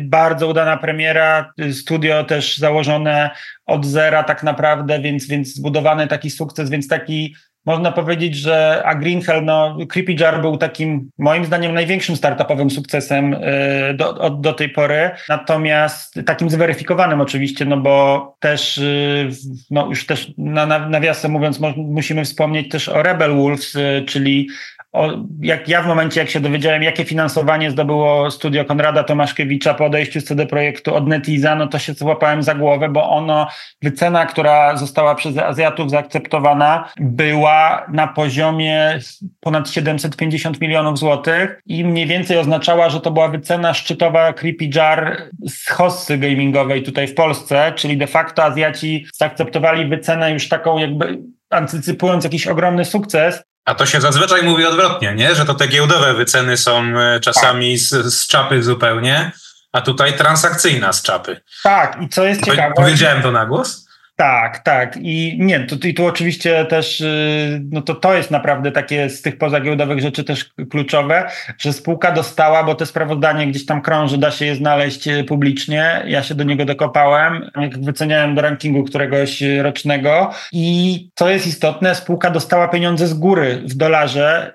bardzo 0.00 0.48
udana 0.48 0.76
premiera, 0.76 1.52
studio 1.72 2.24
też 2.24 2.58
założone 2.58 3.30
od 3.66 3.86
zera 3.86 4.22
tak 4.22 4.42
naprawdę, 4.42 5.00
więc, 5.00 5.26
więc 5.28 5.54
zbudowany 5.54 6.06
taki 6.06 6.30
sukces, 6.30 6.70
więc 6.70 6.88
taki 6.88 7.34
można 7.66 7.92
powiedzieć, 7.92 8.36
że 8.36 8.82
a 8.84 8.94
Greenhell, 8.94 9.44
no 9.44 9.76
Creepy 9.88 10.12
Jar 10.12 10.40
był 10.40 10.56
takim 10.56 11.10
moim 11.18 11.44
zdaniem 11.44 11.74
największym 11.74 12.16
startupowym 12.16 12.70
sukcesem 12.70 13.34
y, 13.34 13.94
do, 13.94 14.18
od, 14.18 14.40
do 14.40 14.52
tej 14.52 14.68
pory, 14.68 15.10
natomiast 15.28 16.20
takim 16.26 16.50
zweryfikowanym 16.50 17.20
oczywiście, 17.20 17.64
no 17.64 17.76
bo 17.76 18.36
też 18.40 18.78
y, 18.78 19.28
no 19.70 19.86
już 19.86 20.06
też 20.06 20.32
na, 20.38 20.66
na 20.66 20.88
nawiasem 20.88 21.32
mówiąc 21.32 21.60
musimy 21.76 22.24
wspomnieć 22.24 22.68
też 22.68 22.88
o 22.88 23.02
Rebel 23.02 23.34
Wolves, 23.34 23.74
y, 23.74 24.04
czyli 24.08 24.48
o, 24.94 25.10
jak 25.40 25.68
ja 25.68 25.82
w 25.82 25.86
momencie, 25.86 26.20
jak 26.20 26.30
się 26.30 26.40
dowiedziałem, 26.40 26.82
jakie 26.82 27.04
finansowanie 27.04 27.70
zdobyło 27.70 28.30
studio 28.30 28.64
Konrada 28.64 29.04
Tomaszkiewicza 29.04 29.74
po 29.74 29.84
odejściu 29.84 30.20
z 30.20 30.24
CD 30.24 30.46
Projektu 30.46 30.94
od 30.94 31.08
Netiza, 31.08 31.54
no 31.54 31.66
to 31.66 31.78
się 31.78 31.92
złapałem 31.92 32.42
za 32.42 32.54
głowę, 32.54 32.88
bo 32.88 33.10
ono, 33.10 33.48
wycena, 33.82 34.26
która 34.26 34.76
została 34.76 35.14
przez 35.14 35.38
Azjatów 35.38 35.90
zaakceptowana, 35.90 36.88
była 37.00 37.86
na 37.92 38.06
poziomie 38.06 38.98
ponad 39.40 39.70
750 39.70 40.60
milionów 40.60 40.98
złotych 40.98 41.60
i 41.66 41.84
mniej 41.84 42.06
więcej 42.06 42.38
oznaczała, 42.38 42.90
że 42.90 43.00
to 43.00 43.10
była 43.10 43.28
wycena 43.28 43.74
szczytowa 43.74 44.32
Creepy 44.32 44.64
Jar 44.74 45.22
z 45.46 45.68
hossy 45.70 46.18
gamingowej 46.18 46.82
tutaj 46.82 47.06
w 47.06 47.14
Polsce, 47.14 47.72
czyli 47.76 47.96
de 47.96 48.06
facto 48.06 48.44
Azjaci 48.44 49.06
zaakceptowali 49.14 49.86
wycenę 49.86 50.32
już 50.32 50.48
taką 50.48 50.78
jakby 50.78 51.18
antycypując 51.50 52.24
jakiś 52.24 52.46
ogromny 52.46 52.84
sukces, 52.84 53.44
A 53.64 53.74
to 53.74 53.86
się 53.86 54.00
zazwyczaj 54.00 54.42
mówi 54.42 54.66
odwrotnie, 54.66 55.14
nie? 55.14 55.34
Że 55.34 55.44
to 55.44 55.54
te 55.54 55.68
giełdowe 55.68 56.14
wyceny 56.14 56.56
są 56.56 56.82
e, 56.98 57.20
czasami 57.20 57.78
z, 57.78 58.14
z 58.14 58.26
czapy 58.26 58.62
zupełnie, 58.62 59.32
a 59.72 59.80
tutaj 59.80 60.16
transakcyjna 60.16 60.92
z 60.92 61.02
czapy. 61.02 61.40
Tak, 61.62 62.02
i 62.02 62.08
co 62.08 62.24
jest 62.24 62.44
ciekawe. 62.44 62.74
Powiedziałem 62.76 63.22
to 63.22 63.30
na 63.30 63.46
głos? 63.46 63.83
Tak, 64.16 64.58
tak. 64.58 64.96
I 64.96 65.36
nie, 65.40 65.60
to, 65.60 65.88
i 65.88 65.94
tu 65.94 66.06
oczywiście 66.06 66.64
też, 66.64 67.00
y, 67.00 67.60
no 67.70 67.82
to 67.82 67.94
to 67.94 68.14
jest 68.14 68.30
naprawdę 68.30 68.72
takie 68.72 69.10
z 69.10 69.22
tych 69.22 69.38
pozagiełdowych 69.38 70.00
rzeczy 70.00 70.24
też 70.24 70.50
kluczowe, 70.70 71.30
że 71.58 71.72
spółka 71.72 72.12
dostała, 72.12 72.64
bo 72.64 72.74
te 72.74 72.86
sprawozdanie 72.86 73.46
gdzieś 73.46 73.66
tam 73.66 73.82
krąży, 73.82 74.18
da 74.18 74.30
się 74.30 74.46
je 74.46 74.56
znaleźć 74.56 75.08
y, 75.08 75.24
publicznie. 75.24 76.02
Ja 76.06 76.22
się 76.22 76.34
do 76.34 76.44
niego 76.44 76.64
dokopałem, 76.64 77.50
jak 77.60 77.78
wyceniałem 77.78 78.34
do 78.34 78.42
rankingu 78.42 78.84
któregoś 78.84 79.42
rocznego 79.62 80.30
i 80.52 81.10
to 81.14 81.30
jest 81.30 81.46
istotne, 81.46 81.94
spółka 81.94 82.30
dostała 82.30 82.68
pieniądze 82.68 83.06
z 83.06 83.14
góry 83.14 83.62
w 83.64 83.74
dolarze 83.74 84.54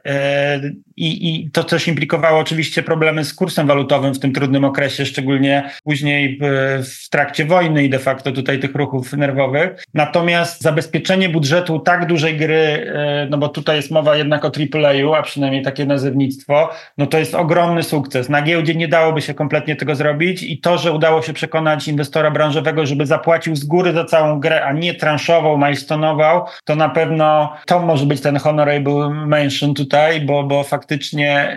y, 0.66 0.89
i, 1.00 1.30
i 1.30 1.52
to 1.52 1.64
też 1.64 1.88
implikowało 1.88 2.40
oczywiście 2.40 2.84
problemy 2.84 3.26
z 3.26 3.34
kursem 3.34 3.68
walutowym 3.68 4.14
w 4.14 4.20
tym 4.20 4.34
trudnym 4.34 4.66
okresie, 4.66 5.06
szczególnie 5.06 5.70
później 5.84 6.40
w 6.84 7.10
trakcie 7.10 7.46
wojny 7.46 7.84
i 7.84 7.90
de 7.90 8.00
facto 8.00 8.32
tutaj 8.32 8.60
tych 8.60 8.76
ruchów 8.76 9.14
nerwowych 9.14 9.84
Natomiast 9.94 10.62
zabezpieczenie 10.62 11.30
budżetu 11.30 11.80
tak 11.80 12.06
dużej 12.06 12.38
gry, 12.38 12.92
e, 12.96 13.28
no 13.30 13.38
bo 13.38 13.50
tutaj 13.50 13.76
jest 13.76 13.92
mowa 13.92 14.16
jednak 14.16 14.46
o 14.46 14.52
AAA, 14.74 15.18
a 15.18 15.22
przynajmniej 15.22 15.64
takie 15.64 15.86
nazewnictwo, 15.86 16.70
no 16.98 17.08
to 17.08 17.18
jest 17.18 17.36
ogromny 17.36 17.84
sukces. 17.84 18.30
Na 18.30 18.42
giełdzie 18.42 18.76
nie 18.76 18.88
dałoby 18.88 19.22
się 19.22 19.34
kompletnie 19.34 19.76
tego 19.76 19.96
zrobić 19.96 20.44
i 20.44 20.58
to, 20.58 20.78
że 20.78 20.92
udało 20.92 21.22
się 21.22 21.34
przekonać 21.34 21.88
inwestora 21.88 22.32
branżowego, 22.32 22.86
żeby 22.86 23.06
zapłacił 23.06 23.56
z 23.56 23.66
góry 23.66 23.94
za 23.94 24.06
całą 24.06 24.40
grę, 24.40 24.66
a 24.66 24.74
nie 24.74 24.94
transzował, 24.94 25.58
milestonował, 25.58 26.46
to 26.64 26.76
na 26.76 26.90
pewno 26.90 27.54
to 27.66 27.80
może 27.80 28.06
być 28.06 28.22
ten 28.22 28.38
honorable 28.38 29.10
mention 29.10 29.74
tutaj, 29.74 30.22
bo, 30.22 30.44
bo 30.44 30.64
faktycznie 30.64 30.89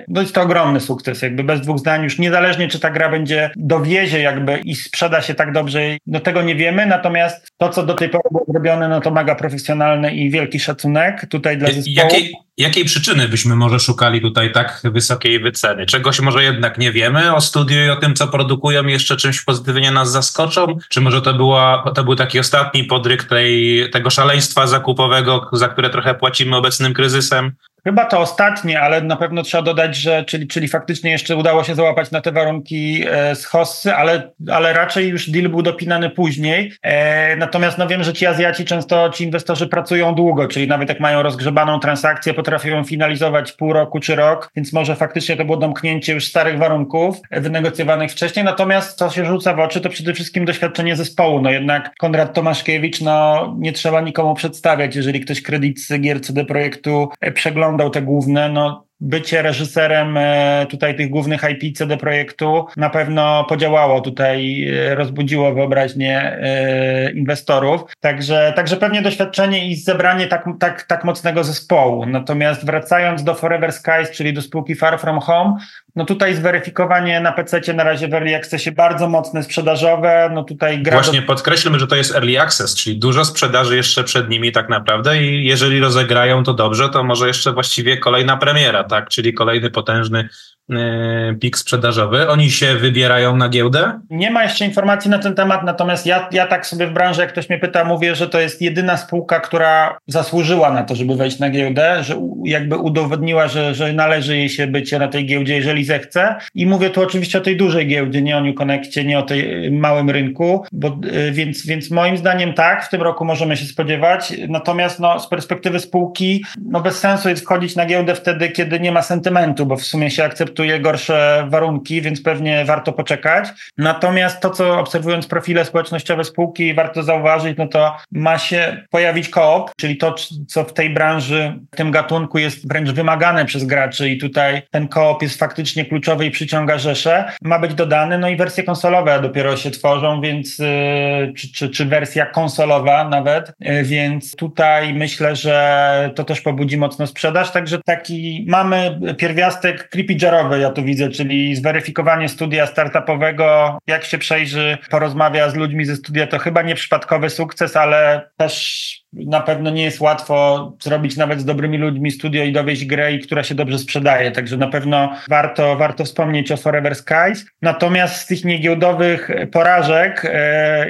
no 0.08 0.20
jest 0.20 0.34
to 0.34 0.42
ogromny 0.42 0.80
sukces, 0.80 1.22
jakby 1.22 1.44
bez 1.44 1.60
dwóch 1.60 1.78
zdań 1.78 2.04
już 2.04 2.18
niezależnie 2.18 2.68
czy 2.68 2.80
ta 2.80 2.90
gra 2.90 3.08
będzie 3.08 3.50
dowiezie 3.56 4.20
jakby 4.20 4.58
i 4.64 4.74
sprzeda 4.74 5.22
się 5.22 5.34
tak 5.34 5.52
dobrze, 5.52 5.80
no 6.06 6.20
tego 6.20 6.42
nie 6.42 6.54
wiemy, 6.54 6.86
natomiast 6.86 7.48
to, 7.58 7.68
co 7.68 7.86
do 7.86 7.94
tej 7.94 8.08
pory 8.08 8.24
było 8.30 8.44
zrobione, 8.48 8.88
no 8.88 9.00
to 9.00 9.10
mega 9.10 9.34
profesjonalne 9.34 10.14
i 10.14 10.30
wielki 10.30 10.60
szacunek 10.60 11.26
tutaj 11.30 11.58
dla 11.58 11.68
zespołu. 11.68 11.96
Jakiej, 11.96 12.32
jakiej 12.56 12.84
przyczyny 12.84 13.28
byśmy 13.28 13.56
może 13.56 13.80
szukali 13.80 14.20
tutaj 14.20 14.52
tak 14.52 14.80
wysokiej 14.84 15.40
wyceny? 15.40 15.86
Czegoś 15.86 16.20
może 16.20 16.42
jednak 16.42 16.78
nie 16.78 16.92
wiemy 16.92 17.34
o 17.34 17.40
studiu 17.40 17.84
i 17.86 17.90
o 17.90 17.96
tym, 17.96 18.14
co 18.14 18.28
produkują 18.28 18.86
jeszcze 18.86 19.16
czymś 19.16 19.42
pozytywnie 19.42 19.90
nas 19.90 20.10
zaskoczą? 20.10 20.78
Czy 20.88 21.00
może 21.00 21.22
to, 21.22 21.34
była, 21.34 21.92
to 21.94 22.04
był 22.04 22.16
taki 22.16 22.38
ostatni 22.38 22.84
podryk 22.84 23.24
tej, 23.24 23.84
tego 23.90 24.10
szaleństwa 24.10 24.66
zakupowego, 24.66 25.48
za 25.52 25.68
które 25.68 25.90
trochę 25.90 26.14
płacimy 26.14 26.56
obecnym 26.56 26.94
kryzysem? 26.94 27.52
Chyba 27.84 28.04
to 28.04 28.18
ostatnie, 28.18 28.80
ale 28.80 29.00
na 29.00 29.16
pewno 29.16 29.42
trzeba 29.42 29.62
dodać, 29.62 29.96
że 29.96 30.24
czyli, 30.24 30.46
czyli 30.48 30.68
faktycznie 30.68 31.10
jeszcze 31.10 31.36
udało 31.36 31.64
się 31.64 31.74
załapać 31.74 32.10
na 32.10 32.20
te 32.20 32.32
warunki 32.32 33.04
e, 33.10 33.36
z 33.36 33.44
Hossy, 33.44 33.94
ale, 33.94 34.30
ale 34.50 34.72
raczej 34.72 35.08
już 35.08 35.30
deal 35.30 35.48
był 35.48 35.62
dopinany 35.62 36.10
później. 36.10 36.72
E, 36.82 37.36
natomiast 37.36 37.78
no 37.78 37.86
wiem, 37.86 38.04
że 38.04 38.12
ci 38.12 38.26
Azjaci 38.26 38.64
często, 38.64 39.10
ci 39.10 39.24
inwestorzy 39.24 39.66
pracują 39.66 40.14
długo, 40.14 40.48
czyli 40.48 40.68
nawet 40.68 40.88
jak 40.88 41.00
mają 41.00 41.22
rozgrzebaną 41.22 41.80
transakcję, 41.80 42.34
potrafią 42.34 42.84
finalizować 42.84 43.52
pół 43.52 43.72
roku 43.72 44.00
czy 44.00 44.14
rok, 44.14 44.50
więc 44.56 44.72
może 44.72 44.96
faktycznie 44.96 45.36
to 45.36 45.44
było 45.44 45.56
domknięcie 45.56 46.12
już 46.12 46.24
starych 46.26 46.58
warunków 46.58 47.16
wynegocjowanych 47.30 48.12
wcześniej. 48.12 48.44
Natomiast 48.44 48.98
co 48.98 49.10
się 49.10 49.24
rzuca 49.24 49.54
w 49.54 49.60
oczy, 49.60 49.80
to 49.80 49.88
przede 49.88 50.14
wszystkim 50.14 50.44
doświadczenie 50.44 50.96
zespołu. 50.96 51.40
No 51.40 51.50
jednak 51.50 51.94
Konrad 51.98 52.34
Tomaszkiewicz, 52.34 53.00
no 53.00 53.54
nie 53.58 53.72
trzeba 53.72 54.00
nikomu 54.00 54.34
przedstawiać, 54.34 54.96
jeżeli 54.96 55.20
ktoś 55.20 55.42
kredyt 55.42 55.78
gier 56.00 56.20
CD 56.20 56.44
Projektu 56.44 57.08
e, 57.20 57.32
przegląda 57.32 57.71
oglądał 57.72 57.90
te 57.90 58.02
główne, 58.02 58.48
no 58.48 58.86
bycie 59.02 59.42
reżyserem 59.42 60.16
e, 60.16 60.66
tutaj 60.70 60.96
tych 60.96 61.10
głównych 61.10 61.42
IP 61.50 61.76
CD 61.76 61.96
projektu 61.96 62.66
na 62.76 62.90
pewno 62.90 63.44
podziałało 63.48 64.00
tutaj, 64.00 64.68
e, 64.68 64.94
rozbudziło 64.94 65.54
wyobraźnię 65.54 66.20
e, 66.20 67.12
inwestorów. 67.12 67.80
Także, 68.00 68.52
także 68.56 68.76
pewnie 68.76 69.02
doświadczenie 69.02 69.68
i 69.68 69.76
zebranie 69.76 70.26
tak, 70.26 70.44
tak, 70.60 70.82
tak 70.82 71.04
mocnego 71.04 71.44
zespołu. 71.44 72.06
Natomiast 72.06 72.66
wracając 72.66 73.24
do 73.24 73.34
Forever 73.34 73.72
Skies, 73.72 74.10
czyli 74.10 74.32
do 74.32 74.42
spółki 74.42 74.74
Far 74.74 75.00
From 75.00 75.20
Home, 75.20 75.56
no 75.96 76.04
tutaj 76.04 76.34
zweryfikowanie 76.34 77.20
na 77.20 77.32
PC 77.32 77.74
na 77.74 77.84
razie 77.84 78.08
w 78.08 78.14
Early 78.14 78.36
Accessie 78.36 78.72
bardzo 78.72 79.08
mocne 79.08 79.42
sprzedażowe. 79.42 80.30
No 80.34 80.44
tutaj 80.44 80.82
gra 80.82 80.92
Właśnie 80.92 81.20
do... 81.20 81.26
podkreślmy, 81.26 81.78
że 81.78 81.86
to 81.86 81.96
jest 81.96 82.14
Early 82.14 82.40
Access, 82.40 82.74
czyli 82.74 82.98
dużo 82.98 83.24
sprzedaży 83.24 83.76
jeszcze 83.76 84.04
przed 84.04 84.28
nimi 84.28 84.52
tak 84.52 84.68
naprawdę 84.68 85.22
i 85.22 85.44
jeżeli 85.44 85.80
rozegrają 85.80 86.44
to 86.44 86.54
dobrze, 86.54 86.88
to 86.88 87.04
może 87.04 87.26
jeszcze 87.26 87.52
właściwie 87.52 87.96
kolejna 87.96 88.36
premiera, 88.36 88.84
tak? 88.84 89.08
Czyli 89.08 89.34
kolejny 89.34 89.70
potężny 89.70 90.28
E, 90.70 91.34
pik 91.40 91.58
sprzedażowy. 91.58 92.28
Oni 92.28 92.50
się 92.50 92.74
wybierają 92.74 93.36
na 93.36 93.48
giełdę? 93.48 94.00
Nie 94.10 94.30
ma 94.30 94.42
jeszcze 94.42 94.64
informacji 94.64 95.10
na 95.10 95.18
ten 95.18 95.34
temat, 95.34 95.64
natomiast 95.64 96.06
ja, 96.06 96.28
ja 96.32 96.46
tak 96.46 96.66
sobie 96.66 96.86
w 96.86 96.92
branży, 96.92 97.20
jak 97.20 97.32
ktoś 97.32 97.48
mnie 97.48 97.58
pyta, 97.58 97.84
mówię, 97.84 98.14
że 98.14 98.28
to 98.28 98.40
jest 98.40 98.62
jedyna 98.62 98.96
spółka, 98.96 99.40
która 99.40 99.98
zasłużyła 100.06 100.70
na 100.70 100.82
to, 100.82 100.94
żeby 100.94 101.16
wejść 101.16 101.38
na 101.38 101.50
giełdę, 101.50 102.04
że 102.04 102.14
jakby 102.44 102.76
udowodniła, 102.76 103.48
że, 103.48 103.74
że 103.74 103.92
należy 103.92 104.36
jej 104.36 104.48
się 104.48 104.66
bycie 104.66 104.98
na 104.98 105.08
tej 105.08 105.26
giełdzie, 105.26 105.56
jeżeli 105.56 105.81
zechce. 105.84 106.34
I 106.54 106.66
mówię 106.66 106.90
tu 106.90 107.02
oczywiście 107.02 107.38
o 107.38 107.40
tej 107.40 107.56
dużej 107.56 107.86
giełdzie, 107.86 108.22
nie 108.22 108.36
o 108.36 108.40
New 108.40 108.54
Connectie, 108.54 109.04
nie 109.04 109.18
o 109.18 109.22
tej 109.22 109.70
małym 109.70 110.10
rynku, 110.10 110.64
bo, 110.72 110.88
e, 110.88 111.30
więc, 111.30 111.66
więc 111.66 111.90
moim 111.90 112.16
zdaniem 112.16 112.52
tak, 112.52 112.84
w 112.84 112.88
tym 112.88 113.02
roku 113.02 113.24
możemy 113.24 113.56
się 113.56 113.64
spodziewać. 113.64 114.32
Natomiast 114.48 115.00
no, 115.00 115.20
z 115.20 115.28
perspektywy 115.28 115.80
spółki, 115.80 116.44
no 116.64 116.80
bez 116.80 116.98
sensu 116.98 117.28
jest 117.28 117.42
wchodzić 117.42 117.76
na 117.76 117.86
giełdę 117.86 118.14
wtedy, 118.14 118.48
kiedy 118.48 118.80
nie 118.80 118.92
ma 118.92 119.02
sentymentu, 119.02 119.66
bo 119.66 119.76
w 119.76 119.82
sumie 119.82 120.10
się 120.10 120.24
akceptuje 120.24 120.80
gorsze 120.80 121.46
warunki, 121.50 122.02
więc 122.02 122.22
pewnie 122.22 122.64
warto 122.64 122.92
poczekać. 122.92 123.48
Natomiast 123.78 124.40
to, 124.40 124.50
co 124.50 124.78
obserwując 124.78 125.26
profile 125.26 125.64
społecznościowe 125.64 126.24
spółki, 126.24 126.74
warto 126.74 127.02
zauważyć, 127.02 127.58
no 127.58 127.66
to 127.66 127.96
ma 128.12 128.38
się 128.38 128.86
pojawić 128.90 129.28
koop, 129.28 129.70
czyli 129.80 129.96
to, 129.96 130.14
co 130.48 130.64
w 130.64 130.72
tej 130.72 130.90
branży, 130.90 131.54
w 131.72 131.76
tym 131.76 131.90
gatunku 131.90 132.38
jest 132.38 132.68
wręcz 132.68 132.90
wymagane 132.90 133.44
przez 133.44 133.64
graczy 133.64 134.10
i 134.10 134.18
tutaj 134.18 134.62
ten 134.70 134.88
koop 134.88 135.22
jest 135.22 135.38
faktycznie 135.38 135.71
kluczowy 135.84 136.26
i 136.26 136.30
przyciąga 136.30 136.78
rzesze, 136.78 137.24
ma 137.42 137.58
być 137.58 137.74
dodany, 137.74 138.18
no 138.18 138.28
i 138.28 138.36
wersje 138.36 138.64
konsolowe 138.64 139.20
dopiero 139.22 139.56
się 139.56 139.70
tworzą, 139.70 140.20
więc 140.20 140.58
yy, 140.58 141.32
czy, 141.36 141.52
czy, 141.52 141.70
czy 141.70 141.84
wersja 141.84 142.26
konsolowa 142.26 143.08
nawet, 143.08 143.52
yy, 143.60 143.84
więc 143.84 144.36
tutaj 144.36 144.94
myślę, 144.94 145.36
że 145.36 146.10
to 146.14 146.24
też 146.24 146.40
pobudzi 146.40 146.76
mocno 146.76 147.06
sprzedaż, 147.06 147.52
także 147.52 147.78
taki 147.84 148.44
mamy 148.48 149.00
pierwiastek 149.18 149.88
creepy 149.88 150.14
ja 150.60 150.70
tu 150.70 150.84
widzę, 150.84 151.10
czyli 151.10 151.56
zweryfikowanie 151.56 152.28
studia 152.28 152.66
startupowego, 152.66 153.78
jak 153.86 154.04
się 154.04 154.18
przejrzy, 154.18 154.78
porozmawia 154.90 155.50
z 155.50 155.54
ludźmi 155.54 155.84
ze 155.84 155.96
studia, 155.96 156.26
to 156.26 156.38
chyba 156.38 156.62
nie 156.62 156.74
przypadkowy 156.74 157.30
sukces, 157.30 157.76
ale 157.76 158.30
też 158.36 159.01
na 159.12 159.40
pewno 159.40 159.70
nie 159.70 159.82
jest 159.82 160.00
łatwo 160.00 160.72
zrobić 160.82 161.16
nawet 161.16 161.40
z 161.40 161.44
dobrymi 161.44 161.78
ludźmi 161.78 162.10
studio 162.10 162.44
i 162.44 162.52
dowieść 162.52 162.84
grę, 162.84 163.18
która 163.18 163.42
się 163.42 163.54
dobrze 163.54 163.78
sprzedaje, 163.78 164.30
także 164.30 164.56
na 164.56 164.68
pewno 164.68 165.12
warto, 165.28 165.76
warto 165.76 166.04
wspomnieć 166.04 166.52
o 166.52 166.56
Forever 166.56 166.94
Skies. 166.94 167.46
Natomiast 167.62 168.16
z 168.16 168.26
tych 168.26 168.44
niegiełdowych 168.44 169.30
porażek... 169.52 170.24
E... 170.24 170.86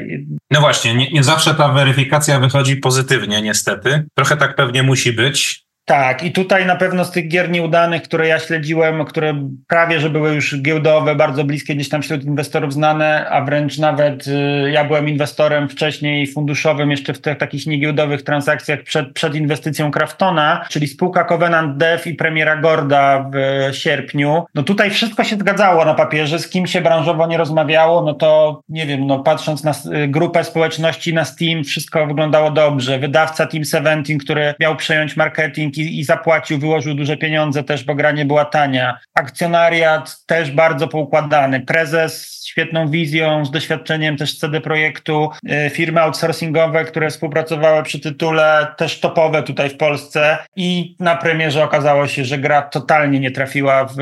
No 0.50 0.60
właśnie, 0.60 0.94
nie, 0.94 1.10
nie 1.10 1.22
zawsze 1.22 1.54
ta 1.54 1.68
weryfikacja 1.68 2.40
wychodzi 2.40 2.76
pozytywnie 2.76 3.42
niestety. 3.42 4.04
Trochę 4.14 4.36
tak 4.36 4.54
pewnie 4.54 4.82
musi 4.82 5.12
być. 5.12 5.61
Tak, 5.84 6.22
i 6.22 6.32
tutaj 6.32 6.66
na 6.66 6.76
pewno 6.76 7.04
z 7.04 7.10
tych 7.10 7.28
gier 7.28 7.50
nieudanych, 7.50 8.02
które 8.02 8.28
ja 8.28 8.38
śledziłem, 8.38 9.04
które 9.04 9.48
prawie 9.68 10.00
że 10.00 10.10
były 10.10 10.34
już 10.34 10.62
giełdowe, 10.62 11.14
bardzo 11.14 11.44
bliskie 11.44 11.74
gdzieś 11.74 11.88
tam 11.88 12.02
wśród 12.02 12.24
inwestorów 12.24 12.72
znane, 12.72 13.28
a 13.30 13.44
wręcz 13.44 13.78
nawet 13.78 14.26
y, 14.26 14.70
ja 14.70 14.84
byłem 14.84 15.08
inwestorem 15.08 15.68
wcześniej 15.68 16.26
funduszowym 16.26 16.90
jeszcze 16.90 17.14
w 17.14 17.20
tych 17.20 17.38
takich 17.38 17.66
niegiełdowych 17.66 18.22
transakcjach 18.22 18.82
przed, 18.82 19.12
przed 19.12 19.34
inwestycją 19.34 19.90
Kraftona, 19.90 20.64
czyli 20.70 20.88
spółka 20.88 21.24
Covenant 21.24 21.76
Dev 21.76 22.10
i 22.10 22.14
premiera 22.14 22.56
Gorda 22.56 23.30
w 23.32 23.76
sierpniu. 23.76 24.44
No 24.54 24.62
tutaj 24.62 24.90
wszystko 24.90 25.24
się 25.24 25.36
zgadzało 25.36 25.84
na 25.84 25.94
papierze, 25.94 26.38
z 26.38 26.48
kim 26.48 26.66
się 26.66 26.80
branżowo 26.80 27.26
nie 27.26 27.36
rozmawiało, 27.36 28.02
no 28.02 28.14
to 28.14 28.60
nie 28.68 28.86
wiem, 28.86 29.06
no 29.06 29.18
patrząc 29.18 29.64
na 29.64 29.72
y, 29.72 30.08
grupę 30.08 30.44
społeczności 30.44 31.14
na 31.14 31.24
Steam, 31.24 31.64
wszystko 31.64 32.06
wyglądało 32.06 32.50
dobrze. 32.50 32.98
Wydawca 32.98 33.46
Team 33.46 33.64
17, 33.64 34.18
który 34.18 34.54
miał 34.60 34.76
przejąć 34.76 35.16
marketing 35.16 35.71
i, 35.78 36.00
i 36.00 36.04
zapłacił, 36.04 36.58
wyłożył 36.58 36.94
duże 36.94 37.16
pieniądze 37.16 37.64
też, 37.64 37.84
bo 37.84 37.94
gra 37.94 38.10
nie 38.10 38.24
była 38.24 38.44
tania. 38.44 38.98
Akcjonariat 39.14 40.26
też 40.26 40.50
bardzo 40.50 40.88
poukładany. 40.88 41.60
Prezes 41.60 42.41
świetną 42.48 42.88
wizją, 42.88 43.44
z 43.44 43.50
doświadczeniem 43.50 44.16
też 44.16 44.38
CD 44.38 44.60
Projektu, 44.60 45.30
y, 45.66 45.70
firmy 45.70 46.00
outsourcingowe, 46.00 46.84
które 46.84 47.10
współpracowały 47.10 47.82
przy 47.82 48.00
tytule, 48.00 48.66
też 48.76 49.00
topowe 49.00 49.42
tutaj 49.42 49.70
w 49.70 49.76
Polsce. 49.76 50.38
I 50.56 50.96
na 51.00 51.16
premierze 51.16 51.64
okazało 51.64 52.06
się, 52.06 52.24
że 52.24 52.38
gra 52.38 52.62
totalnie 52.62 53.20
nie 53.20 53.30
trafiła 53.30 53.84
w, 53.84 53.94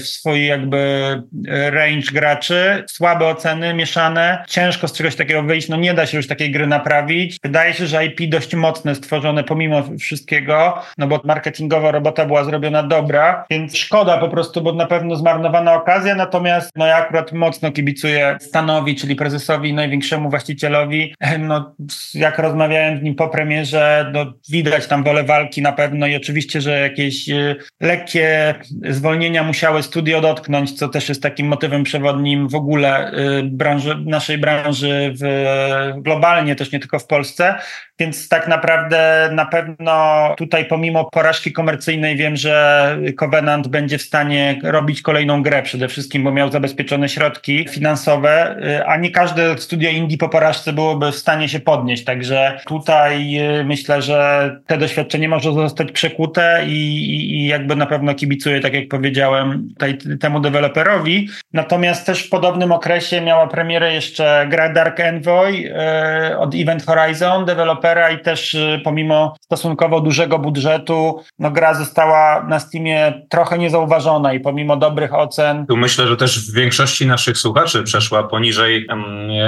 w 0.00 0.06
swój 0.06 0.46
jakby 0.46 1.22
range 1.70 2.12
graczy, 2.12 2.84
słabe 2.88 3.26
oceny, 3.26 3.74
mieszane, 3.74 4.44
ciężko 4.48 4.88
z 4.88 4.92
czegoś 4.92 5.16
takiego 5.16 5.42
wyjść, 5.42 5.68
no 5.68 5.76
nie 5.76 5.94
da 5.94 6.06
się 6.06 6.16
już 6.16 6.26
takiej 6.26 6.50
gry 6.50 6.66
naprawić. 6.66 7.36
Wydaje 7.44 7.74
się, 7.74 7.86
że 7.86 8.06
IP 8.06 8.30
dość 8.30 8.54
mocne 8.54 8.94
stworzone 8.94 9.44
pomimo 9.44 9.82
wszystkiego, 10.00 10.82
no 10.98 11.06
bo 11.06 11.20
marketingowa 11.24 11.90
robota 11.90 12.26
była 12.26 12.44
zrobiona 12.44 12.82
dobra, 12.82 13.44
więc 13.50 13.76
szkoda 13.76 14.18
po 14.18 14.28
prostu, 14.28 14.62
bo 14.62 14.72
na 14.72 14.86
pewno 14.86 15.16
zmarnowana 15.16 15.74
okazja, 15.74 16.14
natomiast 16.14 16.70
no 16.76 16.86
ja 16.86 16.96
akurat 16.96 17.32
mocno 17.32 17.72
kibicuję 17.72 17.87
Stanowi, 18.40 18.96
czyli 18.96 19.16
prezesowi, 19.16 19.74
największemu 19.74 20.30
właścicielowi. 20.30 21.14
No, 21.38 21.74
jak 22.14 22.38
rozmawiałem 22.38 22.98
z 22.98 23.02
nim 23.02 23.14
po 23.14 23.28
premierze, 23.28 24.10
no, 24.14 24.34
widać 24.50 24.86
tam 24.86 25.04
wolę 25.04 25.24
walki 25.24 25.62
na 25.62 25.72
pewno 25.72 26.06
i 26.06 26.16
oczywiście, 26.16 26.60
że 26.60 26.80
jakieś 26.80 27.28
y, 27.28 27.56
lekkie 27.80 28.54
zwolnienia 28.88 29.42
musiały 29.42 29.82
studio 29.82 30.20
dotknąć, 30.20 30.72
co 30.72 30.88
też 30.88 31.08
jest 31.08 31.22
takim 31.22 31.46
motywem 31.46 31.84
przewodnim 31.84 32.48
w 32.48 32.54
ogóle 32.54 33.12
y, 33.12 33.42
branży, 33.42 33.96
naszej 34.06 34.38
branży 34.38 35.14
w, 35.20 35.92
globalnie, 36.02 36.56
też 36.56 36.72
nie 36.72 36.80
tylko 36.80 36.98
w 36.98 37.06
Polsce. 37.06 37.54
Więc 37.98 38.28
tak 38.28 38.48
naprawdę 38.48 39.30
na 39.32 39.46
pewno 39.46 40.34
tutaj 40.36 40.64
pomimo 40.64 41.04
porażki 41.04 41.52
komercyjnej 41.52 42.16
wiem, 42.16 42.36
że 42.36 42.96
Covenant 43.16 43.68
będzie 43.68 43.98
w 43.98 44.02
stanie 44.02 44.60
robić 44.62 45.02
kolejną 45.02 45.42
grę 45.42 45.62
przede 45.62 45.88
wszystkim, 45.88 46.24
bo 46.24 46.32
miał 46.32 46.50
zabezpieczone 46.50 47.08
środki 47.08 47.68
finansowe, 47.68 48.56
y, 48.80 48.86
a 48.86 48.96
nie 48.96 49.10
każde 49.10 49.58
studio 49.58 49.90
indie 49.90 50.18
po 50.18 50.28
porażce 50.28 50.72
byłoby 50.72 51.12
w 51.12 51.16
stanie 51.16 51.48
się 51.48 51.60
podnieść. 51.60 52.04
Także 52.04 52.60
tutaj 52.66 53.38
y, 53.60 53.64
myślę, 53.64 54.02
że 54.02 54.50
te 54.66 54.78
doświadczenie 54.78 55.28
może 55.28 55.52
zostać 55.52 55.92
przekute 55.92 56.62
i, 56.66 57.10
i, 57.34 57.46
jakby 57.46 57.76
na 57.76 57.86
pewno 57.86 58.14
kibicuję, 58.14 58.60
tak 58.60 58.74
jak 58.74 58.88
powiedziałem, 58.88 59.68
tutaj, 59.68 59.98
temu 60.20 60.40
deweloperowi. 60.40 61.28
Natomiast 61.52 62.06
też 62.06 62.26
w 62.26 62.28
podobnym 62.28 62.72
okresie 62.72 63.20
miała 63.20 63.46
premierę 63.46 63.94
jeszcze 63.94 64.46
gra 64.48 64.72
Dark 64.72 65.00
Envoy 65.00 65.52
yy, 65.52 66.38
od 66.38 66.54
Event 66.54 66.86
Horizon, 66.86 67.44
i 68.14 68.22
też 68.22 68.54
yy, 68.54 68.80
pomimo 68.84 69.34
stosunkowo 69.40 70.00
dużego 70.00 70.38
budżetu, 70.38 71.22
no 71.38 71.50
gra 71.50 71.74
została 71.74 72.42
na 72.42 72.60
Steamie 72.60 73.26
trochę 73.28 73.58
niezauważona 73.58 74.32
i 74.32 74.40
pomimo 74.40 74.76
dobrych 74.76 75.14
ocen. 75.14 75.66
Tu 75.66 75.76
myślę, 75.76 76.06
że 76.06 76.16
też 76.16 76.50
w 76.50 76.54
większości 76.54 77.06
naszych 77.06 77.38
słuchaczy 77.38 77.82
przeszła 77.82 78.22
poniżej 78.22 78.86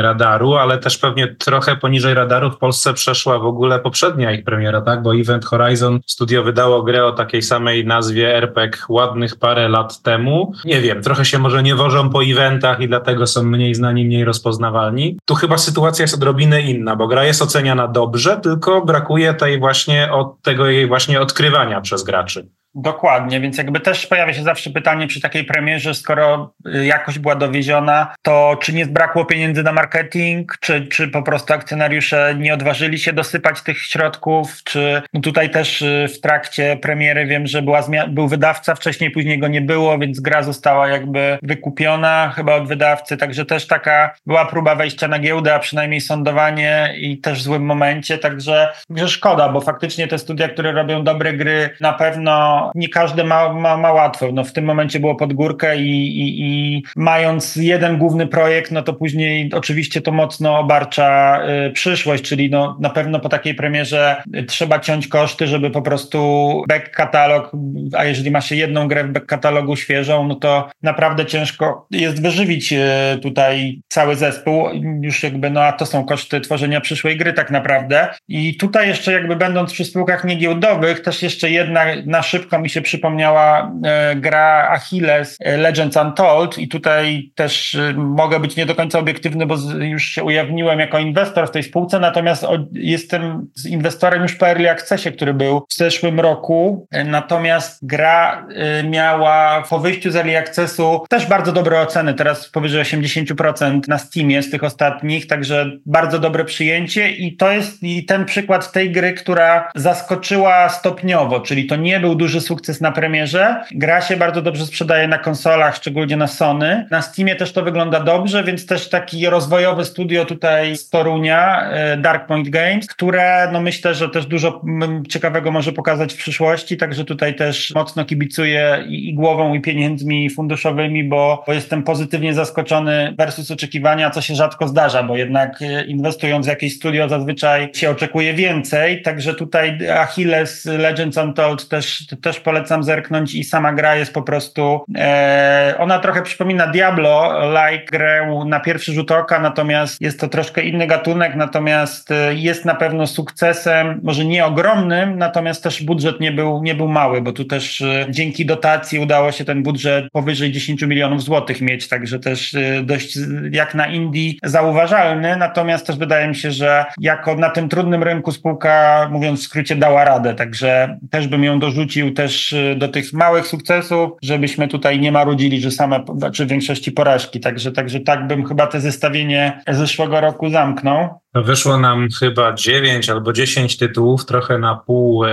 radaru, 0.02 0.54
ale 0.54 0.78
też 0.78 0.98
pewnie 0.98 1.28
trochę 1.28 1.76
poniżej 1.76 2.14
radaru 2.14 2.50
w 2.50 2.58
Polsce 2.58 2.94
przeszła 2.94 3.38
w 3.38 3.46
ogóle 3.46 3.78
poprzednia 3.78 4.32
ich 4.32 4.44
premiera, 4.44 4.80
tak? 4.80 5.02
Bo 5.02 5.16
Event 5.16 5.44
Horizon 5.44 6.00
studio 6.06 6.42
wydało 6.42 6.82
grę 6.82 7.06
o 7.06 7.12
takiej 7.12 7.42
samej 7.42 7.86
nazwie 7.86 8.36
RPG 8.36 8.80
ładnych 8.88 9.36
parę 9.36 9.68
lat 9.68 10.02
temu. 10.02 10.52
Nie 10.64 10.80
wiem, 10.80 11.02
trochę 11.02 11.24
się 11.24 11.38
może 11.38 11.62
nie 11.62 11.74
wożą 11.74 12.10
po 12.10 12.24
eventach 12.24 12.80
i 12.80 12.88
dlatego 12.88 13.26
są 13.26 13.42
mniej 13.42 13.74
znani, 13.74 14.04
mniej 14.04 14.24
rozpoznawalni. 14.24 15.18
Tu 15.24 15.34
chyba 15.34 15.58
sytuacja 15.58 16.02
jest 16.02 16.14
odrobinę 16.14 16.62
inna, 16.62 16.96
bo 16.96 17.06
gra 17.06 17.24
jest 17.24 17.42
oceniana 17.42 17.88
dobrze, 17.88 18.29
tylko 18.36 18.84
brakuje 18.84 19.34
tej 19.34 19.58
właśnie 19.60 20.12
od 20.12 20.42
tego 20.42 20.66
jej 20.66 20.88
właśnie 20.88 21.20
odkrywania 21.20 21.80
przez 21.80 22.04
graczy. 22.04 22.48
Dokładnie, 22.74 23.40
więc 23.40 23.58
jakby 23.58 23.80
też 23.80 24.06
pojawia 24.06 24.34
się 24.34 24.42
zawsze 24.42 24.70
pytanie 24.70 25.06
przy 25.06 25.20
takiej 25.20 25.44
premierze, 25.44 25.94
skoro 25.94 26.52
y, 26.66 26.86
jakość 26.86 27.18
była 27.18 27.34
dowieziona, 27.34 28.14
to 28.22 28.56
czy 28.60 28.72
nie 28.72 28.84
zbrakło 28.84 29.24
pieniędzy 29.24 29.62
na 29.62 29.72
marketing, 29.72 30.56
czy, 30.60 30.86
czy 30.86 31.08
po 31.08 31.22
prostu 31.22 31.54
akcjonariusze 31.54 32.34
nie 32.38 32.54
odważyli 32.54 32.98
się 32.98 33.12
dosypać 33.12 33.62
tych 33.62 33.78
środków, 33.78 34.62
czy 34.64 35.02
no 35.12 35.20
tutaj 35.20 35.50
też 35.50 35.82
y, 35.82 36.06
w 36.14 36.20
trakcie 36.20 36.76
premiery 36.76 37.26
wiem, 37.26 37.46
że 37.46 37.62
była 37.62 37.82
był 38.08 38.28
wydawca 38.28 38.74
wcześniej, 38.74 39.10
później 39.10 39.38
go 39.38 39.48
nie 39.48 39.60
było, 39.60 39.98
więc 39.98 40.20
gra 40.20 40.42
została 40.42 40.88
jakby 40.88 41.38
wykupiona 41.42 42.32
chyba 42.36 42.54
od 42.54 42.68
wydawcy, 42.68 43.16
także 43.16 43.46
też 43.46 43.66
taka 43.66 44.14
była 44.26 44.44
próba 44.44 44.74
wejścia 44.74 45.08
na 45.08 45.18
giełdę, 45.18 45.54
a 45.54 45.58
przynajmniej 45.58 46.00
sądowanie 46.00 46.94
i 46.96 47.18
też 47.18 47.38
w 47.38 47.42
złym 47.42 47.62
momencie, 47.62 48.18
także, 48.18 48.72
także 48.88 49.08
szkoda, 49.08 49.48
bo 49.48 49.60
faktycznie 49.60 50.08
te 50.08 50.18
studia, 50.18 50.48
które 50.48 50.72
robią 50.72 51.04
dobre 51.04 51.32
gry 51.32 51.70
na 51.80 51.92
pewno 51.92 52.59
nie 52.74 52.88
każdy 52.88 53.24
ma, 53.24 53.52
ma, 53.52 53.76
ma 53.76 53.92
łatwo. 53.92 54.26
No, 54.32 54.44
w 54.44 54.52
tym 54.52 54.64
momencie 54.64 55.00
było 55.00 55.14
pod 55.14 55.32
górkę 55.32 55.76
i, 55.76 56.20
i, 56.20 56.42
i 56.42 56.82
mając 56.96 57.56
jeden 57.56 57.98
główny 57.98 58.26
projekt, 58.26 58.70
no 58.70 58.82
to 58.82 58.92
później 58.92 59.50
oczywiście 59.52 60.00
to 60.00 60.12
mocno 60.12 60.58
obarcza 60.58 61.40
y, 61.68 61.70
przyszłość, 61.70 62.24
czyli 62.24 62.50
no, 62.50 62.76
na 62.80 62.90
pewno 62.90 63.20
po 63.20 63.28
takiej 63.28 63.54
premierze 63.54 64.22
trzeba 64.48 64.78
ciąć 64.78 65.08
koszty, 65.08 65.46
żeby 65.46 65.70
po 65.70 65.82
prostu 65.82 66.62
back 66.68 66.90
katalog, 66.90 67.52
a 67.96 68.04
jeżeli 68.04 68.30
ma 68.30 68.40
się 68.40 68.56
jedną 68.56 68.88
grę 68.88 69.04
w 69.04 69.12
back 69.12 69.26
katalogu 69.26 69.76
świeżą, 69.76 70.28
no 70.28 70.34
to 70.34 70.68
naprawdę 70.82 71.26
ciężko 71.26 71.86
jest 71.90 72.22
wyżywić 72.22 72.72
y, 72.72 72.78
tutaj 73.22 73.80
cały 73.88 74.16
zespół. 74.16 74.68
Już 75.02 75.22
jakby, 75.22 75.50
no 75.50 75.62
a 75.62 75.72
to 75.72 75.86
są 75.86 76.04
koszty 76.04 76.40
tworzenia 76.40 76.80
przyszłej 76.80 77.16
gry 77.16 77.32
tak 77.32 77.50
naprawdę. 77.50 78.08
I 78.28 78.56
tutaj 78.56 78.88
jeszcze 78.88 79.12
jakby 79.12 79.36
będąc 79.36 79.72
przy 79.72 79.84
spółkach 79.84 80.24
niegiełdowych, 80.24 81.00
też 81.00 81.22
jeszcze 81.22 81.50
jedna 81.50 81.84
na 82.06 82.22
szybko 82.22 82.49
szybko 82.50 82.62
mi 82.62 82.70
się 82.70 82.82
przypomniała 82.82 83.72
e, 83.84 84.16
gra 84.16 84.68
Achilles 84.70 85.36
e, 85.40 85.56
Legends 85.56 85.96
Untold 85.96 86.58
i 86.58 86.68
tutaj 86.68 87.30
też 87.34 87.74
e, 87.74 87.92
mogę 87.96 88.40
być 88.40 88.56
nie 88.56 88.66
do 88.66 88.74
końca 88.74 88.98
obiektywny, 88.98 89.46
bo 89.46 89.56
już 89.80 90.04
się 90.04 90.24
ujawniłem 90.24 90.80
jako 90.80 90.98
inwestor 90.98 91.48
w 91.48 91.50
tej 91.50 91.62
spółce, 91.62 92.00
natomiast 92.00 92.46
jestem 92.72 93.46
z 93.54 93.66
inwestorem 93.66 94.22
już 94.22 94.34
po 94.34 94.48
Early 94.48 94.70
Accessie, 94.70 95.12
który 95.12 95.34
był 95.34 95.66
w 95.68 95.74
zeszłym 95.74 96.20
roku, 96.20 96.86
natomiast 97.04 97.86
gra 97.86 98.46
miała 98.84 99.62
po 99.70 99.78
wyjściu 99.78 100.10
z 100.10 100.16
Early 100.16 100.38
Accessu 100.38 101.04
też 101.08 101.26
bardzo 101.26 101.52
dobre 101.52 101.80
oceny, 101.80 102.14
teraz 102.14 102.48
powyżej 102.48 102.82
80% 102.82 103.88
na 103.88 103.98
Steamie 103.98 104.42
z 104.42 104.50
tych 104.50 104.64
ostatnich, 104.64 105.26
także 105.26 105.70
bardzo 105.86 106.18
dobre 106.18 106.44
przyjęcie 106.44 107.10
i 107.10 107.36
to 107.36 107.52
jest 107.52 107.82
i 107.82 108.04
ten 108.04 108.24
przykład 108.24 108.72
tej 108.72 108.92
gry, 108.92 109.12
która 109.12 109.70
zaskoczyła 109.74 110.68
stopniowo, 110.68 111.40
czyli 111.40 111.66
to 111.66 111.76
nie 111.76 112.00
był 112.00 112.14
duży 112.14 112.39
sukces 112.40 112.80
na 112.80 112.92
premierze. 112.92 113.64
Gra 113.70 114.00
się 114.00 114.16
bardzo 114.16 114.42
dobrze 114.42 114.66
sprzedaje 114.66 115.08
na 115.08 115.18
konsolach, 115.18 115.76
szczególnie 115.76 116.16
na 116.16 116.26
Sony. 116.26 116.86
Na 116.90 117.02
Steamie 117.02 117.36
też 117.36 117.52
to 117.52 117.62
wygląda 117.62 118.00
dobrze, 118.00 118.44
więc 118.44 118.66
też 118.66 118.88
taki 118.88 119.26
rozwojowe 119.26 119.84
studio 119.84 120.24
tutaj 120.24 120.76
z 120.76 120.90
Torunia, 120.90 121.70
e, 121.70 121.96
Dark 121.96 122.26
Point 122.26 122.48
Games, 122.48 122.86
które 122.86 123.48
no 123.52 123.60
myślę, 123.60 123.94
że 123.94 124.08
też 124.08 124.26
dużo 124.26 124.62
ciekawego 125.08 125.52
może 125.52 125.72
pokazać 125.72 126.14
w 126.14 126.16
przyszłości, 126.16 126.76
także 126.76 127.04
tutaj 127.04 127.34
też 127.34 127.72
mocno 127.74 128.04
kibicuję 128.04 128.84
i, 128.88 129.08
i 129.08 129.14
głową, 129.14 129.54
i 129.54 129.60
pieniędzmi 129.60 130.30
funduszowymi, 130.30 131.04
bo, 131.04 131.44
bo 131.46 131.52
jestem 131.52 131.82
pozytywnie 131.82 132.34
zaskoczony 132.34 133.14
versus 133.18 133.50
oczekiwania, 133.50 134.10
co 134.10 134.20
się 134.20 134.34
rzadko 134.34 134.68
zdarza, 134.68 135.02
bo 135.02 135.16
jednak 135.16 135.62
e, 135.62 135.84
inwestując 135.84 136.46
w 136.46 136.48
jakieś 136.48 136.76
studio 136.76 137.08
zazwyczaj 137.08 137.70
się 137.74 137.90
oczekuje 137.90 138.34
więcej, 138.34 139.02
także 139.02 139.34
tutaj 139.34 139.78
Achilles 139.88 140.64
Legends 140.64 141.16
Untold 141.16 141.68
też 141.68 142.06
też 142.22 142.29
polecam 142.38 142.82
zerknąć 142.82 143.34
i 143.34 143.44
sama 143.44 143.72
gra 143.72 143.96
jest 143.96 144.14
po 144.14 144.22
prostu, 144.22 144.84
e, 144.96 145.74
ona 145.78 145.98
trochę 145.98 146.22
przypomina 146.22 146.66
Diablo-like 146.66 147.84
grę 147.92 148.42
na 148.46 148.60
pierwszy 148.60 148.92
rzut 148.92 149.10
oka, 149.10 149.38
natomiast 149.38 150.00
jest 150.00 150.20
to 150.20 150.28
troszkę 150.28 150.62
inny 150.62 150.86
gatunek, 150.86 151.34
natomiast 151.34 152.10
e, 152.10 152.34
jest 152.34 152.64
na 152.64 152.74
pewno 152.74 153.06
sukcesem, 153.06 154.00
może 154.02 154.24
nie 154.24 154.46
ogromnym, 154.46 155.18
natomiast 155.18 155.62
też 155.62 155.82
budżet 155.82 156.20
nie 156.20 156.32
był, 156.32 156.62
nie 156.62 156.74
był 156.74 156.88
mały, 156.88 157.20
bo 157.20 157.32
tu 157.32 157.44
też 157.44 157.80
e, 157.80 158.06
dzięki 158.10 158.46
dotacji 158.46 158.98
udało 158.98 159.32
się 159.32 159.44
ten 159.44 159.62
budżet 159.62 160.10
powyżej 160.12 160.52
10 160.52 160.82
milionów 160.82 161.22
złotych 161.22 161.60
mieć, 161.60 161.88
także 161.88 162.18
też 162.18 162.54
e, 162.54 162.82
dość 162.82 163.18
jak 163.50 163.74
na 163.74 163.86
Indii 163.86 164.38
zauważalny, 164.44 165.36
natomiast 165.36 165.86
też 165.86 165.96
wydaje 165.96 166.28
mi 166.28 166.34
się, 166.34 166.50
że 166.50 166.84
jako 167.00 167.34
na 167.34 167.50
tym 167.50 167.68
trudnym 167.68 168.02
rynku 168.02 168.32
spółka, 168.32 169.08
mówiąc 169.12 169.40
w 169.40 169.42
skrócie, 169.42 169.76
dała 169.76 170.04
radę, 170.04 170.34
także 170.34 170.98
też 171.10 171.28
bym 171.28 171.44
ją 171.44 171.58
dorzucił 171.58 172.14
też 172.22 172.52
y, 172.52 172.76
do 172.78 172.88
tych 172.88 173.12
małych 173.12 173.46
sukcesów, 173.46 174.10
żebyśmy 174.22 174.68
tutaj 174.68 175.00
nie 175.00 175.12
marudzili, 175.12 175.60
że 175.60 175.70
same, 175.70 176.04
czy 176.32 176.46
w 176.46 176.48
większości 176.48 176.92
porażki. 176.92 177.40
Także, 177.40 177.72
także 177.72 178.00
tak 178.00 178.26
bym 178.26 178.44
chyba 178.44 178.66
te 178.66 178.80
zestawienie 178.80 179.62
zeszłego 179.68 180.20
roku 180.20 180.50
zamknął. 180.50 181.20
Wyszło 181.34 181.78
nam 181.78 182.08
chyba 182.20 182.54
9 182.54 183.10
albo 183.10 183.32
10 183.32 183.76
tytułów, 183.76 184.26
trochę 184.26 184.58
na 184.58 184.74
pół 184.74 185.24
e, 185.24 185.30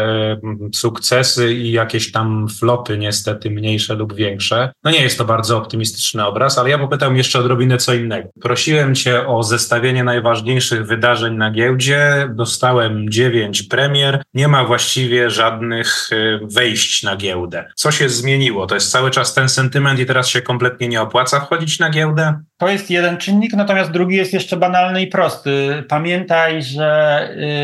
sukcesy 0.74 1.54
i 1.54 1.72
jakieś 1.72 2.12
tam 2.12 2.48
flopy, 2.60 2.98
niestety 2.98 3.50
mniejsze 3.50 3.96
lub 3.96 4.14
większe. 4.14 4.72
No 4.84 4.92
nie 4.92 5.02
jest 5.02 5.18
to 5.18 5.26
bardzo 5.26 5.58
optymistyczny 5.58 6.26
obraz, 6.26 6.58
ale 6.58 6.70
ja 6.70 6.78
popytam 6.78 7.18
jeszcze 7.18 7.40
odrobinę 7.40 7.78
co 7.78 7.94
innego. 7.94 8.30
Prosiłem 8.42 8.96
Cię 8.96 9.28
o 9.28 9.44
zestawienie 9.44 10.04
najważniejszych 10.04 10.86
wydarzeń 10.86 11.36
na 11.36 11.52
giełdzie. 11.52 12.30
Dostałem 12.36 13.10
9 13.10 13.64
premier. 13.64 14.24
Nie 14.34 14.48
ma 14.48 14.66
właściwie 14.66 15.30
żadnych 15.30 16.10
e, 16.12 16.48
wejść 16.78 17.04
na 17.04 17.16
giełdę. 17.16 17.66
Co 17.76 17.92
się 17.92 18.10
zmieniło? 18.10 18.68
To 18.68 18.76
jest 18.76 18.92
cały 18.92 19.12
czas 19.12 19.34
ten 19.34 19.50
sentyment 19.50 20.00
i 20.00 20.06
teraz 20.06 20.28
się 20.28 20.42
kompletnie 20.42 20.88
nie 20.88 21.02
opłaca 21.02 21.40
wchodzić 21.40 21.80
na 21.80 21.90
giełdę? 21.90 22.40
To 22.58 22.70
jest 22.70 22.90
jeden 22.90 23.18
czynnik, 23.18 23.54
natomiast 23.54 23.92
drugi 23.92 24.16
jest 24.16 24.34
jeszcze 24.34 24.58
banalny 24.58 25.02
i 25.02 25.08
prosty. 25.08 25.84
Pamiętaj, 25.90 26.64
że 26.64 27.20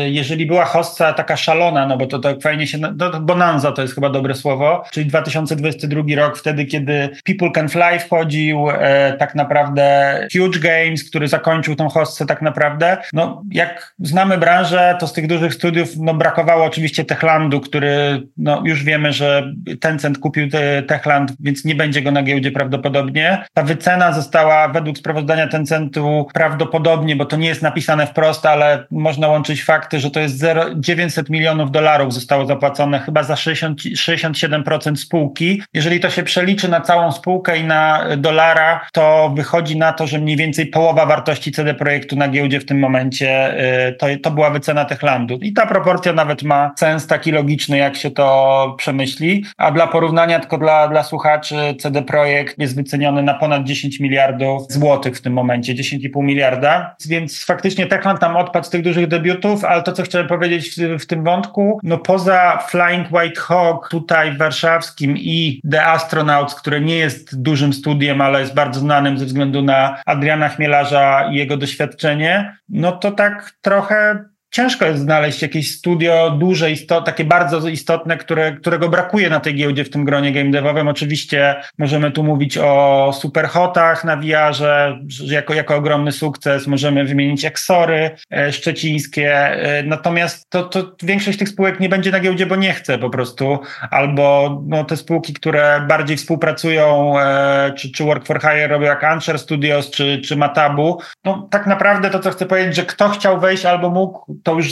y, 0.06 0.10
jeżeli 0.10 0.46
była 0.46 0.64
hossa 0.64 1.12
taka 1.12 1.36
szalona, 1.36 1.86
no 1.86 1.96
bo 1.96 2.06
to 2.06 2.18
tak 2.18 2.42
fajnie 2.42 2.66
się, 2.66 2.78
no, 2.78 3.20
bonanza 3.20 3.72
to 3.72 3.82
jest 3.82 3.94
chyba 3.94 4.10
dobre 4.10 4.34
słowo, 4.34 4.84
czyli 4.92 5.06
2022 5.06 6.02
rok, 6.16 6.38
wtedy 6.38 6.64
kiedy 6.64 7.08
People 7.24 7.50
Can 7.54 7.68
Fly 7.68 8.00
wchodził, 8.00 8.70
e, 8.70 9.16
tak 9.18 9.34
naprawdę 9.34 10.28
Huge 10.36 10.58
Games, 10.58 11.04
który 11.04 11.28
zakończył 11.28 11.74
tą 11.76 11.88
hossę 11.88 12.26
tak 12.26 12.42
naprawdę. 12.42 12.96
No 13.12 13.42
jak 13.50 13.94
znamy 13.98 14.38
branżę, 14.38 14.96
to 15.00 15.06
z 15.06 15.12
tych 15.12 15.26
dużych 15.26 15.54
studiów 15.54 15.88
no, 15.96 16.14
brakowało 16.14 16.64
oczywiście 16.64 17.04
Techlandu, 17.04 17.60
który 17.60 18.22
no, 18.36 18.62
już 18.64 18.84
wiemy, 18.84 19.03
że 19.12 19.52
Tencent 19.80 20.18
kupił 20.18 20.50
te, 20.50 20.82
Techland, 20.82 21.32
więc 21.40 21.64
nie 21.64 21.74
będzie 21.74 22.02
go 22.02 22.10
na 22.10 22.22
giełdzie 22.22 22.50
prawdopodobnie. 22.50 23.44
Ta 23.54 23.62
wycena 23.62 24.12
została 24.12 24.68
według 24.68 24.98
sprawozdania 24.98 25.48
Tencentu 25.48 26.26
prawdopodobnie, 26.34 27.16
bo 27.16 27.24
to 27.24 27.36
nie 27.36 27.48
jest 27.48 27.62
napisane 27.62 28.06
wprost, 28.06 28.46
ale 28.46 28.86
można 28.90 29.28
łączyć 29.28 29.64
fakty, 29.64 30.00
że 30.00 30.10
to 30.10 30.20
jest 30.20 30.38
0, 30.38 30.64
900 30.76 31.30
milionów 31.30 31.70
dolarów 31.70 32.14
zostało 32.14 32.46
zapłacone 32.46 32.98
chyba 32.98 33.22
za 33.22 33.36
60, 33.36 33.80
67% 33.80 34.96
spółki. 34.96 35.62
Jeżeli 35.74 36.00
to 36.00 36.10
się 36.10 36.22
przeliczy 36.22 36.68
na 36.68 36.80
całą 36.80 37.12
spółkę 37.12 37.58
i 37.58 37.64
na 37.64 38.04
dolara, 38.16 38.86
to 38.92 39.32
wychodzi 39.36 39.78
na 39.78 39.92
to, 39.92 40.06
że 40.06 40.18
mniej 40.18 40.36
więcej 40.36 40.66
połowa 40.66 41.06
wartości 41.06 41.52
CD 41.52 41.74
Projektu 41.74 42.16
na 42.16 42.28
giełdzie 42.28 42.60
w 42.60 42.66
tym 42.66 42.78
momencie 42.78 43.54
y, 43.88 43.92
to, 43.92 44.06
to 44.22 44.30
była 44.30 44.50
wycena 44.50 44.84
Techlandu. 44.84 45.38
I 45.42 45.52
ta 45.52 45.66
proporcja 45.66 46.12
nawet 46.12 46.42
ma 46.42 46.72
sens 46.78 47.06
taki 47.06 47.32
logiczny, 47.32 47.78
jak 47.78 47.96
się 47.96 48.10
to 48.10 48.76
przemyśli. 48.84 49.44
A 49.56 49.70
dla 49.70 49.86
porównania, 49.86 50.40
tylko 50.40 50.58
dla, 50.58 50.88
dla 50.88 51.02
słuchaczy, 51.02 51.74
CD 51.80 52.02
Projekt 52.02 52.58
jest 52.58 52.76
wyceniony 52.76 53.22
na 53.22 53.34
ponad 53.34 53.64
10 53.64 54.00
miliardów 54.00 54.72
złotych 54.72 55.16
w 55.16 55.22
tym 55.22 55.32
momencie, 55.32 55.74
10,5 55.74 56.22
miliarda, 56.22 56.96
więc 57.08 57.44
faktycznie 57.44 57.86
Techland 57.86 58.20
tam 58.20 58.36
odpadł 58.36 58.66
z 58.66 58.70
tych 58.70 58.82
dużych 58.82 59.08
debiutów, 59.08 59.64
ale 59.64 59.82
to, 59.82 59.92
co 59.92 60.02
chciałem 60.02 60.28
powiedzieć 60.28 60.70
w, 60.70 61.02
w 61.02 61.06
tym 61.06 61.24
wątku, 61.24 61.80
no 61.82 61.98
poza 61.98 62.58
Flying 62.68 63.12
White 63.12 63.40
Hawk 63.40 63.88
tutaj 63.88 64.36
warszawskim 64.36 65.16
i 65.16 65.60
The 65.70 65.86
Astronauts, 65.86 66.54
które 66.54 66.80
nie 66.80 66.96
jest 66.96 67.42
dużym 67.42 67.72
studiem, 67.72 68.20
ale 68.20 68.40
jest 68.40 68.54
bardzo 68.54 68.80
znanym 68.80 69.18
ze 69.18 69.24
względu 69.24 69.62
na 69.62 69.96
Adriana 70.06 70.48
Chmielarza 70.48 71.28
i 71.32 71.36
jego 71.36 71.56
doświadczenie, 71.56 72.56
no 72.68 72.92
to 72.92 73.10
tak 73.12 73.52
trochę 73.62 74.24
ciężko 74.54 74.84
jest 74.84 75.02
znaleźć 75.02 75.42
jakieś 75.42 75.76
studio 75.76 76.30
duże, 76.30 76.70
istot, 76.70 77.04
takie 77.04 77.24
bardzo 77.24 77.68
istotne, 77.68 78.16
które, 78.16 78.52
którego 78.52 78.88
brakuje 78.88 79.30
na 79.30 79.40
tej 79.40 79.54
giełdzie 79.54 79.84
w 79.84 79.90
tym 79.90 80.04
gronie 80.04 80.32
game 80.32 80.50
devowym. 80.50 80.88
Oczywiście 80.88 81.54
możemy 81.78 82.10
tu 82.10 82.24
mówić 82.24 82.58
o 82.58 83.10
superhotach 83.20 84.04
na 84.04 84.16
VR-ze, 84.16 84.98
jako, 85.24 85.54
jako 85.54 85.76
ogromny 85.76 86.12
sukces. 86.12 86.66
Możemy 86.66 87.04
wymienić 87.04 87.44
Exory 87.44 88.10
e, 88.32 88.52
szczecińskie. 88.52 89.34
E, 89.34 89.82
natomiast 89.82 90.50
to, 90.50 90.62
to 90.62 90.92
większość 91.02 91.38
tych 91.38 91.48
spółek 91.48 91.80
nie 91.80 91.88
będzie 91.88 92.10
na 92.10 92.20
giełdzie, 92.20 92.46
bo 92.46 92.56
nie 92.56 92.72
chce 92.72 92.98
po 92.98 93.10
prostu. 93.10 93.58
Albo 93.90 94.58
no, 94.66 94.84
te 94.84 94.96
spółki, 94.96 95.34
które 95.34 95.84
bardziej 95.88 96.16
współpracują, 96.16 97.18
e, 97.18 97.72
czy, 97.76 97.92
czy 97.92 98.04
Work 98.04 98.26
for 98.26 98.40
Hire 98.40 98.68
robią 98.68 98.86
jak 98.86 99.04
Ancher 99.04 99.38
Studios, 99.38 99.90
czy, 99.90 100.20
czy 100.24 100.36
Matabu. 100.36 101.00
No 101.24 101.48
tak 101.50 101.66
naprawdę 101.66 102.10
to, 102.10 102.18
co 102.18 102.30
chcę 102.30 102.46
powiedzieć, 102.46 102.76
że 102.76 102.82
kto 102.82 103.08
chciał 103.08 103.40
wejść 103.40 103.64
albo 103.64 103.90
mógł, 103.90 104.43
to 104.44 104.54
już 104.54 104.68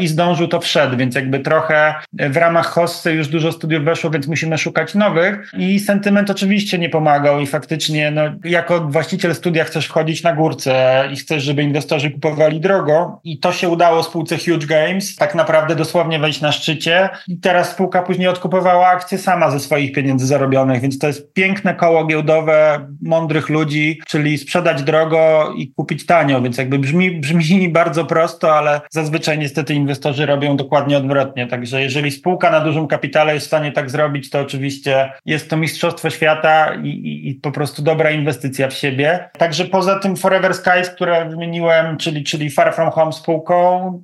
i 0.00 0.08
zdążył, 0.08 0.48
to 0.48 0.60
wszedł, 0.60 0.96
więc 0.96 1.14
jakby 1.14 1.40
trochę 1.40 1.94
w 2.12 2.36
ramach 2.36 2.66
hossy 2.66 3.12
już 3.12 3.28
dużo 3.28 3.52
studiów 3.52 3.84
weszło, 3.84 4.10
więc 4.10 4.26
musimy 4.26 4.58
szukać 4.58 4.94
nowych. 4.94 5.50
I 5.58 5.80
sentyment 5.80 6.30
oczywiście 6.30 6.78
nie 6.78 6.88
pomagał 6.88 7.40
i 7.40 7.46
faktycznie 7.46 8.10
no, 8.10 8.22
jako 8.44 8.80
właściciel 8.80 9.34
studia 9.34 9.64
chcesz 9.64 9.86
wchodzić 9.86 10.22
na 10.22 10.32
górce 10.32 11.04
i 11.12 11.16
chcesz, 11.16 11.42
żeby 11.42 11.62
inwestorzy 11.62 12.10
kupowali 12.10 12.60
drogo. 12.60 13.20
I 13.24 13.38
to 13.38 13.52
się 13.52 13.68
udało 13.68 14.02
spółce 14.02 14.36
Huge 14.38 14.66
Games, 14.66 15.16
tak 15.16 15.34
naprawdę 15.34 15.76
dosłownie 15.76 16.18
wejść 16.18 16.40
na 16.40 16.52
szczycie. 16.52 17.08
I 17.28 17.40
teraz 17.40 17.70
spółka 17.70 18.02
później 18.02 18.28
odkupowała 18.28 18.86
akcje 18.86 19.18
sama 19.18 19.50
ze 19.50 19.60
swoich 19.60 19.92
pieniędzy 19.92 20.26
zarobionych, 20.26 20.80
więc 20.80 20.98
to 20.98 21.06
jest 21.06 21.32
piękne 21.32 21.74
koło 21.74 22.04
giełdowe 22.04 22.86
mądrych 23.02 23.48
ludzi, 23.48 24.00
czyli 24.06 24.38
sprzedać 24.38 24.82
drogo 24.82 25.52
i 25.56 25.72
kupić 25.72 26.06
tanio, 26.06 26.42
więc 26.42 26.58
jakby 26.58 26.78
brzmi, 26.78 27.20
brzmi 27.20 27.68
bardzo 27.80 28.04
prosto, 28.04 28.56
ale 28.56 28.80
zazwyczaj 28.90 29.05
zazwyczaj 29.06 29.38
niestety 29.38 29.74
inwestorzy 29.74 30.26
robią 30.26 30.56
dokładnie 30.56 30.96
odwrotnie. 30.96 31.46
Także 31.46 31.82
jeżeli 31.82 32.10
spółka 32.10 32.50
na 32.50 32.60
dużym 32.60 32.86
kapitale 32.86 33.34
jest 33.34 33.46
w 33.46 33.48
stanie 33.48 33.72
tak 33.72 33.90
zrobić, 33.90 34.30
to 34.30 34.40
oczywiście 34.40 35.12
jest 35.26 35.50
to 35.50 35.56
mistrzostwo 35.56 36.10
świata 36.10 36.74
i, 36.74 36.88
i, 36.88 37.28
i 37.28 37.34
po 37.34 37.52
prostu 37.52 37.82
dobra 37.82 38.10
inwestycja 38.10 38.68
w 38.68 38.72
siebie. 38.72 39.28
Także 39.38 39.64
poza 39.64 39.98
tym 39.98 40.16
Forever 40.16 40.54
Skies, 40.54 40.90
które 40.90 41.28
wymieniłem, 41.28 41.96
czyli, 41.96 42.24
czyli 42.24 42.50
Far 42.50 42.74
From 42.74 42.90
Home 42.90 43.12
spółką, 43.12 43.56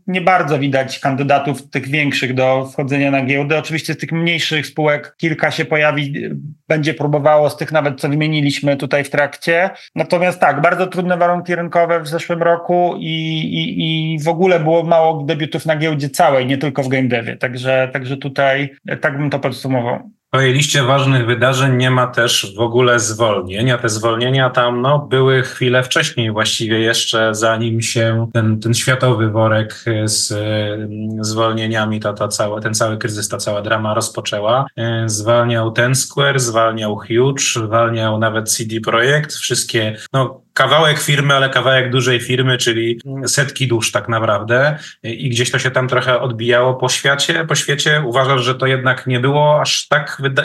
nie 0.06 0.20
bardzo 0.20 0.58
widać 0.58 0.98
kandydatów 0.98 1.70
tych 1.70 1.88
większych 1.88 2.34
do 2.34 2.66
wchodzenia 2.72 3.10
na 3.10 3.24
giełdę. 3.24 3.58
Oczywiście 3.58 3.94
z 3.94 3.98
tych 3.98 4.12
mniejszych 4.12 4.66
spółek 4.66 5.14
kilka 5.16 5.50
się 5.50 5.64
pojawi, 5.64 6.14
będzie 6.72 6.94
próbowało 6.94 7.50
z 7.50 7.56
tych 7.56 7.72
nawet, 7.72 8.00
co 8.00 8.08
wymieniliśmy 8.08 8.76
tutaj 8.76 9.04
w 9.04 9.10
trakcie. 9.10 9.70
Natomiast 9.94 10.40
tak, 10.40 10.60
bardzo 10.60 10.86
trudne 10.86 11.16
warunki 11.16 11.54
rynkowe 11.54 12.00
w 12.00 12.08
zeszłym 12.08 12.42
roku 12.42 12.94
i, 12.98 13.14
i, 13.58 14.14
i 14.14 14.18
w 14.18 14.28
ogóle 14.28 14.60
było 14.60 14.82
mało 14.82 15.22
debiutów 15.24 15.66
na 15.66 15.76
giełdzie 15.76 16.10
całej, 16.10 16.46
nie 16.46 16.58
tylko 16.58 16.82
w 16.82 16.88
game 16.88 17.08
devie. 17.08 17.36
Także, 17.36 17.90
także 17.92 18.16
tutaj 18.16 18.70
tak 19.00 19.18
bym 19.18 19.30
to 19.30 19.38
podsumował. 19.38 20.10
W 20.34 20.38
tej 20.38 20.52
liście 20.52 20.82
ważnych 20.82 21.26
wydarzeń 21.26 21.76
nie 21.76 21.90
ma 21.90 22.06
też 22.06 22.54
w 22.56 22.60
ogóle 22.60 23.00
zwolnień, 23.00 23.70
a 23.70 23.78
te 23.78 23.88
zwolnienia 23.88 24.50
tam 24.50 24.82
no, 24.82 24.98
były 24.98 25.42
chwilę 25.42 25.82
wcześniej, 25.82 26.30
właściwie 26.30 26.80
jeszcze 26.80 27.34
zanim 27.34 27.82
się 27.82 28.26
ten, 28.32 28.60
ten 28.60 28.74
światowy 28.74 29.30
worek 29.30 29.84
z 30.04 30.32
mm, 30.32 31.24
zwolnieniami, 31.24 32.00
ta, 32.00 32.12
ta 32.12 32.28
cała, 32.28 32.60
ten 32.60 32.74
cały 32.74 32.98
kryzys, 32.98 33.28
ta 33.28 33.38
cała 33.38 33.62
drama 33.62 33.94
rozpoczęła. 33.94 34.66
E, 34.76 35.04
zwalniał 35.06 35.72
Ten 35.72 35.94
Square, 35.94 36.40
zwalniał 36.40 36.96
Huge, 36.96 37.42
zwalniał 37.66 38.18
nawet 38.18 38.50
CD 38.50 38.80
Projekt, 38.80 39.34
wszystkie 39.34 39.96
no, 40.12 40.42
kawałek 40.54 41.00
firmy, 41.00 41.34
ale 41.34 41.50
kawałek 41.50 41.90
dużej 41.90 42.20
firmy, 42.20 42.58
czyli 42.58 43.00
setki 43.26 43.68
dusz 43.68 43.92
tak 43.92 44.08
naprawdę 44.08 44.78
i 45.02 45.30
gdzieś 45.30 45.50
to 45.50 45.58
się 45.58 45.70
tam 45.70 45.88
trochę 45.88 46.20
odbijało 46.20 46.74
po 46.74 46.88
świecie, 46.88 47.44
po 47.44 47.54
świecie. 47.54 48.02
Uważasz, 48.06 48.42
że 48.42 48.54
to 48.54 48.66
jednak 48.66 49.06
nie 49.06 49.20
było 49.20 49.60
aż 49.60 49.88
tak 49.88 50.16
wyda 50.20 50.44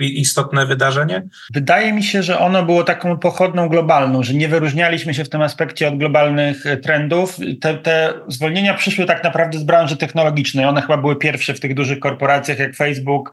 istotne 0.00 0.66
wydarzenie? 0.66 1.22
Wydaje 1.54 1.92
mi 1.92 2.02
się, 2.02 2.22
że 2.22 2.38
ono 2.38 2.62
było 2.62 2.84
taką 2.84 3.18
pochodną 3.18 3.68
globalną, 3.68 4.22
że 4.22 4.34
nie 4.34 4.48
wyróżnialiśmy 4.48 5.14
się 5.14 5.24
w 5.24 5.28
tym 5.28 5.42
aspekcie 5.42 5.88
od 5.88 5.98
globalnych 5.98 6.66
e, 6.66 6.76
trendów. 6.76 7.36
Te, 7.60 7.74
te 7.74 8.14
zwolnienia 8.28 8.74
przyszły 8.74 9.06
tak 9.06 9.24
naprawdę 9.24 9.58
z 9.58 9.64
branży 9.64 9.96
technologicznej. 9.96 10.64
One 10.66 10.82
chyba 10.82 10.96
były 10.96 11.16
pierwsze 11.16 11.54
w 11.54 11.60
tych 11.60 11.74
dużych 11.74 11.98
korporacjach 11.98 12.58
jak 12.58 12.76
Facebook, 12.76 13.32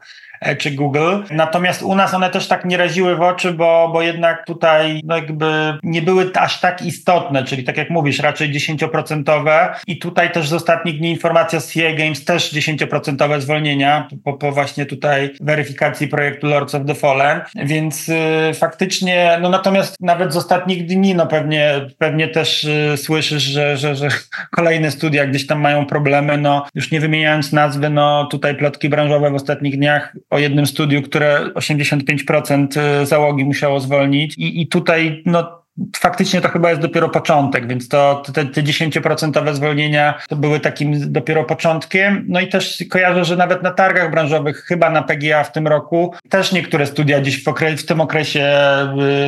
czy 0.58 0.70
Google. 0.70 1.16
Natomiast 1.30 1.82
u 1.82 1.94
nas 1.94 2.14
one 2.14 2.30
też 2.30 2.48
tak 2.48 2.64
nie 2.64 2.76
raziły 2.76 3.16
w 3.16 3.20
oczy, 3.20 3.52
bo, 3.52 3.90
bo 3.92 4.02
jednak 4.02 4.46
tutaj 4.46 5.00
no 5.04 5.16
jakby 5.16 5.78
nie 5.82 6.02
były 6.02 6.30
aż 6.34 6.60
tak 6.60 6.82
istotne, 6.82 7.44
czyli 7.44 7.64
tak 7.64 7.76
jak 7.76 7.90
mówisz, 7.90 8.18
raczej 8.18 8.52
10% 8.52 9.70
i 9.86 9.98
tutaj 9.98 10.32
też 10.32 10.48
z 10.48 10.52
ostatnich 10.52 10.98
dni 10.98 11.10
informacja 11.10 11.60
z 11.60 11.72
CA 11.72 11.92
Games 11.96 12.24
też 12.24 12.52
10% 12.52 13.40
zwolnienia 13.40 14.08
po, 14.24 14.32
po 14.32 14.52
właśnie 14.52 14.86
tutaj 14.86 15.30
weryfikacji 15.40 16.08
projektu 16.08 16.46
Lords 16.46 16.74
of 16.74 16.82
the 16.86 16.94
Fallen, 16.94 17.40
więc 17.54 18.08
y, 18.08 18.54
faktycznie, 18.54 19.38
no 19.42 19.48
natomiast 19.48 19.96
nawet 20.00 20.32
z 20.32 20.36
ostatnich 20.36 20.86
dni, 20.86 21.14
no 21.14 21.26
pewnie, 21.26 21.86
pewnie 21.98 22.28
też 22.28 22.64
y, 22.64 22.94
słyszysz, 22.96 23.42
że, 23.42 23.76
że, 23.76 23.94
że 23.94 24.08
kolejne 24.56 24.90
studia 24.90 25.26
gdzieś 25.26 25.46
tam 25.46 25.60
mają 25.60 25.86
problemy, 25.86 26.38
no 26.38 26.66
już 26.74 26.90
nie 26.90 27.00
wymieniając 27.00 27.52
nazwy, 27.52 27.90
no 27.90 28.28
tutaj 28.30 28.54
plotki 28.54 28.88
branżowe 28.88 29.30
w 29.30 29.34
ostatnich 29.34 29.76
dniach 29.76 30.16
o 30.30 30.38
jednym 30.38 30.66
studiu, 30.66 31.02
które 31.02 31.50
85% 31.54 33.02
y, 33.02 33.06
załogi 33.06 33.44
musiało 33.44 33.80
zwolnić. 33.80 34.38
I, 34.38 34.62
i 34.62 34.68
tutaj 34.68 35.22
no 35.26 35.59
faktycznie 35.96 36.40
to 36.40 36.48
chyba 36.48 36.70
jest 36.70 36.82
dopiero 36.82 37.08
początek, 37.08 37.68
więc 37.68 37.88
to 37.88 38.22
te, 38.34 38.44
te 38.44 38.62
10% 38.62 39.54
zwolnienia 39.54 40.14
to 40.28 40.36
były 40.36 40.60
takim 40.60 41.12
dopiero 41.12 41.44
początkiem. 41.44 42.24
No 42.28 42.40
i 42.40 42.48
też 42.48 42.84
kojarzę, 42.90 43.24
że 43.24 43.36
nawet 43.36 43.62
na 43.62 43.70
targach 43.70 44.10
branżowych, 44.10 44.64
chyba 44.64 44.90
na 44.90 45.02
PGA 45.02 45.44
w 45.44 45.52
tym 45.52 45.66
roku, 45.66 46.14
też 46.28 46.52
niektóre 46.52 46.86
studia 46.86 47.20
gdzieś 47.20 47.44
w, 47.44 47.46
okre- 47.46 47.76
w 47.76 47.86
tym 47.86 48.00
okresie 48.00 48.56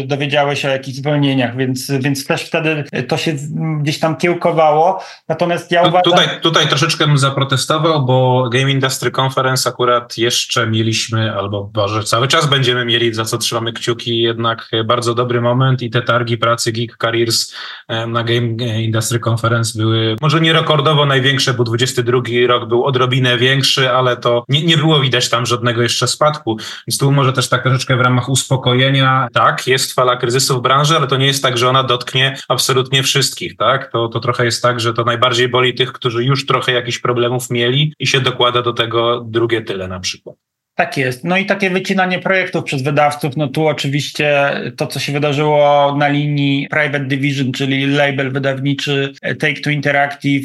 y, 0.01 0.07
dowiedziały 0.07 0.57
się 0.57 0.69
o 0.69 0.73
jakichś 0.73 0.99
zwolnieniach, 0.99 1.57
więc, 1.57 1.91
więc 1.91 2.27
też 2.27 2.43
wtedy 2.43 2.85
to 3.09 3.17
się 3.17 3.33
gdzieś 3.81 3.99
tam 3.99 4.17
kiełkowało. 4.17 5.05
Natomiast 5.29 5.73
ja 5.73 5.81
uważam... 5.83 6.03
Tutaj, 6.03 6.27
tutaj 6.43 6.69
troszeczkę 6.69 7.07
bym 7.07 7.19
zaprotestował, 7.19 8.07
bo 8.07 8.49
Game 8.53 8.71
Industry 8.71 9.11
Conference 9.21 9.69
akurat 9.69 10.19
jeszcze 10.19 10.67
mieliśmy, 10.67 11.33
albo 11.33 11.71
może 11.75 12.05
cały 12.05 12.29
czas 12.29 12.47
będziemy 12.47 12.85
mieli, 12.85 13.15
za 13.15 13.25
co 13.25 13.39
trzymamy 13.39 13.73
kciuki, 13.73 14.19
jednak 14.19 14.71
bardzo 14.85 15.15
dobry 15.15 15.41
moment 15.41 15.83
i 15.83 15.91
te 15.91 16.03
targi 16.03 16.32
pracy 16.39 16.73
Geek 16.73 16.97
Careers 16.97 17.55
na 17.89 18.25
Game 18.25 18.83
Industry 18.83 19.21
Conference 19.29 19.79
były 19.79 20.17
może 20.21 20.41
nie 20.41 20.53
rekordowo 20.53 21.07
największe, 21.07 21.55
bo 21.55 21.65
22 21.65 22.21
rok 22.47 22.69
był 22.69 22.85
odrobinę 22.85 23.39
większy, 23.39 23.91
ale 23.91 24.17
to 24.17 24.45
nie, 24.49 24.65
nie 24.65 24.77
było 24.77 25.01
widać 25.01 25.29
tam 25.29 25.47
żadnego 25.47 25.83
jeszcze 25.83 26.07
spadku. 26.09 26.57
Więc 26.87 26.99
tu 26.99 27.13
może 27.13 27.33
też 27.33 27.49
tak 27.49 27.63
troszeczkę 27.63 27.97
w 27.97 28.01
ramach 28.01 28.29
uspokojenia, 28.29 29.29
tak, 29.33 29.67
jest 29.67 29.93
fala 29.93 30.17
kryzysu 30.17 30.59
w 30.59 30.63
branży, 30.63 30.97
ale 30.97 31.07
to 31.07 31.17
nie 31.17 31.27
jest 31.27 31.43
tak, 31.43 31.59
że 31.59 31.69
ona 31.69 31.83
dotknie 31.83 32.37
absolutnie 32.49 33.03
wszystkich, 33.03 33.57
tak? 33.57 33.93
To, 33.93 34.09
to 34.09 34.21
trochę 34.21 34.45
jest 34.45 34.63
tak, 34.63 34.81
że 34.81 34.95
to 34.95 35.05
najbardziej 35.05 35.49
boli 35.49 35.75
tych, 35.75 35.93
którzy 35.93 36.25
już 36.25 36.47
trochę 36.47 36.73
jakichś 36.73 36.99
problemów 36.99 37.51
mieli 37.51 37.95
i 37.99 38.07
się 38.07 38.21
dokłada 38.21 38.63
do 38.63 38.73
tego 38.73 39.21
drugie 39.21 39.63
tyle 39.63 39.89
na 39.89 40.01
przykład. 40.01 40.52
Tak 40.75 40.97
jest. 40.97 41.25
No 41.25 41.37
i 41.37 41.47
takie 41.47 41.71
wycinanie 41.71 42.19
projektów 42.19 42.65
przez 42.65 42.83
wydawców, 42.83 43.37
no 43.37 43.49
tu 43.49 43.67
oczywiście 43.67 44.51
to, 44.77 44.87
co 44.87 45.01
się 45.01 45.13
wydarzyło 45.13 45.95
na 45.99 46.09
linii 46.09 46.69
Private 46.71 47.05
Division, 47.05 47.53
czyli 47.53 47.87
label 47.87 48.33
wydawniczy 48.33 49.13
Take-Two 49.25 49.71
Interactive 49.71 50.45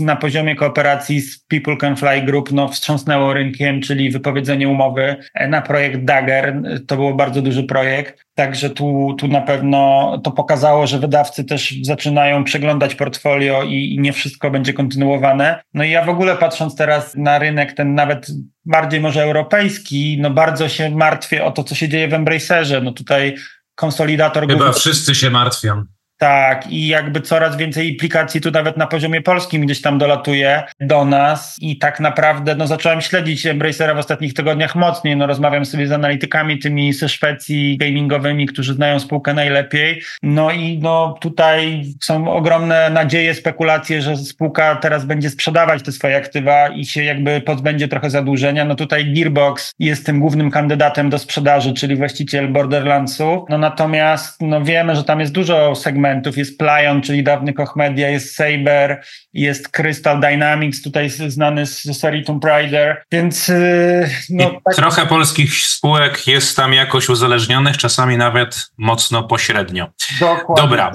na 0.00 0.16
poziomie 0.16 0.56
kooperacji 0.56 1.20
z 1.20 1.38
People 1.38 1.76
Can 1.76 1.96
Fly 1.96 2.22
Group, 2.22 2.52
no 2.52 2.68
wstrząsnęło 2.68 3.32
rynkiem, 3.32 3.80
czyli 3.80 4.10
wypowiedzenie 4.10 4.68
umowy 4.68 5.16
na 5.48 5.62
projekt 5.62 6.04
Dagger. 6.04 6.62
To 6.86 6.96
był 6.96 7.14
bardzo 7.14 7.42
duży 7.42 7.64
projekt. 7.64 8.25
Także 8.36 8.70
tu, 8.70 9.16
tu 9.18 9.28
na 9.28 9.40
pewno 9.40 10.12
to 10.24 10.30
pokazało, 10.30 10.86
że 10.86 10.98
wydawcy 10.98 11.44
też 11.44 11.74
zaczynają 11.82 12.44
przeglądać 12.44 12.94
portfolio 12.94 13.62
i, 13.62 13.94
i, 13.94 14.00
nie 14.00 14.12
wszystko 14.12 14.50
będzie 14.50 14.72
kontynuowane. 14.72 15.62
No 15.74 15.84
i 15.84 15.90
ja 15.90 16.04
w 16.04 16.08
ogóle 16.08 16.36
patrząc 16.36 16.76
teraz 16.76 17.14
na 17.14 17.38
rynek, 17.38 17.72
ten 17.72 17.94
nawet 17.94 18.26
bardziej 18.64 19.00
może 19.00 19.22
europejski, 19.22 20.18
no 20.20 20.30
bardzo 20.30 20.68
się 20.68 20.90
martwię 20.90 21.44
o 21.44 21.50
to, 21.50 21.64
co 21.64 21.74
się 21.74 21.88
dzieje 21.88 22.08
w 22.08 22.14
Embracerze. 22.14 22.80
No 22.80 22.92
tutaj 22.92 23.34
konsolidator... 23.74 24.46
Chyba 24.46 24.54
główny... 24.54 24.80
wszyscy 24.80 25.14
się 25.14 25.30
martwią. 25.30 25.84
Tak, 26.18 26.66
i 26.72 26.86
jakby 26.86 27.20
coraz 27.20 27.56
więcej 27.56 27.90
implikacji 27.90 28.40
tu 28.40 28.50
nawet 28.50 28.76
na 28.76 28.86
poziomie 28.86 29.22
polskim 29.22 29.62
gdzieś 29.66 29.82
tam 29.82 29.98
dolatuje 29.98 30.62
do 30.80 31.04
nas. 31.04 31.56
I 31.60 31.78
tak 31.78 32.00
naprawdę 32.00 32.54
no 32.54 32.66
zacząłem 32.66 33.00
śledzić 33.00 33.46
Embracera 33.46 33.94
w 33.94 33.98
ostatnich 33.98 34.34
tygodniach 34.34 34.74
mocniej, 34.74 35.16
no 35.16 35.26
rozmawiam 35.26 35.64
sobie 35.64 35.86
z 35.86 35.92
analitykami 35.92 36.58
tymi 36.58 36.92
ze 36.92 37.08
Szwecji 37.08 37.78
gamingowymi, 37.78 38.46
którzy 38.46 38.74
znają 38.74 39.00
spółkę 39.00 39.34
najlepiej, 39.34 40.02
no 40.22 40.50
i 40.50 40.78
no 40.78 41.14
tutaj 41.20 41.84
są 42.02 42.32
ogromne 42.32 42.90
nadzieje, 42.90 43.34
spekulacje, 43.34 44.02
że 44.02 44.16
spółka 44.16 44.76
teraz 44.76 45.04
będzie 45.04 45.30
sprzedawać 45.30 45.82
te 45.82 45.92
swoje 45.92 46.16
aktywa 46.16 46.68
i 46.68 46.84
się 46.84 47.04
jakby 47.04 47.40
pozbędzie 47.40 47.88
trochę 47.88 48.10
zadłużenia, 48.10 48.64
no 48.64 48.74
tutaj 48.74 49.12
Gearbox 49.12 49.72
jest 49.78 50.06
tym 50.06 50.20
głównym 50.20 50.50
kandydatem 50.50 51.10
do 51.10 51.18
sprzedaży, 51.18 51.74
czyli 51.74 51.96
właściciel 51.96 52.52
Borderlandsu, 52.52 53.46
no 53.48 53.58
natomiast 53.58 54.42
no 54.42 54.64
wiemy, 54.64 54.96
że 54.96 55.04
tam 55.04 55.20
jest 55.20 55.32
dużo 55.32 55.74
segmentów 55.74 56.05
segmentów. 56.06 56.36
Jest 56.36 56.58
Plyon, 56.58 57.02
czyli 57.02 57.22
dawny 57.22 57.52
Koch 57.52 57.76
Media, 57.76 58.08
jest 58.08 58.34
Saber, 58.34 59.02
jest 59.32 59.68
Crystal 59.68 60.20
Dynamics, 60.20 60.82
tutaj 60.82 61.10
znany 61.10 61.66
z 61.66 62.00
serii 62.00 62.24
Tomb 62.24 62.44
Raider, 62.44 63.02
więc... 63.12 63.48
Yy, 63.48 64.08
no, 64.30 64.60
tak... 64.64 64.74
Trochę 64.74 65.06
polskich 65.06 65.54
spółek 65.54 66.26
jest 66.26 66.56
tam 66.56 66.72
jakoś 66.72 67.08
uzależnionych, 67.08 67.76
czasami 67.76 68.16
nawet 68.16 68.70
mocno 68.78 69.22
pośrednio. 69.22 69.88
Dokładnie. 70.20 70.62
Dobra. 70.62 70.92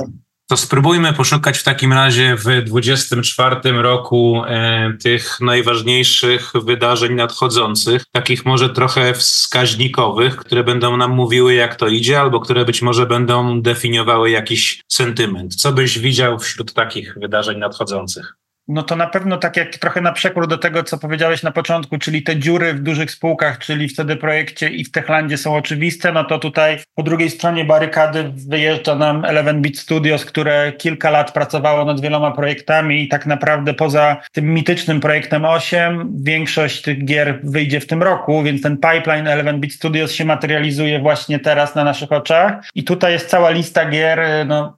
To 0.51 0.57
spróbujmy 0.57 1.13
poszukać 1.13 1.57
w 1.57 1.63
takim 1.63 1.93
razie 1.93 2.35
w 2.35 2.63
2024 2.63 3.71
roku 3.71 4.43
e, 4.47 4.93
tych 5.03 5.39
najważniejszych 5.41 6.51
wydarzeń 6.55 7.13
nadchodzących, 7.13 8.03
takich 8.11 8.45
może 8.45 8.69
trochę 8.69 9.13
wskaźnikowych, 9.13 10.35
które 10.35 10.63
będą 10.63 10.97
nam 10.97 11.11
mówiły, 11.11 11.53
jak 11.53 11.75
to 11.75 11.87
idzie, 11.87 12.19
albo 12.19 12.39
które 12.39 12.65
być 12.65 12.81
może 12.81 13.05
będą 13.05 13.61
definiowały 13.61 14.29
jakiś 14.29 14.81
sentyment. 14.87 15.55
Co 15.55 15.71
byś 15.71 15.99
widział 15.99 16.39
wśród 16.39 16.73
takich 16.73 17.15
wydarzeń 17.21 17.57
nadchodzących? 17.57 18.40
No 18.67 18.83
to 18.83 18.95
na 18.95 19.07
pewno 19.07 19.37
tak 19.37 19.57
jak 19.57 19.77
trochę 19.77 20.01
na 20.01 20.11
przekór 20.11 20.47
do 20.47 20.57
tego, 20.57 20.83
co 20.83 20.97
powiedziałeś 20.97 21.43
na 21.43 21.51
początku, 21.51 21.97
czyli 21.97 22.23
te 22.23 22.37
dziury 22.37 22.73
w 22.73 22.79
dużych 22.79 23.11
spółkach, 23.11 23.59
czyli 23.59 23.87
w 23.87 23.93
CD 23.93 24.15
Projekcie 24.15 24.69
i 24.69 24.83
w 24.83 24.91
Techlandzie 24.91 25.37
są 25.37 25.55
oczywiste, 25.55 26.11
no 26.11 26.23
to 26.23 26.39
tutaj 26.39 26.77
po 26.95 27.03
drugiej 27.03 27.29
stronie 27.29 27.65
barykady 27.65 28.31
wyjeżdża 28.47 28.95
nam 28.95 29.25
Eleven 29.25 29.61
Beat 29.61 29.75
Studios, 29.75 30.25
które 30.25 30.73
kilka 30.77 31.09
lat 31.09 31.31
pracowało 31.31 31.85
nad 31.85 32.01
wieloma 32.01 32.31
projektami 32.31 33.03
i 33.03 33.07
tak 33.07 33.25
naprawdę 33.25 33.73
poza 33.73 34.17
tym 34.31 34.53
mitycznym 34.53 34.99
projektem 34.99 35.45
8, 35.45 36.13
większość 36.23 36.81
tych 36.81 37.05
gier 37.05 37.39
wyjdzie 37.43 37.79
w 37.79 37.87
tym 37.87 38.03
roku, 38.03 38.43
więc 38.43 38.61
ten 38.61 38.77
pipeline 38.77 39.27
Eleven 39.27 39.59
Beat 39.59 39.73
Studios 39.73 40.11
się 40.11 40.25
materializuje 40.25 40.99
właśnie 40.99 41.39
teraz 41.39 41.75
na 41.75 41.83
naszych 41.83 42.11
oczach. 42.11 42.53
I 42.75 42.83
tutaj 42.83 43.13
jest 43.13 43.29
cała 43.29 43.49
lista 43.49 43.89
gier, 43.89 44.21
no 44.47 44.77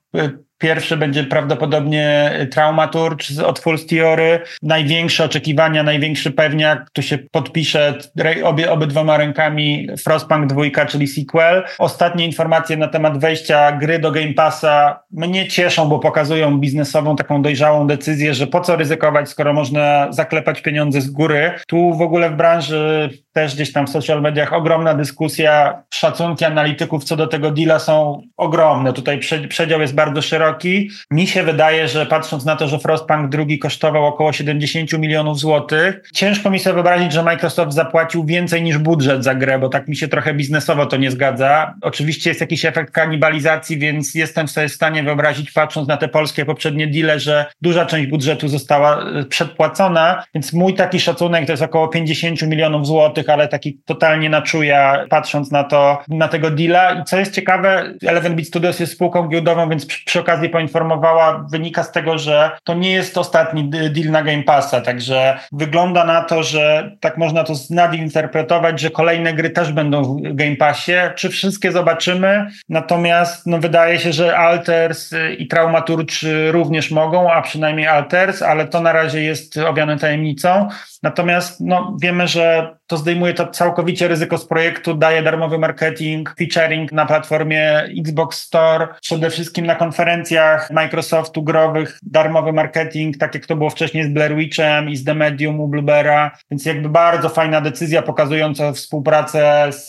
Pierwszy 0.64 0.98
będzie 0.98 1.24
prawdopodobnie 1.24 2.32
Traumaturg 2.52 3.20
od 3.46 3.60
Full 3.60 3.78
Theory. 3.90 4.40
Największe 4.62 5.26
oczekiwania, 5.26 5.84
największy 5.84 6.32
pewniak, 6.32 6.90
tu 6.94 7.02
się 7.02 7.18
podpisze 7.18 7.98
obie, 8.44 8.72
obydwoma 8.72 9.18
rękami 9.18 9.88
Frostpunk 10.04 10.48
2, 10.48 10.86
czyli 10.86 11.08
sequel. 11.08 11.64
Ostatnie 11.80 12.26
informacje 12.26 12.78
na 12.78 12.88
temat 12.88 13.18
wejścia 13.18 13.72
gry 13.72 14.00
do 14.00 14.12
Game 14.12 14.34
Passa 14.34 15.00
mnie 15.12 15.48
cieszą, 15.48 15.90
bo 15.90 16.00
pokazują 16.00 16.60
biznesową 16.60 17.16
taką 17.16 17.42
dojrzałą 17.42 17.88
decyzję, 17.88 18.34
że 18.34 18.48
po 18.48 18.62
co 18.62 18.76
ryzykować, 18.76 19.30
skoro 19.30 19.54
można 19.54 20.08
zaklepać 20.12 20.62
pieniądze 20.62 21.02
z 21.02 21.10
góry. 21.10 21.52
Tu 21.68 21.94
w 21.94 22.02
ogóle 22.02 22.30
w 22.30 22.36
branży 22.36 23.10
też 23.34 23.56
gdzieś 23.56 23.72
tam 23.72 23.88
w 23.88 23.90
social 23.90 24.22
mediach 24.22 24.54
ogromna 24.54 24.94
dyskusja, 24.94 25.84
szacunki 25.90 26.46
analityków 26.46 27.04
co 27.04 27.16
do 27.16 27.28
tego 27.28 27.52
deala 27.52 27.80
są 27.80 28.22
ogromne. 28.38 28.94
Tutaj 28.94 29.20
przedział 29.50 29.82
jest 29.82 29.96
bardzo 29.96 30.22
szeroki. 30.22 30.90
Mi 31.12 31.28
się 31.28 31.44
wydaje, 31.44 31.88
że 31.88 32.06
patrząc 32.06 32.46
na 32.46 32.56
to, 32.56 32.68
że 32.68 32.80
Frostpunk 32.80 33.30
drugi 33.30 33.60
kosztował 33.60 34.06
około 34.06 34.34
70 34.34 34.94
milionów 34.94 35.40
złotych, 35.40 36.02
ciężko 36.14 36.50
mi 36.50 36.60
sobie 36.60 36.74
wyobrazić, 36.74 37.14
że 37.14 37.24
Microsoft 37.24 37.74
zapłacił 37.74 38.26
więcej 38.26 38.64
niż 38.64 38.78
budżet 38.78 39.24
za 39.24 39.36
grę, 39.36 39.60
bo 39.60 39.70
tak 39.70 39.88
mi 39.88 39.96
się 39.96 40.08
trochę 40.08 40.34
biznesowo 40.34 40.86
to 40.86 40.98
nie 40.98 41.12
zgadza. 41.12 41.74
Oczywiście 41.82 42.30
jest 42.30 42.42
jakiś 42.42 42.66
efekt 42.66 42.94
kanibalizacji, 42.94 43.78
więc 43.78 44.16
jestem 44.16 44.48
sobie 44.48 44.70
w 44.70 44.74
stanie 44.74 45.04
wyobrazić, 45.04 45.52
patrząc 45.52 45.88
na 45.88 45.98
te 45.98 46.08
polskie 46.08 46.46
poprzednie 46.46 46.88
deale, 46.88 47.20
że 47.20 47.46
duża 47.62 47.86
część 47.86 48.10
budżetu 48.10 48.48
została 48.48 49.04
e, 49.04 49.24
przedpłacona, 49.26 50.24
więc 50.34 50.54
mój 50.54 50.74
taki 50.74 51.00
szacunek 51.00 51.46
to 51.46 51.54
jest 51.54 51.64
około 51.64 51.88
50 51.88 52.42
milionów 52.42 52.88
złotych 52.88 53.23
ale 53.30 53.48
taki 53.48 53.80
totalnie 53.86 54.30
na 54.30 54.42
czuja, 54.42 55.06
patrząc 55.10 55.52
na 55.52 55.64
to, 55.64 56.04
na 56.08 56.28
tego 56.28 56.52
deala. 56.52 56.92
I 56.94 57.04
co 57.04 57.20
jest 57.20 57.34
ciekawe, 57.34 57.94
Eleven 58.08 58.36
Beat 58.36 58.48
Studios 58.48 58.80
jest 58.80 58.94
spółką 58.94 59.28
giełdową, 59.28 59.70
więc 59.70 59.86
przy, 59.86 60.06
przy 60.06 60.20
okazji 60.20 60.50
poinformowała, 60.50 61.46
wynika 61.52 61.84
z 61.84 61.92
tego, 61.92 62.18
że 62.18 62.52
to 62.64 62.74
nie 62.74 62.92
jest 62.92 63.18
ostatni 63.18 63.70
deal 63.70 64.12
na 64.12 64.24
Game 64.24 64.44
Passa, 64.44 64.82
także 64.82 65.40
wygląda 65.52 66.06
na 66.06 66.22
to, 66.22 66.44
że 66.44 66.92
tak 67.00 67.18
można 67.18 67.44
to 67.44 67.54
nadinterpretować, 67.70 68.80
że 68.80 68.90
kolejne 68.90 69.34
gry 69.34 69.50
też 69.50 69.72
będą 69.72 70.04
w 70.04 70.22
Game 70.22 70.56
Passie. 70.56 70.94
Czy 71.16 71.30
wszystkie 71.30 71.72
zobaczymy? 71.72 72.48
Natomiast 72.70 73.48
no, 73.48 73.60
wydaje 73.60 74.00
się, 74.00 74.14
że 74.14 74.38
Alters 74.38 75.14
i 75.38 75.48
Traumaturg 75.48 76.10
również 76.52 76.92
mogą, 76.92 77.32
a 77.32 77.42
przynajmniej 77.42 77.88
Alters, 77.88 78.42
ale 78.42 78.68
to 78.68 78.82
na 78.82 78.94
razie 78.94 79.22
jest 79.22 79.58
owiane 79.58 80.00
tajemnicą. 80.00 80.70
Natomiast 81.04 81.62
no, 81.62 81.98
wiemy, 82.02 82.28
że 82.28 82.76
to 82.88 82.98
zdejmuje 82.98 83.34
to 83.34 83.48
całkowicie 83.48 84.08
ryzyko 84.08 84.38
z 84.38 84.48
projektu, 84.48 84.94
daje 84.94 85.24
darmowy 85.24 85.58
marketing, 85.58 86.36
featuring 86.38 86.92
na 86.92 87.06
platformie 87.06 87.84
Xbox 88.00 88.40
Store, 88.40 88.88
przede 89.02 89.30
wszystkim 89.30 89.66
na 89.66 89.76
konferencjach 89.76 90.72
Microsoftu 90.72 91.44
growych, 91.44 92.00
darmowy 92.04 92.54
marketing, 92.54 93.18
tak 93.18 93.36
jak 93.36 93.46
to 93.46 93.56
było 93.56 93.70
wcześniej 93.70 94.04
z 94.04 94.10
Blair 94.10 94.36
Witchem 94.36 94.90
i 94.90 94.96
z 94.96 95.04
The 95.04 95.16
Medium 95.16 95.60
u 95.60 95.68
Bluebera, 95.68 96.32
więc 96.52 96.66
jakby 96.66 96.90
bardzo 96.90 97.30
fajna 97.30 97.62
decyzja 97.62 98.02
pokazująca 98.02 98.72
współpracę 98.72 99.68
z, 99.70 99.86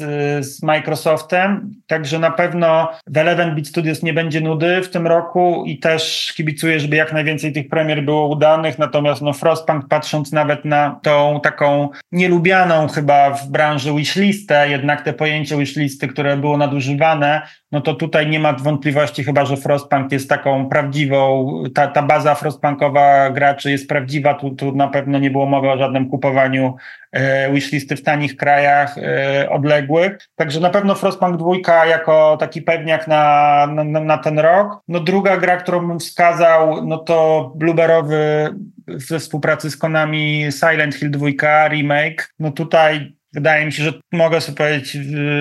z 0.46 0.62
Microsoftem, 0.62 1.74
także 1.86 2.18
na 2.18 2.30
pewno 2.30 2.88
w 3.06 3.18
Eleven 3.18 3.54
Beat 3.54 3.66
Studios 3.66 4.02
nie 4.02 4.14
będzie 4.14 4.40
nudy 4.40 4.82
w 4.82 4.90
tym 4.90 5.06
roku 5.06 5.64
i 5.66 5.78
też 5.78 6.32
kibicuję, 6.36 6.80
żeby 6.80 6.96
jak 6.96 7.12
najwięcej 7.12 7.52
tych 7.52 7.68
premier 7.68 8.02
było 8.02 8.28
udanych, 8.28 8.78
natomiast 8.78 9.22
no 9.22 9.32
Frostpunk 9.32 9.88
patrząc 9.88 10.32
nawet 10.32 10.64
na 10.64 11.00
tą 11.04 11.40
taką 11.42 11.88
nielubianą 12.12 12.88
chyba 12.88 13.30
w 13.30 13.48
branży 13.50 13.92
wishlistę, 13.92 14.68
jednak 14.68 15.02
te 15.02 15.12
pojęcie 15.12 15.56
wishlisty, 15.56 16.08
które 16.08 16.36
było 16.36 16.56
nadużywane, 16.56 17.42
no 17.74 17.80
to 17.80 17.94
tutaj 17.94 18.26
nie 18.26 18.40
ma 18.40 18.52
wątpliwości 18.52 19.24
chyba, 19.24 19.44
że 19.44 19.56
Frostpunk 19.56 20.12
jest 20.12 20.28
taką 20.28 20.68
prawdziwą, 20.68 21.46
ta, 21.74 21.86
ta 21.86 22.02
baza 22.02 22.34
frostpunkowa 22.34 23.30
graczy 23.30 23.70
jest 23.70 23.88
prawdziwa, 23.88 24.34
tu, 24.34 24.50
tu 24.50 24.76
na 24.76 24.88
pewno 24.88 25.18
nie 25.18 25.30
było 25.30 25.46
mowy 25.46 25.70
o 25.70 25.78
żadnym 25.78 26.08
kupowaniu 26.08 26.76
e, 27.12 27.52
wishlisty 27.52 27.96
w 27.96 28.02
tanich 28.02 28.36
krajach 28.36 28.98
e, 28.98 29.50
odległych, 29.50 30.18
także 30.36 30.60
na 30.60 30.70
pewno 30.70 30.94
Frostpunk 30.94 31.36
2 31.36 31.86
jako 31.86 32.36
taki 32.40 32.62
pewniak 32.62 33.08
na, 33.08 33.66
na, 33.66 34.00
na 34.00 34.18
ten 34.18 34.38
rok. 34.38 34.80
No 34.88 35.00
druga 35.00 35.36
gra, 35.36 35.56
którą 35.56 35.88
bym 35.88 35.98
wskazał, 35.98 36.86
no 36.86 36.98
to 36.98 37.52
blueberrowy 37.56 38.50
we 38.86 39.18
współpracy 39.18 39.70
z 39.70 39.76
Konami 39.76 40.46
Silent 40.50 40.94
Hill 40.94 41.10
2 41.10 41.68
remake. 41.68 42.34
No 42.38 42.52
tutaj 42.52 43.14
wydaje 43.34 43.66
mi 43.66 43.72
się, 43.72 43.82
że 43.82 43.92
mogę 44.12 44.40
sobie 44.40 44.56
powiedzieć, 44.56 44.96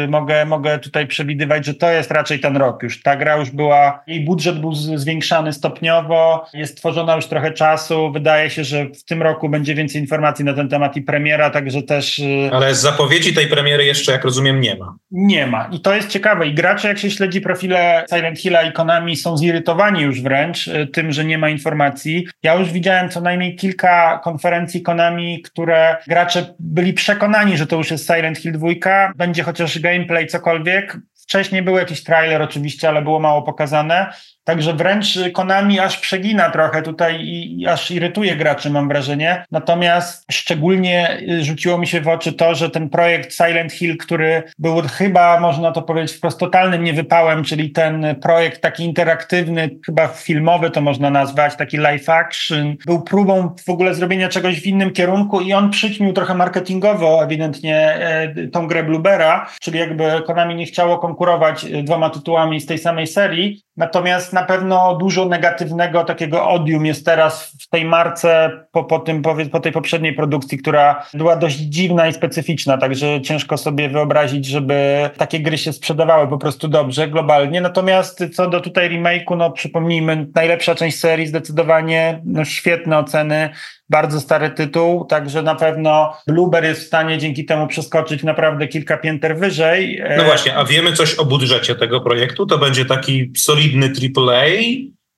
mogę, 0.07 0.45
mogę 0.45 0.79
tutaj 0.79 1.07
przewidywać, 1.07 1.65
że 1.65 1.73
to 1.73 1.91
jest 1.91 2.11
raczej 2.11 2.39
ten 2.39 2.57
rok 2.57 2.83
już. 2.83 3.01
Ta 3.01 3.15
gra 3.15 3.37
już 3.37 3.49
była, 3.49 4.03
jej 4.07 4.25
budżet 4.25 4.59
był 4.59 4.73
zwiększany 4.73 5.53
stopniowo, 5.53 6.45
jest 6.53 6.77
tworzona 6.77 7.15
już 7.15 7.25
trochę 7.25 7.51
czasu. 7.51 8.11
Wydaje 8.11 8.49
się, 8.49 8.63
że 8.63 8.85
w 8.85 9.05
tym 9.05 9.21
roku 9.21 9.49
będzie 9.49 9.75
więcej 9.75 10.01
informacji 10.01 10.45
na 10.45 10.53
ten 10.53 10.69
temat 10.69 10.97
i 10.97 11.01
premiera, 11.01 11.49
także 11.49 11.83
też. 11.83 12.19
Y, 12.19 12.49
Ale 12.53 12.75
zapowiedzi 12.75 13.33
tej 13.33 13.47
premiery 13.47 13.85
jeszcze, 13.85 14.11
jak 14.11 14.23
rozumiem, 14.23 14.61
nie 14.61 14.75
ma. 14.75 14.95
Nie 15.11 15.47
ma. 15.47 15.69
I 15.71 15.79
to 15.79 15.95
jest 15.95 16.09
ciekawe. 16.09 16.47
I 16.47 16.53
gracze, 16.53 16.87
jak 16.87 16.99
się 16.99 17.11
śledzi 17.11 17.41
profile 17.41 18.05
Silent 18.09 18.39
Hilla 18.39 18.63
i 18.63 18.71
Konami, 18.71 19.15
są 19.15 19.37
zirytowani 19.37 20.01
już 20.01 20.21
wręcz 20.21 20.67
y, 20.67 20.87
tym, 20.87 21.11
że 21.11 21.25
nie 21.25 21.37
ma 21.37 21.49
informacji. 21.49 22.27
Ja 22.43 22.55
już 22.55 22.71
widziałem 22.71 23.09
co 23.09 23.21
najmniej 23.21 23.55
kilka 23.55 24.19
konferencji 24.23 24.81
Konami, 24.81 25.41
które 25.41 25.97
gracze 26.07 26.45
byli 26.59 26.93
przekonani, 26.93 27.57
że 27.57 27.67
to 27.67 27.75
już 27.75 27.82
jest 27.91 28.07
Silent 28.07 28.37
Hill 28.37 28.51
2, 28.51 29.13
będzie 29.15 29.43
chociaż 29.43 29.79
gameplay, 29.79 30.27
cokolwiek. 30.27 30.97
Wcześniej 31.21 31.61
był 31.61 31.77
jakiś 31.77 32.03
trailer 32.03 32.41
oczywiście, 32.41 32.89
ale 32.89 33.01
było 33.01 33.19
mało 33.19 33.41
pokazane. 33.41 34.13
Także 34.43 34.73
wręcz 34.73 35.19
Konami 35.33 35.79
aż 35.79 35.97
przegina 35.97 36.49
trochę 36.49 36.81
tutaj 36.81 37.21
i, 37.21 37.67
aż 37.67 37.91
irytuje 37.91 38.35
graczy, 38.35 38.69
mam 38.69 38.87
wrażenie. 38.87 39.45
Natomiast 39.51 40.25
szczególnie 40.31 41.17
y, 41.21 41.43
rzuciło 41.43 41.77
mi 41.77 41.87
się 41.87 42.01
w 42.01 42.07
oczy 42.07 42.33
to, 42.33 42.55
że 42.55 42.69
ten 42.69 42.89
projekt 42.89 43.33
Silent 43.33 43.73
Hill, 43.73 43.97
który 43.97 44.43
był 44.59 44.81
chyba, 44.81 45.39
można 45.39 45.71
to 45.71 45.81
powiedzieć, 45.81 46.17
wprost 46.17 46.39
totalnym 46.39 46.83
niewypałem, 46.83 47.43
czyli 47.43 47.71
ten 47.71 48.15
projekt 48.21 48.61
taki 48.61 48.83
interaktywny, 48.83 49.69
chyba 49.85 50.07
filmowy 50.07 50.71
to 50.71 50.81
można 50.81 51.09
nazwać, 51.09 51.55
taki 51.55 51.77
live 51.77 52.09
action, 52.09 52.75
był 52.85 53.01
próbą 53.01 53.55
w 53.65 53.69
ogóle 53.69 53.93
zrobienia 53.93 54.29
czegoś 54.29 54.61
w 54.61 54.65
innym 54.65 54.91
kierunku 54.91 55.41
i 55.41 55.53
on 55.53 55.69
przyćmił 55.69 56.13
trochę 56.13 56.35
marketingowo 56.35 57.23
ewidentnie 57.23 57.77
e, 57.77 58.47
tą 58.47 58.67
grę 58.67 58.83
Bluebera, 58.83 59.49
czyli 59.61 59.79
jakby 59.79 60.21
Konami 60.27 60.55
nie 60.55 60.65
chciało 60.65 60.99
konkurować 60.99 61.65
e, 61.65 61.83
dwoma 61.83 62.09
tytułami 62.09 62.61
z 62.61 62.65
tej 62.65 62.77
samej 62.77 63.07
serii, 63.07 63.63
natomiast 63.77 64.32
na 64.33 64.43
pewno 64.43 64.95
dużo 64.95 65.25
negatywnego 65.25 66.03
takiego 66.03 66.49
odium 66.49 66.85
jest 66.85 67.05
teraz 67.05 67.55
w 67.61 67.67
tej 67.67 67.85
marce 67.85 68.51
po, 68.71 68.83
po, 68.83 68.99
tym, 68.99 69.21
po, 69.21 69.35
po 69.51 69.59
tej 69.59 69.71
poprzedniej 69.71 70.13
produkcji, 70.13 70.57
która 70.57 71.05
była 71.13 71.35
dość 71.35 71.57
dziwna 71.57 72.07
i 72.07 72.13
specyficzna, 72.13 72.77
także 72.77 73.21
ciężko 73.21 73.57
sobie 73.57 73.89
wyobrazić, 73.89 74.45
żeby 74.45 75.09
takie 75.17 75.39
gry 75.39 75.57
się 75.57 75.73
sprzedawały 75.73 76.27
po 76.27 76.37
prostu 76.37 76.67
dobrze 76.67 77.07
globalnie. 77.07 77.61
Natomiast 77.61 78.23
co 78.35 78.49
do 78.49 78.61
tutaj 78.61 78.89
remake'u, 78.89 79.37
no 79.37 79.51
przypomnijmy, 79.51 80.27
najlepsza 80.35 80.75
część 80.75 80.99
serii 80.99 81.27
zdecydowanie, 81.27 82.21
no 82.25 82.45
świetne 82.45 82.97
oceny, 82.97 83.49
bardzo 83.89 84.21
stary 84.21 84.49
tytuł, 84.49 85.05
także 85.05 85.41
na 85.41 85.55
pewno 85.55 86.13
Blueber 86.27 86.63
jest 86.63 86.81
w 86.81 86.87
stanie 86.87 87.17
dzięki 87.17 87.45
temu 87.45 87.67
przeskoczyć 87.67 88.23
naprawdę 88.23 88.67
kilka 88.67 88.97
pięter 88.97 89.37
wyżej. 89.37 90.03
No 90.17 90.23
właśnie, 90.23 90.55
a 90.55 90.65
wiemy 90.65 90.93
coś 90.93 91.15
o 91.15 91.25
budżecie 91.25 91.75
tego 91.75 92.01
projektu? 92.01 92.45
To 92.45 92.57
będzie 92.57 92.85
taki 92.85 93.31
solidny 93.37 93.91
AAA, 94.17 94.45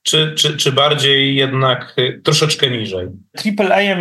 czy, 0.06 0.34
czy, 0.38 0.58
czy 0.58 0.72
bardziej 0.72 1.36
jednak 1.36 1.94
y, 2.00 2.22
troszeczkę 2.24 2.70
niżej? 2.70 3.08
AAA 3.60 3.96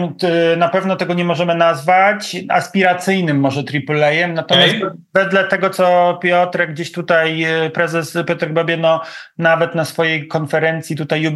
na 0.56 0.68
pewno 0.68 0.96
tego 0.96 1.14
nie 1.14 1.24
możemy 1.24 1.54
nazwać, 1.54 2.36
aspiracyjnym 2.48 3.40
może 3.40 3.60
AAA, 3.60 4.28
natomiast 4.28 4.74
okay. 4.76 4.90
wedle 5.14 5.44
tego, 5.44 5.70
co 5.70 6.18
Piotr 6.22 6.66
gdzieś 6.68 6.92
tutaj, 6.92 7.44
y, 7.66 7.70
prezes 7.70 8.18
Piotr 8.26 8.48
Babieno, 8.48 9.00
nawet 9.38 9.74
na 9.74 9.84
swojej 9.84 10.28
konferencji 10.28 10.96
tutaj 10.96 11.34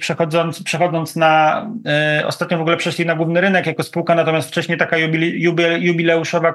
przechodząc, 0.00 0.62
przechodząc 0.62 1.16
na, 1.16 1.66
y, 2.20 2.26
ostatnio 2.26 2.58
w 2.58 2.60
ogóle 2.60 2.76
przeszli 2.76 3.06
na 3.06 3.14
główny 3.14 3.40
rynek 3.40 3.66
jako 3.66 3.82
spółka, 3.82 4.14
natomiast 4.14 4.48
wcześniej 4.48 4.78
taka 4.78 4.96
jubile, 4.98 5.78
jubileuszowa 5.78 6.54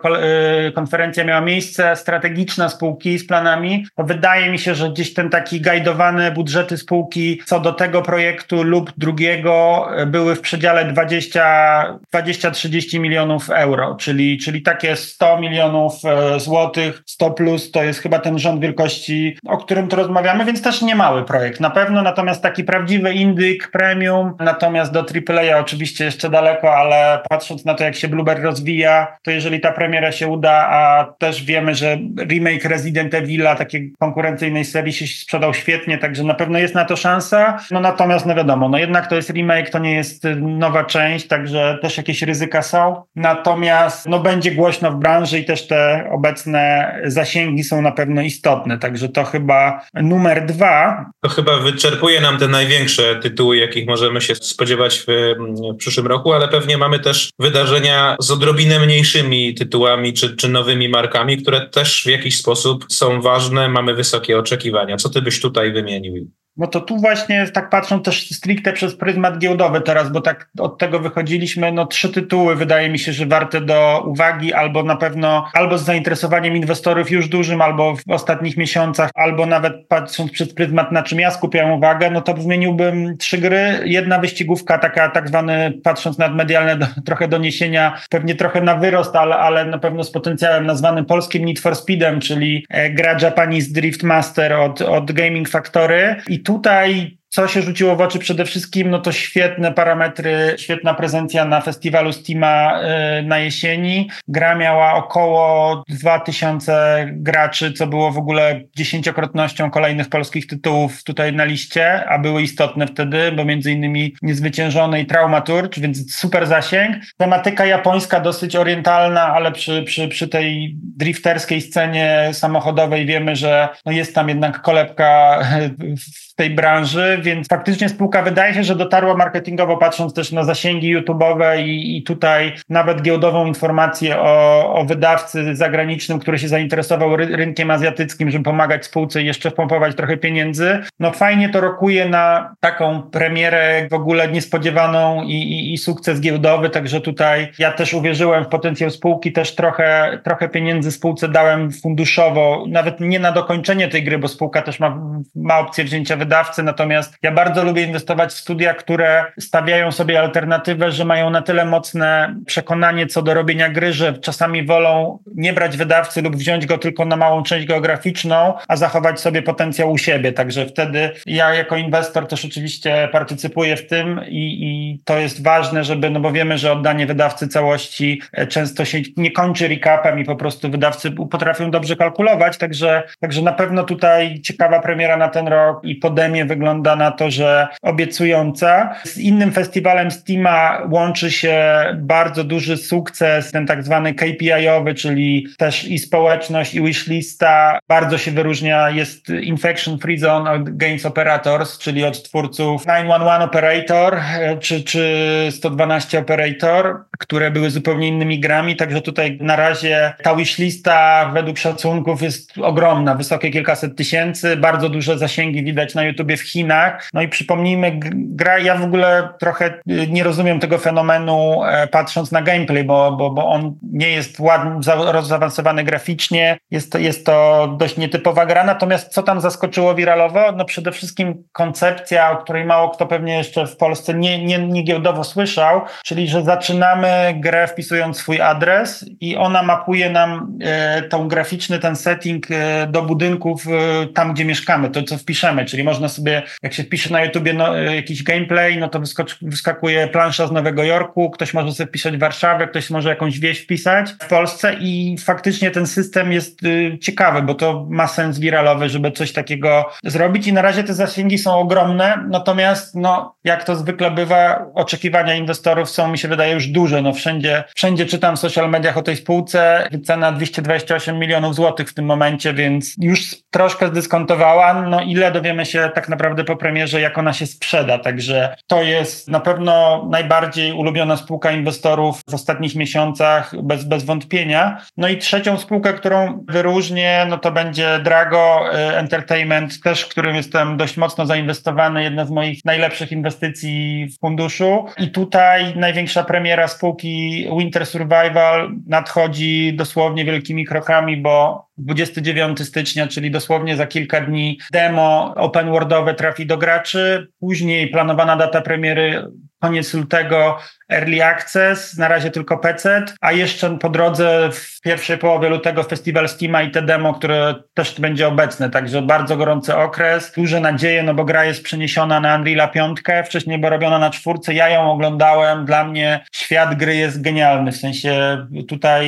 y, 0.67 0.71
konferencja 0.71 1.23
miała 1.23 1.41
miejsce, 1.41 1.95
strategiczna 1.95 2.69
spółki 2.69 3.19
z 3.19 3.27
planami. 3.27 3.85
Wydaje 3.97 4.51
mi 4.51 4.59
się, 4.59 4.75
że 4.75 4.89
gdzieś 4.89 5.13
ten 5.13 5.29
taki 5.29 5.61
gajdowany 5.61 6.31
budżety 6.31 6.77
spółki 6.77 7.32
co 7.45 7.59
do 7.59 7.73
tego 7.73 8.01
projektu 8.01 8.63
lub 8.63 8.91
drugiego 8.97 9.87
były 10.07 10.35
w 10.35 10.41
przedziale 10.41 10.93
20-30 10.93 12.99
milionów 12.99 13.49
euro, 13.49 13.95
czyli, 13.95 14.37
czyli 14.37 14.61
takie 14.61 14.95
100 14.95 15.39
milionów 15.39 15.93
e, 16.05 16.39
złotych, 16.39 17.03
100 17.05 17.31
plus 17.31 17.71
to 17.71 17.83
jest 17.83 17.99
chyba 17.99 18.19
ten 18.19 18.39
rząd 18.39 18.61
wielkości, 18.61 19.37
o 19.47 19.57
którym 19.57 19.87
tu 19.87 19.95
rozmawiamy, 19.95 20.45
więc 20.45 20.61
też 20.61 20.81
nie 20.81 20.95
mały 20.95 21.25
projekt. 21.25 21.59
Na 21.59 21.69
pewno, 21.69 22.01
natomiast 22.01 22.41
taki 22.41 22.63
prawdziwy 22.63 23.13
indyk, 23.13 23.71
premium, 23.71 24.33
natomiast 24.39 24.91
do 24.91 24.99
AAA 24.99 25.59
oczywiście 25.59 26.05
jeszcze 26.05 26.29
daleko, 26.29 26.75
ale 26.75 27.19
patrząc 27.29 27.65
na 27.65 27.73
to, 27.73 27.83
jak 27.83 27.95
się 27.95 28.07
Blueberry 28.07 28.43
rozwija, 28.43 29.17
to 29.21 29.31
jeżeli 29.31 29.59
ta 29.59 29.71
premiera 29.71 30.11
się 30.11 30.27
uda, 30.27 30.67
a 30.69 31.13
też 31.17 31.43
wiemy, 31.43 31.75
że 31.75 31.97
remake 32.29 32.65
Resident 32.65 33.13
Evil'a, 33.13 33.57
takiej 33.57 33.93
konkurencyjnej 33.99 34.65
serii 34.65 34.93
się 34.93 35.07
sprzedał 35.07 35.53
świetnie, 35.53 35.97
także 35.97 36.23
na 36.23 36.33
pewno 36.33 36.59
jest 36.59 36.75
na 36.75 36.85
to 36.85 36.95
szansa, 36.95 37.22
no 37.71 37.79
natomiast, 37.79 38.25
no 38.25 38.35
wiadomo, 38.35 38.69
no 38.69 38.77
jednak 38.77 39.07
to 39.07 39.15
jest 39.15 39.29
remake, 39.29 39.69
to 39.69 39.79
nie 39.79 39.95
jest 39.95 40.25
y, 40.25 40.35
nowa 40.35 40.83
część, 40.83 41.27
także 41.27 41.77
też 41.81 41.97
jakieś 41.97 42.21
ryzyka 42.21 42.61
są. 42.61 43.03
Natomiast, 43.15 44.07
no 44.07 44.19
będzie 44.19 44.51
głośno 44.51 44.91
w 44.91 44.95
branży 44.95 45.39
i 45.39 45.45
też 45.45 45.67
te 45.67 46.09
obecne 46.11 46.93
zasięgi 47.05 47.63
są 47.63 47.81
na 47.81 47.91
pewno 47.91 48.21
istotne, 48.21 48.77
także 48.77 49.09
to 49.09 49.23
chyba 49.23 49.81
numer 49.93 50.45
dwa. 50.45 51.05
To 51.21 51.29
chyba 51.29 51.57
wyczerpuje 51.57 52.21
nam 52.21 52.37
te 52.37 52.47
największe 52.47 53.15
tytuły, 53.15 53.57
jakich 53.57 53.87
możemy 53.87 54.21
się 54.21 54.35
spodziewać 54.35 54.99
w, 54.99 55.35
w 55.73 55.77
przyszłym 55.77 56.07
roku, 56.07 56.33
ale 56.33 56.47
pewnie 56.47 56.77
mamy 56.77 56.99
też 56.99 57.29
wydarzenia 57.39 58.15
z 58.19 58.31
odrobinę 58.31 58.79
mniejszymi 58.79 59.53
tytułami 59.53 60.13
czy, 60.13 60.35
czy 60.35 60.49
nowymi 60.49 60.89
markami, 60.89 61.37
które 61.37 61.69
też 61.69 62.03
w 62.03 62.09
jakiś 62.09 62.37
sposób 62.37 62.85
są 62.89 63.21
ważne, 63.21 63.69
mamy 63.69 63.93
wysokie 63.93 64.39
oczekiwania. 64.39 64.97
Co 64.97 65.09
ty 65.09 65.21
byś 65.21 65.41
tutaj 65.41 65.71
wymienił? 65.71 66.31
No 66.57 66.67
to 66.67 66.81
tu 66.81 66.97
właśnie, 66.97 67.47
tak 67.53 67.69
patrząc 67.69 68.05
też 68.05 68.29
stricte 68.29 68.73
przez 68.73 68.95
pryzmat 68.95 69.37
giełdowy 69.37 69.81
teraz, 69.81 70.11
bo 70.11 70.21
tak 70.21 70.49
od 70.59 70.77
tego 70.77 70.99
wychodziliśmy, 70.99 71.71
no 71.71 71.85
trzy 71.85 72.09
tytuły 72.09 72.55
wydaje 72.55 72.89
mi 72.89 72.99
się, 72.99 73.13
że 73.13 73.25
warte 73.25 73.61
do 73.61 74.03
uwagi, 74.07 74.53
albo 74.53 74.83
na 74.83 74.95
pewno, 74.95 75.49
albo 75.53 75.77
z 75.77 75.83
zainteresowaniem 75.83 76.55
inwestorów 76.55 77.11
już 77.11 77.27
dużym, 77.27 77.61
albo 77.61 77.95
w 77.95 78.11
ostatnich 78.11 78.57
miesiącach, 78.57 79.11
albo 79.15 79.45
nawet 79.45 79.87
patrząc 79.87 80.31
przez 80.31 80.53
pryzmat, 80.53 80.91
na 80.91 81.03
czym 81.03 81.19
ja 81.19 81.31
skupiam 81.31 81.71
uwagę, 81.71 82.11
no 82.11 82.21
to 82.21 82.33
wymieniłbym 82.33 83.17
trzy 83.17 83.37
gry. 83.37 83.79
Jedna 83.85 84.19
wyścigówka, 84.19 84.77
taka 84.77 85.09
tak 85.09 85.27
zwany, 85.27 85.73
patrząc 85.83 86.17
na 86.17 86.29
medialne 86.29 86.77
do, 86.77 86.85
trochę 87.05 87.27
doniesienia, 87.27 88.01
pewnie 88.09 88.35
trochę 88.35 88.61
na 88.61 88.75
wyrost, 88.75 89.15
ale, 89.15 89.35
ale 89.35 89.65
na 89.65 89.77
pewno 89.77 90.03
z 90.03 90.11
potencjałem 90.11 90.65
nazwany 90.65 91.03
polskim 91.03 91.45
Need 91.45 91.59
for 91.59 91.75
Speedem, 91.75 92.19
czyli 92.19 92.65
e, 92.69 92.89
gra 92.89 93.17
Japanese 93.21 93.71
Drift 93.71 94.03
Master 94.03 94.53
od, 94.53 94.81
od 94.81 95.11
Gaming 95.11 95.49
Factory 95.49 96.15
i 96.27 96.42
tutaj 96.43 97.17
co 97.33 97.47
się 97.47 97.61
rzuciło 97.61 97.95
w 97.95 98.01
oczy 98.01 98.19
przede 98.19 98.45
wszystkim, 98.45 98.89
no 98.89 98.99
to 98.99 99.11
świetne 99.11 99.71
parametry, 99.71 100.55
świetna 100.57 100.93
prezencja 100.93 101.45
na 101.45 101.61
festiwalu 101.61 102.13
Steama 102.13 102.81
y, 103.19 103.23
na 103.23 103.39
jesieni. 103.39 104.09
Gra 104.27 104.55
miała 104.55 104.93
około 104.93 105.83
2000 105.89 107.07
graczy, 107.11 107.73
co 107.73 107.87
było 107.87 108.11
w 108.11 108.17
ogóle 108.17 108.61
dziesięciokrotnością 108.75 109.71
kolejnych 109.71 110.09
polskich 110.09 110.47
tytułów 110.47 111.03
tutaj 111.03 111.33
na 111.33 111.43
liście, 111.43 112.05
a 112.05 112.19
były 112.19 112.41
istotne 112.41 112.87
wtedy, 112.87 113.31
bo 113.31 113.45
między 113.45 113.71
innymi 113.71 114.15
Niezwyciężony 114.21 115.01
i 115.01 115.05
Traumaturge, 115.05 115.81
więc 115.81 116.15
super 116.15 116.47
zasięg. 116.47 116.95
Tematyka 117.17 117.65
japońska 117.65 118.19
dosyć 118.19 118.55
orientalna, 118.55 119.21
ale 119.21 119.51
przy, 119.51 119.83
przy, 119.83 120.07
przy 120.07 120.27
tej 120.27 120.75
drifterskiej 120.97 121.61
scenie 121.61 122.29
samochodowej 122.33 123.05
wiemy, 123.05 123.35
że 123.35 123.69
no 123.85 123.91
jest 123.91 124.15
tam 124.15 124.29
jednak 124.29 124.61
kolebka 124.61 125.39
w 126.33 126.35
tej 126.35 126.49
branży, 126.49 127.19
więc 127.23 127.47
faktycznie 127.47 127.89
spółka 127.89 128.21
wydaje 128.21 128.53
się, 128.53 128.63
że 128.63 128.75
dotarła 128.75 129.15
marketingowo, 129.15 129.77
patrząc 129.77 130.13
też 130.13 130.31
na 130.31 130.43
zasięgi 130.43 130.97
YouTube'owe 130.97 131.63
i, 131.65 131.97
i 131.97 132.03
tutaj 132.03 132.53
nawet 132.69 133.01
giełdową 133.01 133.45
informację 133.45 134.19
o, 134.19 134.73
o 134.73 134.85
wydawcy 134.85 135.55
zagranicznym, 135.55 136.19
który 136.19 136.39
się 136.39 136.47
zainteresował 136.47 137.15
ry 137.15 137.25
rynkiem 137.25 137.71
azjatyckim, 137.71 138.31
żeby 138.31 138.43
pomagać 138.43 138.85
spółce 138.85 139.21
i 139.21 139.25
jeszcze 139.25 139.51
wpompować 139.51 139.95
trochę 139.95 140.17
pieniędzy. 140.17 140.79
No 140.99 141.11
fajnie 141.11 141.49
to 141.49 141.61
rokuje 141.61 142.09
na 142.09 142.55
taką 142.59 143.01
premierę 143.01 143.87
w 143.91 143.93
ogóle 143.93 144.27
niespodziewaną 144.27 145.23
i, 145.23 145.33
i, 145.33 145.73
i 145.73 145.77
sukces 145.77 146.21
giełdowy, 146.21 146.69
także 146.69 147.01
tutaj 147.01 147.47
ja 147.59 147.71
też 147.71 147.93
uwierzyłem 147.93 148.45
w 148.45 148.47
potencjał 148.47 148.89
spółki, 148.89 149.31
też 149.31 149.55
trochę, 149.55 150.19
trochę 150.23 150.49
pieniędzy 150.49 150.91
spółce 150.91 151.29
dałem 151.29 151.71
funduszowo, 151.71 152.65
nawet 152.67 152.99
nie 152.99 153.19
na 153.19 153.31
dokończenie 153.31 153.87
tej 153.87 154.03
gry, 154.03 154.17
bo 154.17 154.27
spółka 154.27 154.61
też 154.61 154.79
ma, 154.79 154.99
ma 155.35 155.59
opcję 155.59 155.83
wzięcia 155.83 156.15
wydawcy, 156.15 156.63
natomiast 156.63 157.12
ja 157.21 157.31
bardzo 157.31 157.63
lubię 157.63 157.83
inwestować 157.83 158.31
w 158.31 158.37
studia, 158.37 158.73
które 158.73 159.25
stawiają 159.39 159.91
sobie 159.91 160.19
alternatywę, 160.19 160.91
że 160.91 161.05
mają 161.05 161.29
na 161.29 161.41
tyle 161.41 161.65
mocne 161.65 162.35
przekonanie 162.45 163.07
co 163.07 163.21
do 163.21 163.33
robienia 163.33 163.69
gry, 163.69 163.93
że 163.93 164.13
czasami 164.13 164.65
wolą 164.65 165.19
nie 165.35 165.53
brać 165.53 165.77
wydawcy 165.77 166.21
lub 166.21 166.35
wziąć 166.35 166.65
go 166.65 166.77
tylko 166.77 167.05
na 167.05 167.15
małą 167.15 167.43
część 167.43 167.67
geograficzną, 167.67 168.53
a 168.67 168.75
zachować 168.75 169.19
sobie 169.19 169.41
potencjał 169.41 169.91
u 169.91 169.97
siebie. 169.97 170.31
Także 170.31 170.65
wtedy 170.65 171.11
ja 171.25 171.53
jako 171.53 171.75
inwestor 171.75 172.27
też 172.27 172.45
oczywiście 172.45 173.09
partycypuję 173.11 173.77
w 173.77 173.87
tym 173.87 174.21
i, 174.27 174.59
i 174.61 174.99
to 175.05 175.17
jest 175.17 175.43
ważne, 175.43 175.83
żeby, 175.83 176.09
no 176.09 176.19
bo 176.19 176.31
wiemy, 176.31 176.57
że 176.57 176.71
oddanie 176.71 177.05
wydawcy 177.05 177.47
całości 177.47 178.21
e, 178.31 178.47
często 178.47 178.85
się 178.85 179.01
nie 179.17 179.31
kończy 179.31 179.67
recapem 179.67 180.19
i 180.19 180.25
po 180.25 180.35
prostu 180.35 180.69
wydawcy 180.69 181.11
potrafią 181.11 181.71
dobrze 181.71 181.95
kalkulować, 181.95 182.57
także, 182.57 183.03
także 183.19 183.41
na 183.41 183.51
pewno 183.51 183.83
tutaj 183.83 184.41
ciekawa 184.41 184.79
premiera 184.79 185.17
na 185.17 185.27
ten 185.27 185.47
rok 185.47 185.83
i 185.83 185.95
Podemie 185.95 186.45
wygląda 186.45 186.95
na 186.95 187.02
to, 187.11 187.31
że 187.31 187.67
obiecująca. 187.81 188.95
Z 189.03 189.17
innym 189.17 189.51
festiwalem 189.51 190.11
Steama 190.11 190.81
łączy 190.91 191.31
się 191.31 191.83
bardzo 191.95 192.43
duży 192.43 192.77
sukces, 192.77 193.51
ten 193.51 193.67
tak 193.67 193.83
zwany 193.83 194.13
KPI-owy, 194.13 194.93
czyli 194.93 195.47
też 195.57 195.83
i 195.83 195.99
społeczność, 195.99 196.73
i 196.73 196.81
wishlista. 196.81 197.79
Bardzo 197.87 198.17
się 198.17 198.31
wyróżnia, 198.31 198.89
jest 198.89 199.29
Infection 199.29 199.99
Free 199.99 200.17
Zone 200.17 200.51
od 200.51 200.77
Games 200.77 201.05
Operators, 201.05 201.77
czyli 201.77 202.03
od 202.03 202.23
twórców 202.23 202.85
911 202.85 203.43
Operator 203.43 204.15
e, 204.15 204.57
czy, 204.57 204.83
czy 204.83 205.47
112 205.51 206.19
Operator, 206.19 207.03
które 207.19 207.51
były 207.51 207.69
zupełnie 207.69 208.07
innymi 208.07 208.39
grami, 208.39 208.75
także 208.75 209.01
tutaj 209.01 209.37
na 209.41 209.55
razie 209.55 210.13
ta 210.23 210.35
wishlista 210.35 211.25
według 211.33 211.57
szacunków 211.57 212.21
jest 212.21 212.57
ogromna, 212.57 213.15
wysokie 213.15 213.51
kilkaset 213.51 213.95
tysięcy, 213.95 214.57
bardzo 214.57 214.89
duże 214.89 215.17
zasięgi 215.17 215.63
widać 215.63 215.95
na 215.95 216.03
YouTubie 216.03 216.37
w 216.37 216.41
Chinach. 216.41 216.82
No 217.13 217.21
i 217.21 217.27
przypomnijmy, 217.27 217.91
gra, 218.13 218.59
ja 218.59 218.75
w 218.75 218.83
ogóle 218.83 219.29
trochę 219.39 219.73
y, 219.89 220.07
nie 220.07 220.23
rozumiem 220.23 220.59
tego 220.59 220.77
fenomenu 220.77 221.63
e, 221.63 221.87
patrząc 221.87 222.31
na 222.31 222.41
gameplay, 222.41 222.83
bo, 222.83 223.11
bo, 223.11 223.29
bo 223.29 223.47
on 223.47 223.75
nie 223.81 224.09
jest 224.09 224.39
ładny, 224.39 224.83
zaawansowany 225.23 225.83
graficznie, 225.83 226.57
jest 226.71 226.91
to, 226.91 226.97
jest 226.97 227.25
to 227.25 227.67
dość 227.79 227.97
nietypowa 227.97 228.45
gra, 228.45 228.63
natomiast 228.63 229.13
co 229.13 229.23
tam 229.23 229.41
zaskoczyło 229.41 229.95
wiralowo? 229.95 230.51
No 230.51 230.65
przede 230.65 230.91
wszystkim 230.91 231.43
koncepcja, 231.51 232.31
o 232.31 232.37
której 232.37 232.65
mało 232.65 232.89
kto 232.89 233.05
pewnie 233.05 233.37
jeszcze 233.37 233.67
w 233.67 233.77
Polsce 233.77 234.13
nie, 234.13 234.45
nie, 234.45 234.59
nie 234.59 234.83
giełdowo 234.83 235.23
słyszał, 235.23 235.81
czyli 236.03 236.27
że 236.27 236.43
zaczynamy 236.43 237.33
grę 237.35 237.67
wpisując 237.67 238.17
swój 238.17 238.41
adres 238.41 239.05
i 239.19 239.37
ona 239.37 239.63
mapuje 239.63 240.09
nam 240.09 240.57
e, 240.61 241.01
tą 241.01 241.27
graficzny 241.27 241.79
ten 241.79 241.95
setting 241.95 242.51
e, 242.51 242.87
do 242.87 243.01
budynków 243.01 243.65
e, 243.67 244.07
tam, 244.07 244.33
gdzie 244.33 244.45
mieszkamy, 244.45 244.89
to 244.89 245.03
co 245.03 245.17
wpiszemy, 245.17 245.65
czyli 245.65 245.83
można 245.83 246.07
sobie, 246.07 246.41
jak 246.73 246.77
się 246.77 246.83
wpisze 246.83 247.13
na 247.13 247.23
YouTubie 247.23 247.53
no, 247.53 247.79
e, 247.79 247.95
jakiś 247.95 248.23
gameplay, 248.23 248.77
no 248.77 248.89
to 248.89 249.01
wyskakuje 249.41 250.07
plansza 250.07 250.47
z 250.47 250.51
Nowego 250.51 250.83
Jorku, 250.83 251.29
ktoś 251.29 251.53
może 251.53 251.71
sobie 251.71 251.87
wpisać 251.87 252.17
Warszawę, 252.17 252.67
ktoś 252.67 252.89
może 252.89 253.09
jakąś 253.09 253.39
wieś 253.39 253.59
wpisać 253.59 254.09
w 254.21 254.27
Polsce 254.27 254.75
i 254.79 255.15
faktycznie 255.25 255.71
ten 255.71 255.87
system 255.87 256.31
jest 256.31 256.63
y, 256.63 256.97
ciekawy, 257.01 257.41
bo 257.41 257.53
to 257.53 257.87
ma 257.89 258.07
sens 258.07 258.39
wiralowy, 258.39 258.89
żeby 258.89 259.11
coś 259.11 259.33
takiego 259.33 259.89
zrobić 260.03 260.47
i 260.47 260.53
na 260.53 260.61
razie 260.61 260.83
te 260.83 260.93
zasięgi 260.93 261.37
są 261.37 261.59
ogromne, 261.59 262.25
natomiast 262.29 262.95
no, 262.95 263.35
jak 263.43 263.63
to 263.63 263.75
zwykle 263.75 264.11
bywa, 264.11 264.65
oczekiwania 264.73 265.35
inwestorów 265.35 265.89
są, 265.89 266.07
mi 266.07 266.17
się 266.17 266.27
wydaje, 266.27 266.53
już 266.53 266.67
duże, 266.67 267.01
no 267.01 267.13
wszędzie, 267.13 267.63
wszędzie 267.75 268.05
czytam 268.05 268.35
w 268.35 268.39
social 268.39 268.69
mediach 268.69 268.97
o 268.97 269.01
tej 269.01 269.15
spółce, 269.15 269.87
cena 270.05 270.31
228 270.31 271.19
milionów 271.19 271.55
złotych 271.55 271.89
w 271.89 271.93
tym 271.93 272.05
momencie, 272.05 272.53
więc 272.53 272.95
już 272.97 273.35
troszkę 273.51 273.87
zdyskontowała, 273.87 274.73
no 274.73 275.01
ile 275.01 275.31
dowiemy 275.31 275.65
się 275.65 275.89
tak 275.95 276.09
naprawdę 276.09 276.43
po 276.43 276.55
premierze, 276.63 277.01
jak 277.01 277.17
ona 277.17 277.33
się 277.33 277.47
sprzeda, 277.47 277.99
także 277.99 278.55
to 278.67 278.83
jest 278.83 279.29
na 279.29 279.39
pewno 279.39 280.05
najbardziej 280.11 280.71
ulubiona 280.71 281.17
spółka 281.17 281.51
inwestorów 281.51 282.21
w 282.29 282.33
ostatnich 282.33 282.75
miesiącach, 282.75 283.61
bez, 283.63 283.83
bez 283.83 284.03
wątpienia. 284.03 284.77
No 284.97 285.07
i 285.07 285.17
trzecią 285.17 285.57
spółkę, 285.57 285.93
którą 285.93 286.45
wyróżnię, 286.47 287.25
no 287.29 287.37
to 287.37 287.51
będzie 287.51 287.99
Drago 288.03 288.61
y, 288.73 288.97
Entertainment, 288.97 289.81
też 289.81 290.01
w 290.01 290.07
którym 290.07 290.35
jestem 290.35 290.77
dość 290.77 290.97
mocno 290.97 291.25
zainwestowany, 291.25 292.03
jedna 292.03 292.25
z 292.25 292.31
moich 292.31 292.65
najlepszych 292.65 293.11
inwestycji 293.11 294.07
w 294.07 294.19
funduszu. 294.19 294.85
I 294.97 295.11
tutaj 295.11 295.75
największa 295.75 296.23
premiera 296.23 296.67
spółki 296.67 297.47
Winter 297.59 297.85
Survival 297.85 298.71
nadchodzi 298.87 299.73
dosłownie 299.75 300.25
wielkimi 300.25 300.65
krokami, 300.65 301.17
bo 301.17 301.65
29 301.77 302.67
stycznia, 302.67 303.07
czyli 303.07 303.31
dosłownie 303.31 303.75
za 303.75 303.87
kilka 303.87 304.21
dni, 304.21 304.59
demo 304.71 305.33
open 305.35 305.69
worldowe 305.69 306.13
trafi 306.13 306.45
do 306.45 306.57
graczy. 306.57 307.27
Później 307.39 307.87
planowana 307.87 308.35
data 308.35 308.61
premiery 308.61 309.25
koniec 309.59 309.93
lutego 309.93 310.57
Early 310.89 311.25
Access, 311.25 311.97
na 311.97 312.07
razie 312.07 312.31
tylko 312.31 312.57
PC, 312.57 313.05
a 313.21 313.31
jeszcze 313.31 313.77
po 313.77 313.89
drodze 313.89 314.49
w 314.51 314.81
pierwszej 314.81 315.17
połowie 315.17 315.49
lutego 315.49 315.83
festiwal 315.83 316.29
Steama 316.29 316.63
i 316.63 316.71
te 316.71 316.81
demo, 316.81 317.13
które 317.13 317.55
też 317.73 317.99
będzie 317.99 318.27
obecne, 318.27 318.69
także 318.69 319.01
bardzo 319.01 319.37
gorący 319.37 319.75
okres, 319.75 320.31
duże 320.31 320.59
nadzieje, 320.59 321.03
no 321.03 321.13
bo 321.13 321.25
gra 321.25 321.45
jest 321.45 321.63
przeniesiona 321.63 322.19
na 322.19 322.39
Unreal'a 322.39 322.71
5, 322.71 322.99
wcześniej 323.25 323.57
była 323.57 323.69
robiona 323.69 323.99
na 323.99 324.09
czwórce, 324.09 324.53
ja 324.53 324.69
ją 324.69 324.91
oglądałem, 324.91 325.65
dla 325.65 325.85
mnie 325.85 326.25
świat 326.31 326.75
gry 326.75 326.95
jest 326.95 327.21
genialny, 327.21 327.71
w 327.71 327.77
sensie 327.77 328.45
tutaj 328.67 329.03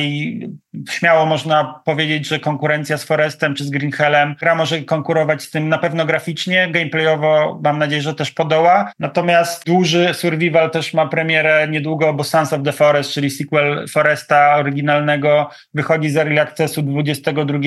śmiało 0.90 1.26
można 1.26 1.80
powiedzieć, 1.84 2.28
że 2.28 2.38
konkurencja 2.38 2.98
z 2.98 3.04
Forestem 3.04 3.54
czy 3.54 3.64
z 3.64 3.70
Green 3.70 3.92
Hellem, 3.92 4.34
gra 4.40 4.54
może 4.54 4.80
konkurować 4.80 5.42
z 5.42 5.50
tym 5.50 5.68
na 5.68 5.78
pewno 5.78 6.06
graficznie, 6.06 6.68
gameplayowo 6.70 7.60
mam 7.64 7.78
nadzieję, 7.78 8.02
że 8.02 8.14
też 8.14 8.30
podoła, 8.30 8.92
natomiast 8.98 9.66
duży 9.66 10.14
survival 10.14 10.70
też 10.70 10.94
ma 10.94 11.06
premierę 11.06 11.65
niedługo, 11.70 12.14
bo 12.14 12.24
Sons 12.24 12.52
of 12.52 12.62
the 12.62 12.72
Forest, 12.72 13.12
czyli 13.12 13.30
sequel 13.30 13.88
Foresta 13.88 14.56
oryginalnego, 14.56 15.50
wychodzi 15.74 16.10
z 16.10 16.16
Early 16.16 16.40
Accessu 16.40 16.82
22 16.82 17.58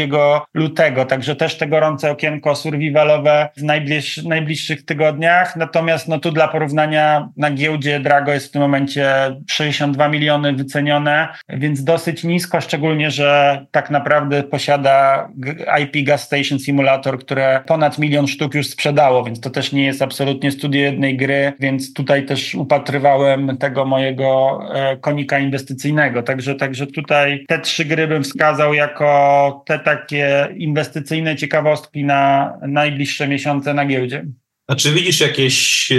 lutego, 0.54 1.06
także 1.06 1.36
też 1.36 1.58
te 1.58 1.68
gorące 1.68 2.12
okienko 2.12 2.56
survivalowe 2.56 3.50
w 3.58 3.64
najbliż, 3.64 4.24
najbliższych 4.24 4.86
tygodniach. 4.86 5.56
Natomiast 5.56 6.08
no 6.08 6.20
tu 6.20 6.32
dla 6.32 6.48
porównania 6.48 7.30
na 7.38 7.52
giełdzie 7.52 8.00
Drago 8.00 8.34
jest 8.34 8.48
w 8.48 8.52
tym 8.52 8.62
momencie 8.62 9.36
62 9.48 10.08
miliony 10.08 10.54
wycenione, 10.54 11.28
więc 11.50 11.84
dosyć 11.84 12.24
nisko, 12.24 12.62
szczególnie, 12.62 13.12
że 13.12 13.66
tak 13.72 13.90
naprawdę 13.90 14.44
posiada 14.44 15.30
IP 15.84 16.06
Gas 16.06 16.24
Station 16.24 16.60
Simulator, 16.60 17.20
które 17.20 17.64
ponad 17.68 17.98
milion 17.98 18.28
sztuk 18.28 18.56
już 18.56 18.68
sprzedało, 18.68 19.24
więc 19.24 19.40
to 19.40 19.50
też 19.50 19.72
nie 19.72 19.86
jest 19.86 20.02
absolutnie 20.02 20.52
studio 20.52 20.82
jednej 20.82 21.18
gry, 21.18 21.54
więc 21.60 21.94
tutaj 21.94 22.26
też 22.26 22.56
upatrywałem 22.56 23.58
tego 23.58 23.86
mojego 23.90 24.60
e, 24.74 24.98
konika 24.98 25.40
inwestycyjnego. 25.40 26.24
Także, 26.24 26.56
także 26.56 26.88
tutaj 26.88 27.46
te 27.48 27.60
trzy 27.60 27.86
gry 27.86 28.08
bym 28.08 28.24
wskazał 28.24 28.74
jako 28.74 29.64
te 29.66 29.80
takie 29.80 30.48
inwestycyjne 30.58 31.36
ciekawostki 31.36 32.04
na 32.04 32.54
najbliższe 32.68 33.28
miesiące 33.28 33.74
na 33.74 33.86
giełdzie. 33.86 34.26
A 34.70 34.76
czy 34.76 34.92
widzisz 34.92 35.20
jakieś, 35.20 35.90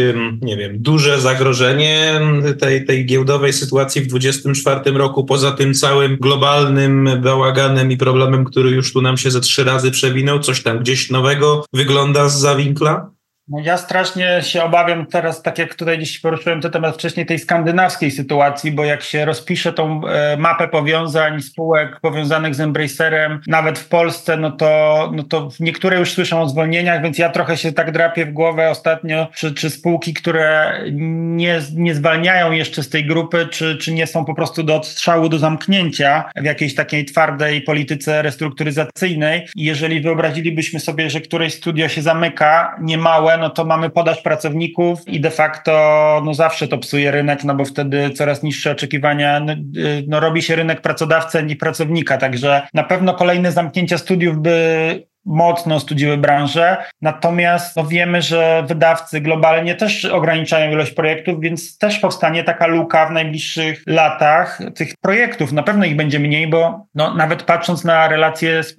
nie 0.43 0.57
wiem, 0.57 0.77
duże 0.79 1.21
zagrożenie 1.21 2.21
tej, 2.59 2.85
tej 2.85 3.07
giełdowej 3.07 3.53
sytuacji 3.53 4.03
w 4.03 4.07
2024 4.07 4.99
roku, 4.99 5.25
poza 5.25 5.53
tym 5.53 5.75
całym 5.75 6.17
globalnym 6.17 7.09
bałaganem 7.23 7.93
i 7.93 7.97
problemem, 7.97 8.45
który 8.45 8.71
już 8.71 8.93
tu 8.93 9.03
nam 9.03 9.17
się 9.17 9.31
ze 9.31 9.41
trzy 9.41 9.65
razy 9.65 9.91
przewinął? 9.91 10.39
Coś 10.39 10.63
tam 10.63 10.79
gdzieś 10.79 11.11
nowego 11.11 11.65
wygląda 11.73 12.29
z 12.29 12.39
zawinkla? 12.39 13.11
No 13.51 13.61
ja 13.61 13.77
strasznie 13.77 14.43
się 14.43 14.63
obawiam 14.63 15.07
teraz, 15.07 15.43
tak 15.43 15.59
jak 15.59 15.75
tutaj 15.75 15.99
dziś 15.99 16.19
poruszyłem 16.19 16.61
ten 16.61 16.71
temat 16.71 16.95
wcześniej, 16.95 17.27
tej 17.27 17.39
skandynawskiej 17.39 18.11
sytuacji, 18.11 18.73
bo 18.73 18.85
jak 18.85 19.03
się 19.03 19.25
rozpisze 19.25 19.73
tą 19.73 20.07
e, 20.07 20.37
mapę 20.37 20.69
powiązań 20.69 21.43
spółek 21.43 22.01
powiązanych 22.01 22.55
z 22.55 22.61
Embracerem, 22.61 23.41
nawet 23.47 23.79
w 23.79 23.89
Polsce, 23.89 24.37
no 24.37 24.51
to, 24.51 25.11
no 25.15 25.23
to 25.23 25.49
niektóre 25.61 25.99
już 25.99 26.13
słyszą 26.13 26.41
o 26.41 26.49
zwolnieniach, 26.49 27.03
więc 27.03 27.19
ja 27.19 27.29
trochę 27.29 27.57
się 27.57 27.73
tak 27.73 27.93
drapię 27.93 28.27
w 28.27 28.33
głowę 28.33 28.71
ostatnio, 28.71 29.29
czy, 29.35 29.55
czy 29.55 29.71
spółki, 29.71 30.15
które 30.15 30.81
nie, 30.93 31.61
nie 31.75 31.95
zwalniają 31.95 32.53
jeszcze 32.53 32.83
z 32.83 32.89
tej 32.89 33.07
grupy, 33.07 33.49
czy, 33.51 33.77
czy 33.77 33.93
nie 33.93 34.07
są 34.07 34.25
po 34.25 34.35
prostu 34.35 34.63
do 34.63 34.77
odstrzału, 34.77 35.29
do 35.29 35.39
zamknięcia 35.39 36.31
w 36.37 36.45
jakiejś 36.45 36.75
takiej 36.75 37.05
twardej 37.05 37.63
polityce 37.63 38.23
restrukturyzacyjnej. 38.23 39.49
Jeżeli 39.57 40.01
wyobrazilibyśmy 40.01 40.81
sobie, 40.81 41.11
że 41.11 41.21
któreś 41.21 41.55
studio 41.55 41.89
się 41.89 42.03
zamyka, 42.03 42.77
niemałe, 42.81 43.40
no 43.41 43.51
to 43.51 43.65
mamy 43.65 43.91
podaż 43.91 44.23
pracowników 44.23 45.09
i 45.09 45.21
de 45.21 45.31
facto 45.31 45.73
no 46.25 46.35
zawsze 46.35 46.69
to 46.69 46.79
psuje 46.79 47.11
rynek, 47.11 47.45
no 47.45 47.55
bo 47.55 47.65
wtedy 47.65 48.11
coraz 48.11 48.43
niższe 48.43 48.71
oczekiwania, 48.71 49.41
no, 49.41 49.53
no 50.09 50.21
robi 50.21 50.43
się 50.43 50.57
rynek 50.57 50.81
pracodawcy 50.81 51.45
i 51.49 51.57
pracownika, 51.57 52.19
także 52.19 52.63
na 52.75 52.85
pewno 52.85 53.15
kolejne 53.15 53.53
zamknięcia 53.53 53.99
studiów 53.99 54.39
by 54.39 55.10
mocno 55.31 55.81
studziły 55.81 56.17
branżę, 56.17 56.77
natomiast 57.03 57.77
no 57.77 57.85
wiemy, 57.85 58.23
że 58.23 58.65
wydawcy 58.67 59.21
globalnie 59.21 59.75
też 59.75 60.05
ograniczają 60.05 60.73
ilość 60.73 60.93
projektów, 60.93 61.41
więc 61.41 61.79
też 61.79 61.99
powstanie 61.99 62.45
taka 62.45 62.67
luka 62.67 63.07
w 63.07 63.13
najbliższych 63.13 63.83
latach 63.87 64.59
tych 64.75 64.95
projektów. 65.01 65.53
Na 65.53 65.63
pewno 65.63 65.85
ich 65.85 65.97
będzie 65.97 66.19
mniej, 66.19 66.49
bo 66.49 66.87
no, 66.95 67.15
nawet 67.15 67.43
patrząc 67.43 67.85
na 67.85 68.09
relacje 68.09 68.63
z, 68.63 68.71
y, 68.71 68.75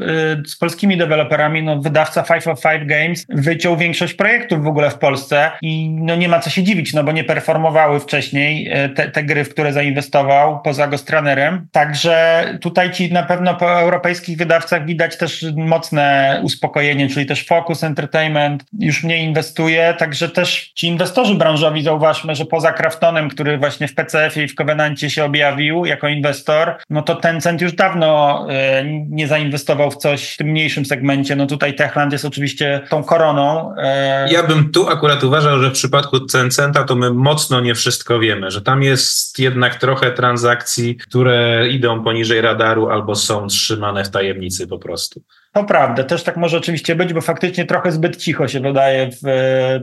z 0.48 0.58
polskimi 0.58 0.98
deweloperami, 0.98 1.64
no, 1.64 1.82
wydawca 1.82 2.24
505 2.24 2.86
Games 2.86 3.26
wyciął 3.30 3.78
większość 3.78 4.14
projektów 4.14 4.64
w 4.64 4.68
ogóle 4.68 4.90
w 4.90 4.98
Polsce 4.98 5.52
i 5.62 5.90
no, 5.90 6.16
nie 6.16 6.30
ma 6.30 6.40
co 6.40 6.50
się 6.50 6.64
dziwić, 6.64 6.94
no 6.94 7.04
bo 7.04 7.12
nie 7.12 7.24
performowały 7.24 8.00
wcześniej 8.00 8.74
y, 8.86 8.90
te, 8.90 9.12
te 9.12 9.24
gry, 9.24 9.44
w 9.44 9.50
które 9.50 9.74
zainwestował 9.74 10.62
poza 10.62 10.88
Gostranerem. 10.88 11.68
Także 11.72 12.46
tutaj 12.62 12.92
ci 12.92 13.14
na 13.14 13.24
pewno 13.24 13.56
po 13.56 13.80
europejskich 13.80 14.38
wydawcach 14.38 14.86
widać 14.86 15.18
też 15.18 15.46
mocne 15.56 16.41
uspokojenie, 16.42 17.10
czyli 17.10 17.26
też 17.26 17.46
Focus 17.46 17.84
Entertainment 17.84 18.64
już 18.80 19.04
mniej 19.04 19.24
inwestuje, 19.24 19.96
także 20.00 20.30
też 20.30 20.72
ci 20.76 20.88
inwestorzy 20.88 21.36
branżowi 21.36 21.84
zauważmy, 21.84 22.36
że 22.36 22.46
poza 22.46 22.72
Kraftonem, 22.72 23.30
który 23.30 23.58
właśnie 23.58 23.88
w 23.88 23.96
PCF-ie 23.96 24.46
i 24.46 24.50
w 24.50 24.56
Covenancie 24.56 25.10
się 25.10 25.26
objawił 25.26 25.86
jako 25.86 26.08
inwestor, 26.08 26.76
no 26.90 27.02
to 27.02 27.16
Tencent 27.16 27.62
już 27.62 27.74
dawno 27.74 28.46
y, 28.50 29.06
nie 29.10 29.28
zainwestował 29.28 29.92
w 29.92 29.98
coś 29.98 30.34
w 30.34 30.38
tym 30.38 30.48
mniejszym 30.48 30.86
segmencie. 30.86 31.36
No 31.36 31.48
tutaj 31.48 31.76
Techland 31.76 32.14
jest 32.14 32.26
oczywiście 32.26 32.82
tą 32.90 33.04
koroną. 33.04 33.72
Y. 33.72 34.34
Ja 34.34 34.44
bym 34.44 34.72
tu 34.72 34.90
akurat 34.90 35.24
uważał, 35.24 35.60
że 35.60 35.70
w 35.70 35.74
przypadku 35.74 36.20
Tencenta 36.20 36.84
to 36.84 36.96
my 36.96 37.14
mocno 37.14 37.62
nie 37.62 37.76
wszystko 37.76 38.20
wiemy, 38.20 38.52
że 38.52 38.62
tam 38.62 38.84
jest 38.84 39.40
jednak 39.40 39.76
trochę 39.76 40.12
transakcji, 40.12 40.96
które 40.96 41.68
idą 41.70 42.04
poniżej 42.04 42.42
radaru 42.42 42.90
albo 42.90 43.16
są 43.16 43.48
trzymane 43.48 44.04
w 44.04 44.10
tajemnicy 44.10 44.68
po 44.68 44.80
prostu. 44.80 45.22
To 45.54 45.64
prawda, 45.64 46.04
też 46.04 46.24
tak 46.24 46.38
może 46.38 46.58
oczywiście 46.58 46.96
być, 46.96 47.14
bo 47.14 47.22
faktycznie 47.22 47.66
trochę 47.66 47.92
zbyt 47.92 48.18
cicho 48.18 48.48
się 48.48 48.60
wydaje, 48.60 49.10
w, 49.12 49.26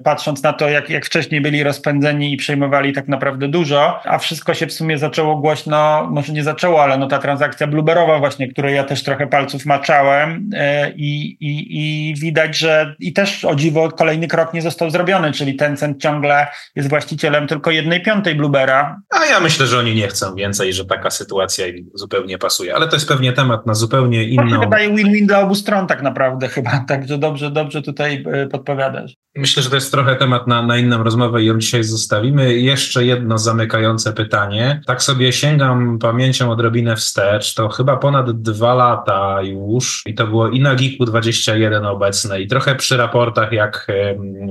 patrząc 0.05 0.43
na 0.43 0.53
to, 0.53 0.69
jak, 0.69 0.91
jak 0.91 1.07
wcześniej 1.07 1.41
byli 1.41 1.63
rozpędzeni 1.63 2.33
i 2.33 2.37
przejmowali 2.37 2.93
tak 2.93 3.09
naprawdę 3.09 3.49
dużo, 3.49 4.01
a 4.05 4.19
wszystko 4.19 4.55
się 4.55 4.67
w 4.67 4.73
sumie 4.73 4.99
zaczęło 4.99 5.37
głośno, 5.37 6.09
może 6.11 6.33
nie 6.33 6.45
zaczęło, 6.45 6.83
ale 6.83 6.99
no 6.99 7.07
ta 7.07 7.19
transakcja 7.19 7.67
bluberowa 7.67 8.19
właśnie, 8.19 8.49
której 8.49 8.75
ja 8.75 8.85
też 8.85 9.03
trochę 9.03 9.27
palców 9.27 9.67
maczałem 9.67 10.51
e, 10.55 10.91
i, 10.91 11.37
i, 11.41 11.67
i 11.79 12.15
widać, 12.15 12.59
że 12.59 12.95
i 12.99 13.13
też 13.13 13.45
o 13.45 13.55
dziwo 13.55 13.93
kolejny 13.93 14.29
krok 14.29 14.55
nie 14.55 14.63
został 14.63 14.91
zrobiony, 14.91 15.33
czyli 15.33 15.55
Tencent 15.55 16.03
ciągle 16.03 16.47
jest 16.77 16.89
właścicielem 16.89 17.47
tylko 17.47 17.71
jednej 17.71 18.03
piątej 18.03 18.35
blubera. 18.35 19.01
A 19.11 19.27
ja 19.27 19.41
myślę, 19.41 19.67
że 19.67 19.79
oni 19.79 19.95
nie 19.95 20.09
chcą 20.09 20.35
więcej, 20.35 20.73
że 20.73 20.85
taka 20.85 21.11
sytuacja 21.11 21.67
im 21.67 21.91
zupełnie 21.95 22.39
pasuje, 22.39 22.75
ale 22.75 22.89
to 22.89 22.97
jest 22.97 23.09
pewnie 23.09 23.33
temat 23.33 23.67
na 23.67 23.75
zupełnie 23.75 24.25
inną... 24.25 24.49
To 24.49 24.55
się 24.55 24.61
wydaje 24.61 24.95
win-win 24.95 25.27
dla 25.27 25.41
obu 25.41 25.58
stron 25.59 25.87
tak 25.87 26.03
naprawdę 26.03 26.49
chyba, 26.59 26.85
także 26.89 27.19
dobrze, 27.19 27.51
dobrze 27.51 27.83
tutaj 27.83 28.25
e, 28.33 28.47
podpowiadasz. 28.47 29.15
Myślę, 29.37 29.63
że 29.63 29.71
to 29.71 29.75
jest 29.75 29.91
trochę 29.91 30.17
temat 30.17 30.47
na, 30.47 30.63
na 30.63 30.79
inną 30.79 31.03
rozmowę 31.03 31.43
i 31.43 31.47
ją 31.47 31.59
dzisiaj 31.59 31.85
zostawimy. 31.85 32.55
Jeszcze 32.55 33.05
jedno 33.05 33.39
zamykające 33.39 34.13
pytanie. 34.13 34.81
Tak 34.87 35.03
sobie 35.03 35.33
sięgam 35.33 35.99
pamięcią 35.99 36.51
odrobinę 36.51 36.97
wstecz, 36.97 37.55
to 37.55 37.69
chyba 37.69 37.97
ponad 37.97 38.43
dwa 38.43 38.75
lata 38.75 39.43
już 39.43 40.03
i 40.07 40.15
to 40.15 40.27
było 40.27 40.49
i 40.49 40.61
na 40.61 40.75
Geeku 40.75 41.05
21 41.05 41.87
obecne 41.87 42.41
i 42.41 42.47
trochę 42.47 42.75
przy 42.75 42.97
raportach 42.97 43.53
jak 43.53 43.87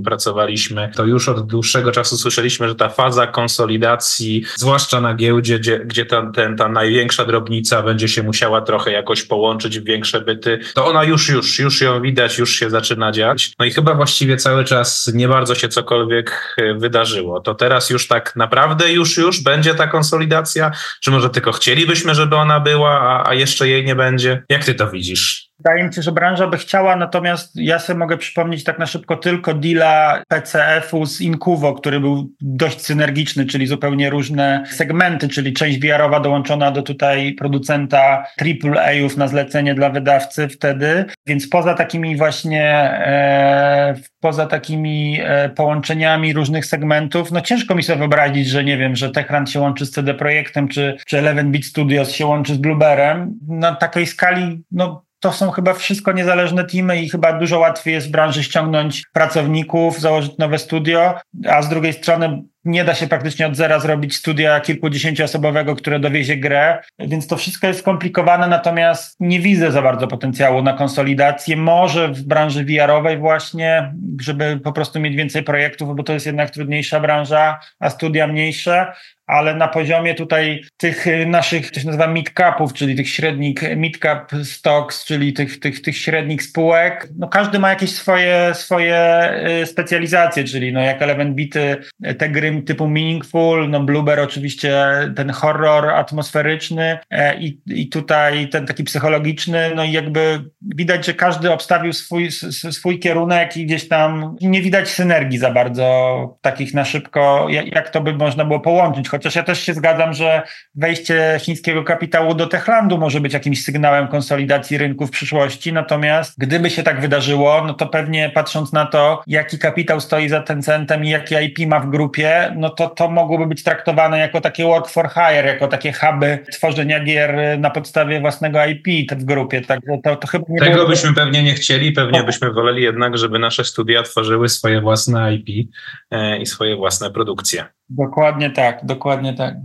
pracowaliśmy, 0.05 0.91
to 0.95 1.05
już 1.05 1.29
od 1.29 1.47
dłuższego 1.47 1.91
czasu 1.91 2.17
słyszeliśmy, 2.17 2.67
że 2.67 2.75
ta 2.75 2.89
faza 2.89 3.27
konsolidacji, 3.27 4.43
zwłaszcza 4.55 5.01
na 5.01 5.13
giełdzie, 5.13 5.59
gdzie, 5.59 5.79
gdzie 5.79 6.05
ta, 6.05 6.31
ten, 6.31 6.57
ta 6.57 6.69
największa 6.69 7.25
drobnica 7.25 7.83
będzie 7.83 8.07
się 8.07 8.23
musiała 8.23 8.61
trochę 8.61 8.91
jakoś 8.91 9.23
połączyć 9.23 9.79
w 9.79 9.83
większe 9.83 10.21
byty, 10.21 10.59
to 10.75 10.85
ona 10.85 10.96
już, 11.03 11.29
już, 11.29 11.59
już 11.59 11.81
ją 11.81 12.01
widać, 12.01 12.37
już 12.37 12.55
się 12.55 12.69
zaczyna 12.69 13.11
dziać. 13.11 13.51
No 13.59 13.65
i 13.65 13.71
chyba 13.71 13.93
właściwie 13.93 14.37
cały 14.37 14.65
czas 14.65 15.11
nie 15.13 15.27
bardzo 15.27 15.55
się 15.55 15.69
cokolwiek 15.69 16.55
e, 16.57 16.73
wydarzyło. 16.73 17.41
To 17.41 17.55
teraz 17.55 17.89
już 17.89 18.07
tak 18.07 18.35
naprawdę 18.35 18.91
już, 18.91 19.17
już 19.17 19.43
będzie 19.43 19.75
ta 19.75 19.87
konsolidacja? 19.87 20.71
Czy 21.01 21.11
może 21.11 21.29
tylko 21.29 21.51
chcielibyśmy, 21.51 22.15
żeby 22.15 22.35
ona 22.35 22.59
była, 22.59 23.01
a, 23.01 23.29
a 23.29 23.33
jeszcze 23.33 23.67
jej 23.67 23.85
nie 23.85 23.95
będzie? 23.95 24.43
Jak 24.49 24.65
ty 24.65 24.75
to 24.75 24.89
widzisz? 24.89 25.46
Wydaje 25.67 25.87
mi 25.87 25.93
się, 25.93 26.01
że 26.01 26.11
branża 26.11 26.47
by 26.47 26.57
chciała, 26.57 26.95
natomiast 26.95 27.55
ja 27.55 27.79
sobie 27.79 27.99
mogę 27.99 28.17
przypomnieć 28.17 28.63
tak 28.63 28.79
na 28.79 28.85
szybko 28.85 29.15
tylko 29.15 29.53
deala 29.53 30.23
PCF-u 30.27 31.05
z 31.05 31.21
Incuvo, 31.21 31.73
który 31.73 31.99
był 31.99 32.29
dość 32.41 32.81
synergiczny, 32.81 33.45
czyli 33.45 33.67
zupełnie 33.67 34.09
różne 34.09 34.63
segmenty, 34.69 35.27
czyli 35.27 35.53
część 35.53 35.79
VR-owa 35.79 36.19
dołączona 36.19 36.71
do 36.71 36.81
tutaj 36.81 37.33
producenta 37.33 38.23
AAA-ów 38.41 39.17
na 39.17 39.27
zlecenie 39.27 39.75
dla 39.75 39.89
wydawcy 39.89 40.47
wtedy, 40.47 41.05
więc 41.25 41.49
poza 41.49 41.73
takimi 41.73 42.15
właśnie 42.15 42.63
e, 42.63 43.95
poza 44.19 44.45
takimi 44.45 45.19
e, 45.23 45.49
połączeniami 45.49 46.33
różnych 46.33 46.65
segmentów, 46.65 47.31
no 47.31 47.41
ciężko 47.41 47.75
mi 47.75 47.83
sobie 47.83 47.99
wyobrazić, 47.99 48.47
że 48.47 48.63
nie 48.63 48.77
wiem, 48.77 48.95
że 48.95 49.11
Techland 49.11 49.49
się 49.49 49.59
łączy 49.59 49.85
z 49.85 49.91
CD 49.91 50.13
Projektem, 50.13 50.67
czy, 50.67 50.97
czy 51.07 51.17
Eleven 51.17 51.51
Beat 51.51 51.65
Studios 51.65 52.11
się 52.11 52.25
łączy 52.25 52.53
z 52.53 52.57
Blueberem. 52.57 53.39
Na 53.47 53.75
takiej 53.75 54.05
skali, 54.05 54.63
no 54.71 55.06
to 55.19 55.31
są 55.31 55.51
chyba 55.51 55.73
wszystko 55.73 56.11
niezależne 56.11 56.65
teamy 56.65 57.01
i 57.01 57.09
chyba 57.09 57.33
dużo 57.33 57.59
łatwiej 57.59 57.93
jest 57.93 58.07
w 58.07 58.11
branży 58.11 58.43
ściągnąć 58.43 59.03
pracowników, 59.13 59.99
założyć 59.99 60.37
nowe 60.37 60.59
studio, 60.59 61.13
a 61.49 61.61
z 61.61 61.69
drugiej 61.69 61.93
strony 61.93 62.43
nie 62.67 62.83
da 62.83 62.95
się 62.95 63.07
praktycznie 63.07 63.47
od 63.47 63.55
zera 63.55 63.79
zrobić 63.79 64.15
studia 64.15 64.59
kilkudziesięcioosobowego, 64.59 65.75
które 65.75 65.99
dowiezie 65.99 66.37
grę, 66.37 66.77
więc 66.99 67.27
to 67.27 67.37
wszystko 67.37 67.67
jest 67.67 67.79
skomplikowane, 67.79 68.47
natomiast 68.47 69.15
nie 69.19 69.39
widzę 69.39 69.71
za 69.71 69.81
bardzo 69.81 70.07
potencjału 70.07 70.61
na 70.61 70.73
konsolidację. 70.73 71.57
Może 71.57 72.07
w 72.07 72.23
branży 72.23 72.65
VR-owej 72.65 73.17
właśnie, 73.17 73.93
żeby 74.21 74.59
po 74.63 74.71
prostu 74.71 74.99
mieć 74.99 75.15
więcej 75.15 75.43
projektów, 75.43 75.95
bo 75.95 76.03
to 76.03 76.13
jest 76.13 76.25
jednak 76.25 76.49
trudniejsza 76.49 76.99
branża, 76.99 77.59
a 77.79 77.89
studia 77.89 78.27
mniejsze, 78.27 78.93
ale 79.27 79.55
na 79.55 79.67
poziomie 79.67 80.15
tutaj 80.15 80.63
tych 80.77 81.07
y, 81.07 81.25
naszych, 81.25 81.71
to 81.71 81.79
się 81.79 81.85
nazywa 81.85 82.07
mid-capów, 82.07 82.73
czyli 82.73 82.95
tych 82.95 83.09
średnich 83.09 83.59
mid-cap 83.75 84.43
stocks, 84.43 85.05
czyli 85.05 85.33
tych, 85.33 85.59
tych, 85.59 85.81
tych 85.81 85.97
średnich 85.97 86.43
spółek, 86.43 87.09
no 87.17 87.27
każdy 87.27 87.59
ma 87.59 87.69
jakieś 87.69 87.95
swoje, 87.95 88.51
swoje 88.53 89.29
y, 89.61 89.65
specjalizacje, 89.65 90.43
czyli 90.43 90.73
no 90.73 90.81
jak 90.81 91.01
Element 91.01 91.35
Bity, 91.35 91.77
te 92.17 92.29
gry 92.29 92.56
typu 92.63 92.87
Meaningful, 92.87 93.69
no 93.69 93.79
Blueber 93.79 94.19
oczywiście 94.19 94.85
ten 95.15 95.29
horror 95.29 95.89
atmosferyczny 95.89 96.97
e, 97.09 97.39
i, 97.39 97.61
i 97.67 97.89
tutaj 97.89 98.49
ten 98.49 98.65
taki 98.65 98.83
psychologiczny, 98.83 99.71
no 99.75 99.83
i 99.83 99.91
jakby 99.91 100.39
widać, 100.61 101.05
że 101.05 101.13
każdy 101.13 101.51
obstawił 101.51 101.93
swój, 101.93 102.31
swój 102.71 102.99
kierunek 102.99 103.57
i 103.57 103.65
gdzieś 103.65 103.87
tam 103.87 104.35
nie 104.41 104.61
widać 104.61 104.89
synergii 104.89 105.37
za 105.37 105.51
bardzo 105.51 106.37
takich 106.41 106.73
na 106.73 106.85
szybko, 106.85 107.47
jak, 107.49 107.75
jak 107.75 107.89
to 107.89 108.01
by 108.01 108.13
można 108.13 108.45
było 108.45 108.59
połączyć, 108.59 109.07
Chociaż 109.09 109.35
ja 109.35 109.43
też 109.43 109.59
się 109.63 109.73
zgadzam, 109.73 110.13
że 110.13 110.41
wejście 110.75 111.39
chińskiego 111.39 111.83
kapitału 111.83 112.33
do 112.33 112.47
Techlandu 112.47 112.97
może 112.97 113.21
być 113.21 113.33
jakimś 113.33 113.63
sygnałem 113.63 114.07
konsolidacji 114.07 114.77
rynku 114.77 115.07
w 115.07 115.11
przyszłości. 115.11 115.73
Natomiast 115.73 116.33
gdyby 116.37 116.69
się 116.69 116.83
tak 116.83 117.01
wydarzyło, 117.01 117.63
no 117.67 117.73
to 117.73 117.87
pewnie 117.87 118.29
patrząc 118.29 118.73
na 118.73 118.85
to, 118.85 119.23
jaki 119.27 119.59
kapitał 119.59 120.01
stoi 120.01 120.29
za 120.29 120.41
Tencentem 120.41 121.05
i 121.05 121.09
jaki 121.09 121.35
IP 121.35 121.59
ma 121.67 121.79
w 121.79 121.89
grupie, 121.89 122.46
no 122.55 122.69
to 122.69 122.89
to 122.89 123.09
mogłoby 123.09 123.47
być 123.47 123.63
traktowane 123.63 124.19
jako 124.19 124.41
takie 124.41 124.63
work 124.63 124.87
for 124.87 125.09
hire, 125.09 125.47
jako 125.47 125.67
takie 125.67 125.93
huby 125.93 126.39
tworzenia 126.51 127.03
gier 127.03 127.59
na 127.59 127.69
podstawie 127.69 128.21
własnego 128.21 128.65
IP 128.65 129.11
w 129.11 129.23
grupie. 129.23 129.61
Także 129.61 129.97
to, 130.03 130.15
to 130.15 130.27
chyba 130.27 130.45
nie 130.49 130.59
Tego 130.59 130.87
byśmy 130.87 131.13
pewnie 131.13 131.43
nie 131.43 131.53
chcieli, 131.53 131.91
pewnie 131.91 132.23
byśmy 132.23 132.53
woleli 132.53 132.83
jednak, 132.83 133.17
żeby 133.17 133.39
nasze 133.39 133.63
studia 133.63 134.03
tworzyły 134.03 134.49
swoje 134.49 134.81
własne 134.81 135.33
IP 135.33 135.69
e, 136.11 136.37
i 136.37 136.45
swoje 136.45 136.75
własne 136.75 137.11
produkcje. 137.11 137.65
Dokładnie 137.89 138.49
tak, 138.49 138.85
dokładnie 138.85 139.33
tak. 139.33 139.55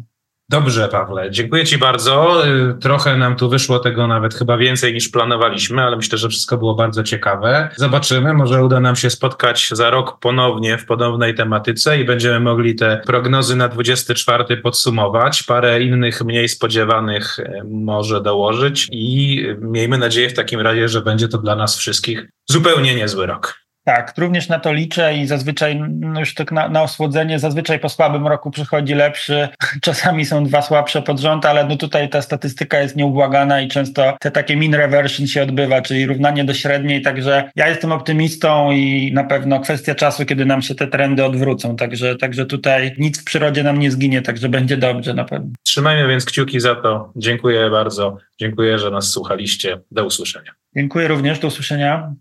Dobrze, 0.52 0.88
Pawle, 0.88 1.30
dziękuję 1.30 1.64
Ci 1.64 1.78
bardzo. 1.78 2.46
Y, 2.46 2.74
trochę 2.80 3.16
nam 3.16 3.36
tu 3.36 3.48
wyszło 3.48 3.78
tego 3.78 4.06
nawet 4.06 4.34
chyba 4.34 4.56
więcej 4.56 4.94
niż 4.94 5.08
planowaliśmy, 5.08 5.82
ale 5.82 5.96
myślę, 5.96 6.18
że 6.18 6.28
wszystko 6.28 6.58
było 6.58 6.74
bardzo 6.74 7.02
ciekawe. 7.02 7.68
Zobaczymy, 7.76 8.34
może 8.34 8.64
uda 8.64 8.80
nam 8.80 8.96
się 8.96 9.10
spotkać 9.10 9.68
za 9.72 9.90
rok 9.90 10.18
ponownie 10.20 10.78
w 10.78 10.86
podobnej 10.86 11.34
tematyce 11.34 12.00
i 12.00 12.04
będziemy 12.04 12.40
mogli 12.40 12.74
te 12.74 13.02
prognozy 13.06 13.56
na 13.56 13.68
24 13.68 14.56
podsumować, 14.56 15.42
parę 15.42 15.82
innych 15.82 16.22
mniej 16.24 16.48
spodziewanych 16.48 17.38
y, 17.38 17.62
może 17.64 18.22
dołożyć 18.22 18.88
i 18.90 19.46
miejmy 19.60 19.98
nadzieję 19.98 20.30
w 20.30 20.34
takim 20.34 20.60
razie, 20.60 20.88
że 20.88 21.00
będzie 21.00 21.28
to 21.28 21.38
dla 21.38 21.56
nas 21.56 21.76
wszystkich 21.76 22.28
zupełnie 22.50 22.94
niezły 22.94 23.26
rok. 23.26 23.61
Tak, 23.84 24.14
również 24.18 24.48
na 24.48 24.58
to 24.58 24.72
liczę 24.72 25.14
i 25.14 25.26
zazwyczaj 25.26 25.80
no 25.90 26.20
już 26.20 26.34
tak 26.34 26.52
na, 26.52 26.68
na 26.68 26.82
osłodzenie, 26.82 27.38
zazwyczaj 27.38 27.78
po 27.78 27.88
słabym 27.88 28.26
roku 28.26 28.50
przychodzi 28.50 28.94
lepszy, 28.94 29.48
czasami 29.82 30.24
są 30.24 30.44
dwa 30.44 30.62
słabsze 30.62 31.02
pod 31.02 31.20
rząd, 31.20 31.46
ale 31.46 31.64
no 31.64 31.76
tutaj 31.76 32.08
ta 32.08 32.22
statystyka 32.22 32.80
jest 32.80 32.96
nieubłagana 32.96 33.60
i 33.60 33.68
często 33.68 34.16
te 34.20 34.30
takie 34.30 34.56
mean 34.56 34.74
reversion 34.74 35.26
się 35.26 35.42
odbywa, 35.42 35.82
czyli 35.82 36.06
równanie 36.06 36.44
do 36.44 36.54
średniej, 36.54 37.02
także 37.02 37.50
ja 37.56 37.68
jestem 37.68 37.92
optymistą 37.92 38.70
i 38.70 39.12
na 39.14 39.24
pewno 39.24 39.60
kwestia 39.60 39.94
czasu, 39.94 40.26
kiedy 40.26 40.46
nam 40.46 40.62
się 40.62 40.74
te 40.74 40.86
trendy 40.86 41.24
odwrócą, 41.24 41.76
także, 41.76 42.16
także 42.16 42.46
tutaj 42.46 42.94
nic 42.98 43.20
w 43.20 43.24
przyrodzie 43.24 43.62
nam 43.62 43.78
nie 43.78 43.90
zginie, 43.90 44.22
także 44.22 44.48
będzie 44.48 44.76
dobrze 44.76 45.14
na 45.14 45.24
pewno. 45.24 45.50
Trzymajmy 45.62 46.08
więc 46.08 46.24
kciuki 46.24 46.60
za 46.60 46.74
to. 46.74 47.12
Dziękuję 47.16 47.70
bardzo. 47.70 48.16
Dziękuję, 48.40 48.78
że 48.78 48.90
nas 48.90 49.08
słuchaliście. 49.08 49.80
Do 49.90 50.04
usłyszenia. 50.04 50.52
Dziękuję 50.76 51.08
również. 51.08 51.38
Do 51.38 51.48
usłyszenia. 51.48 52.14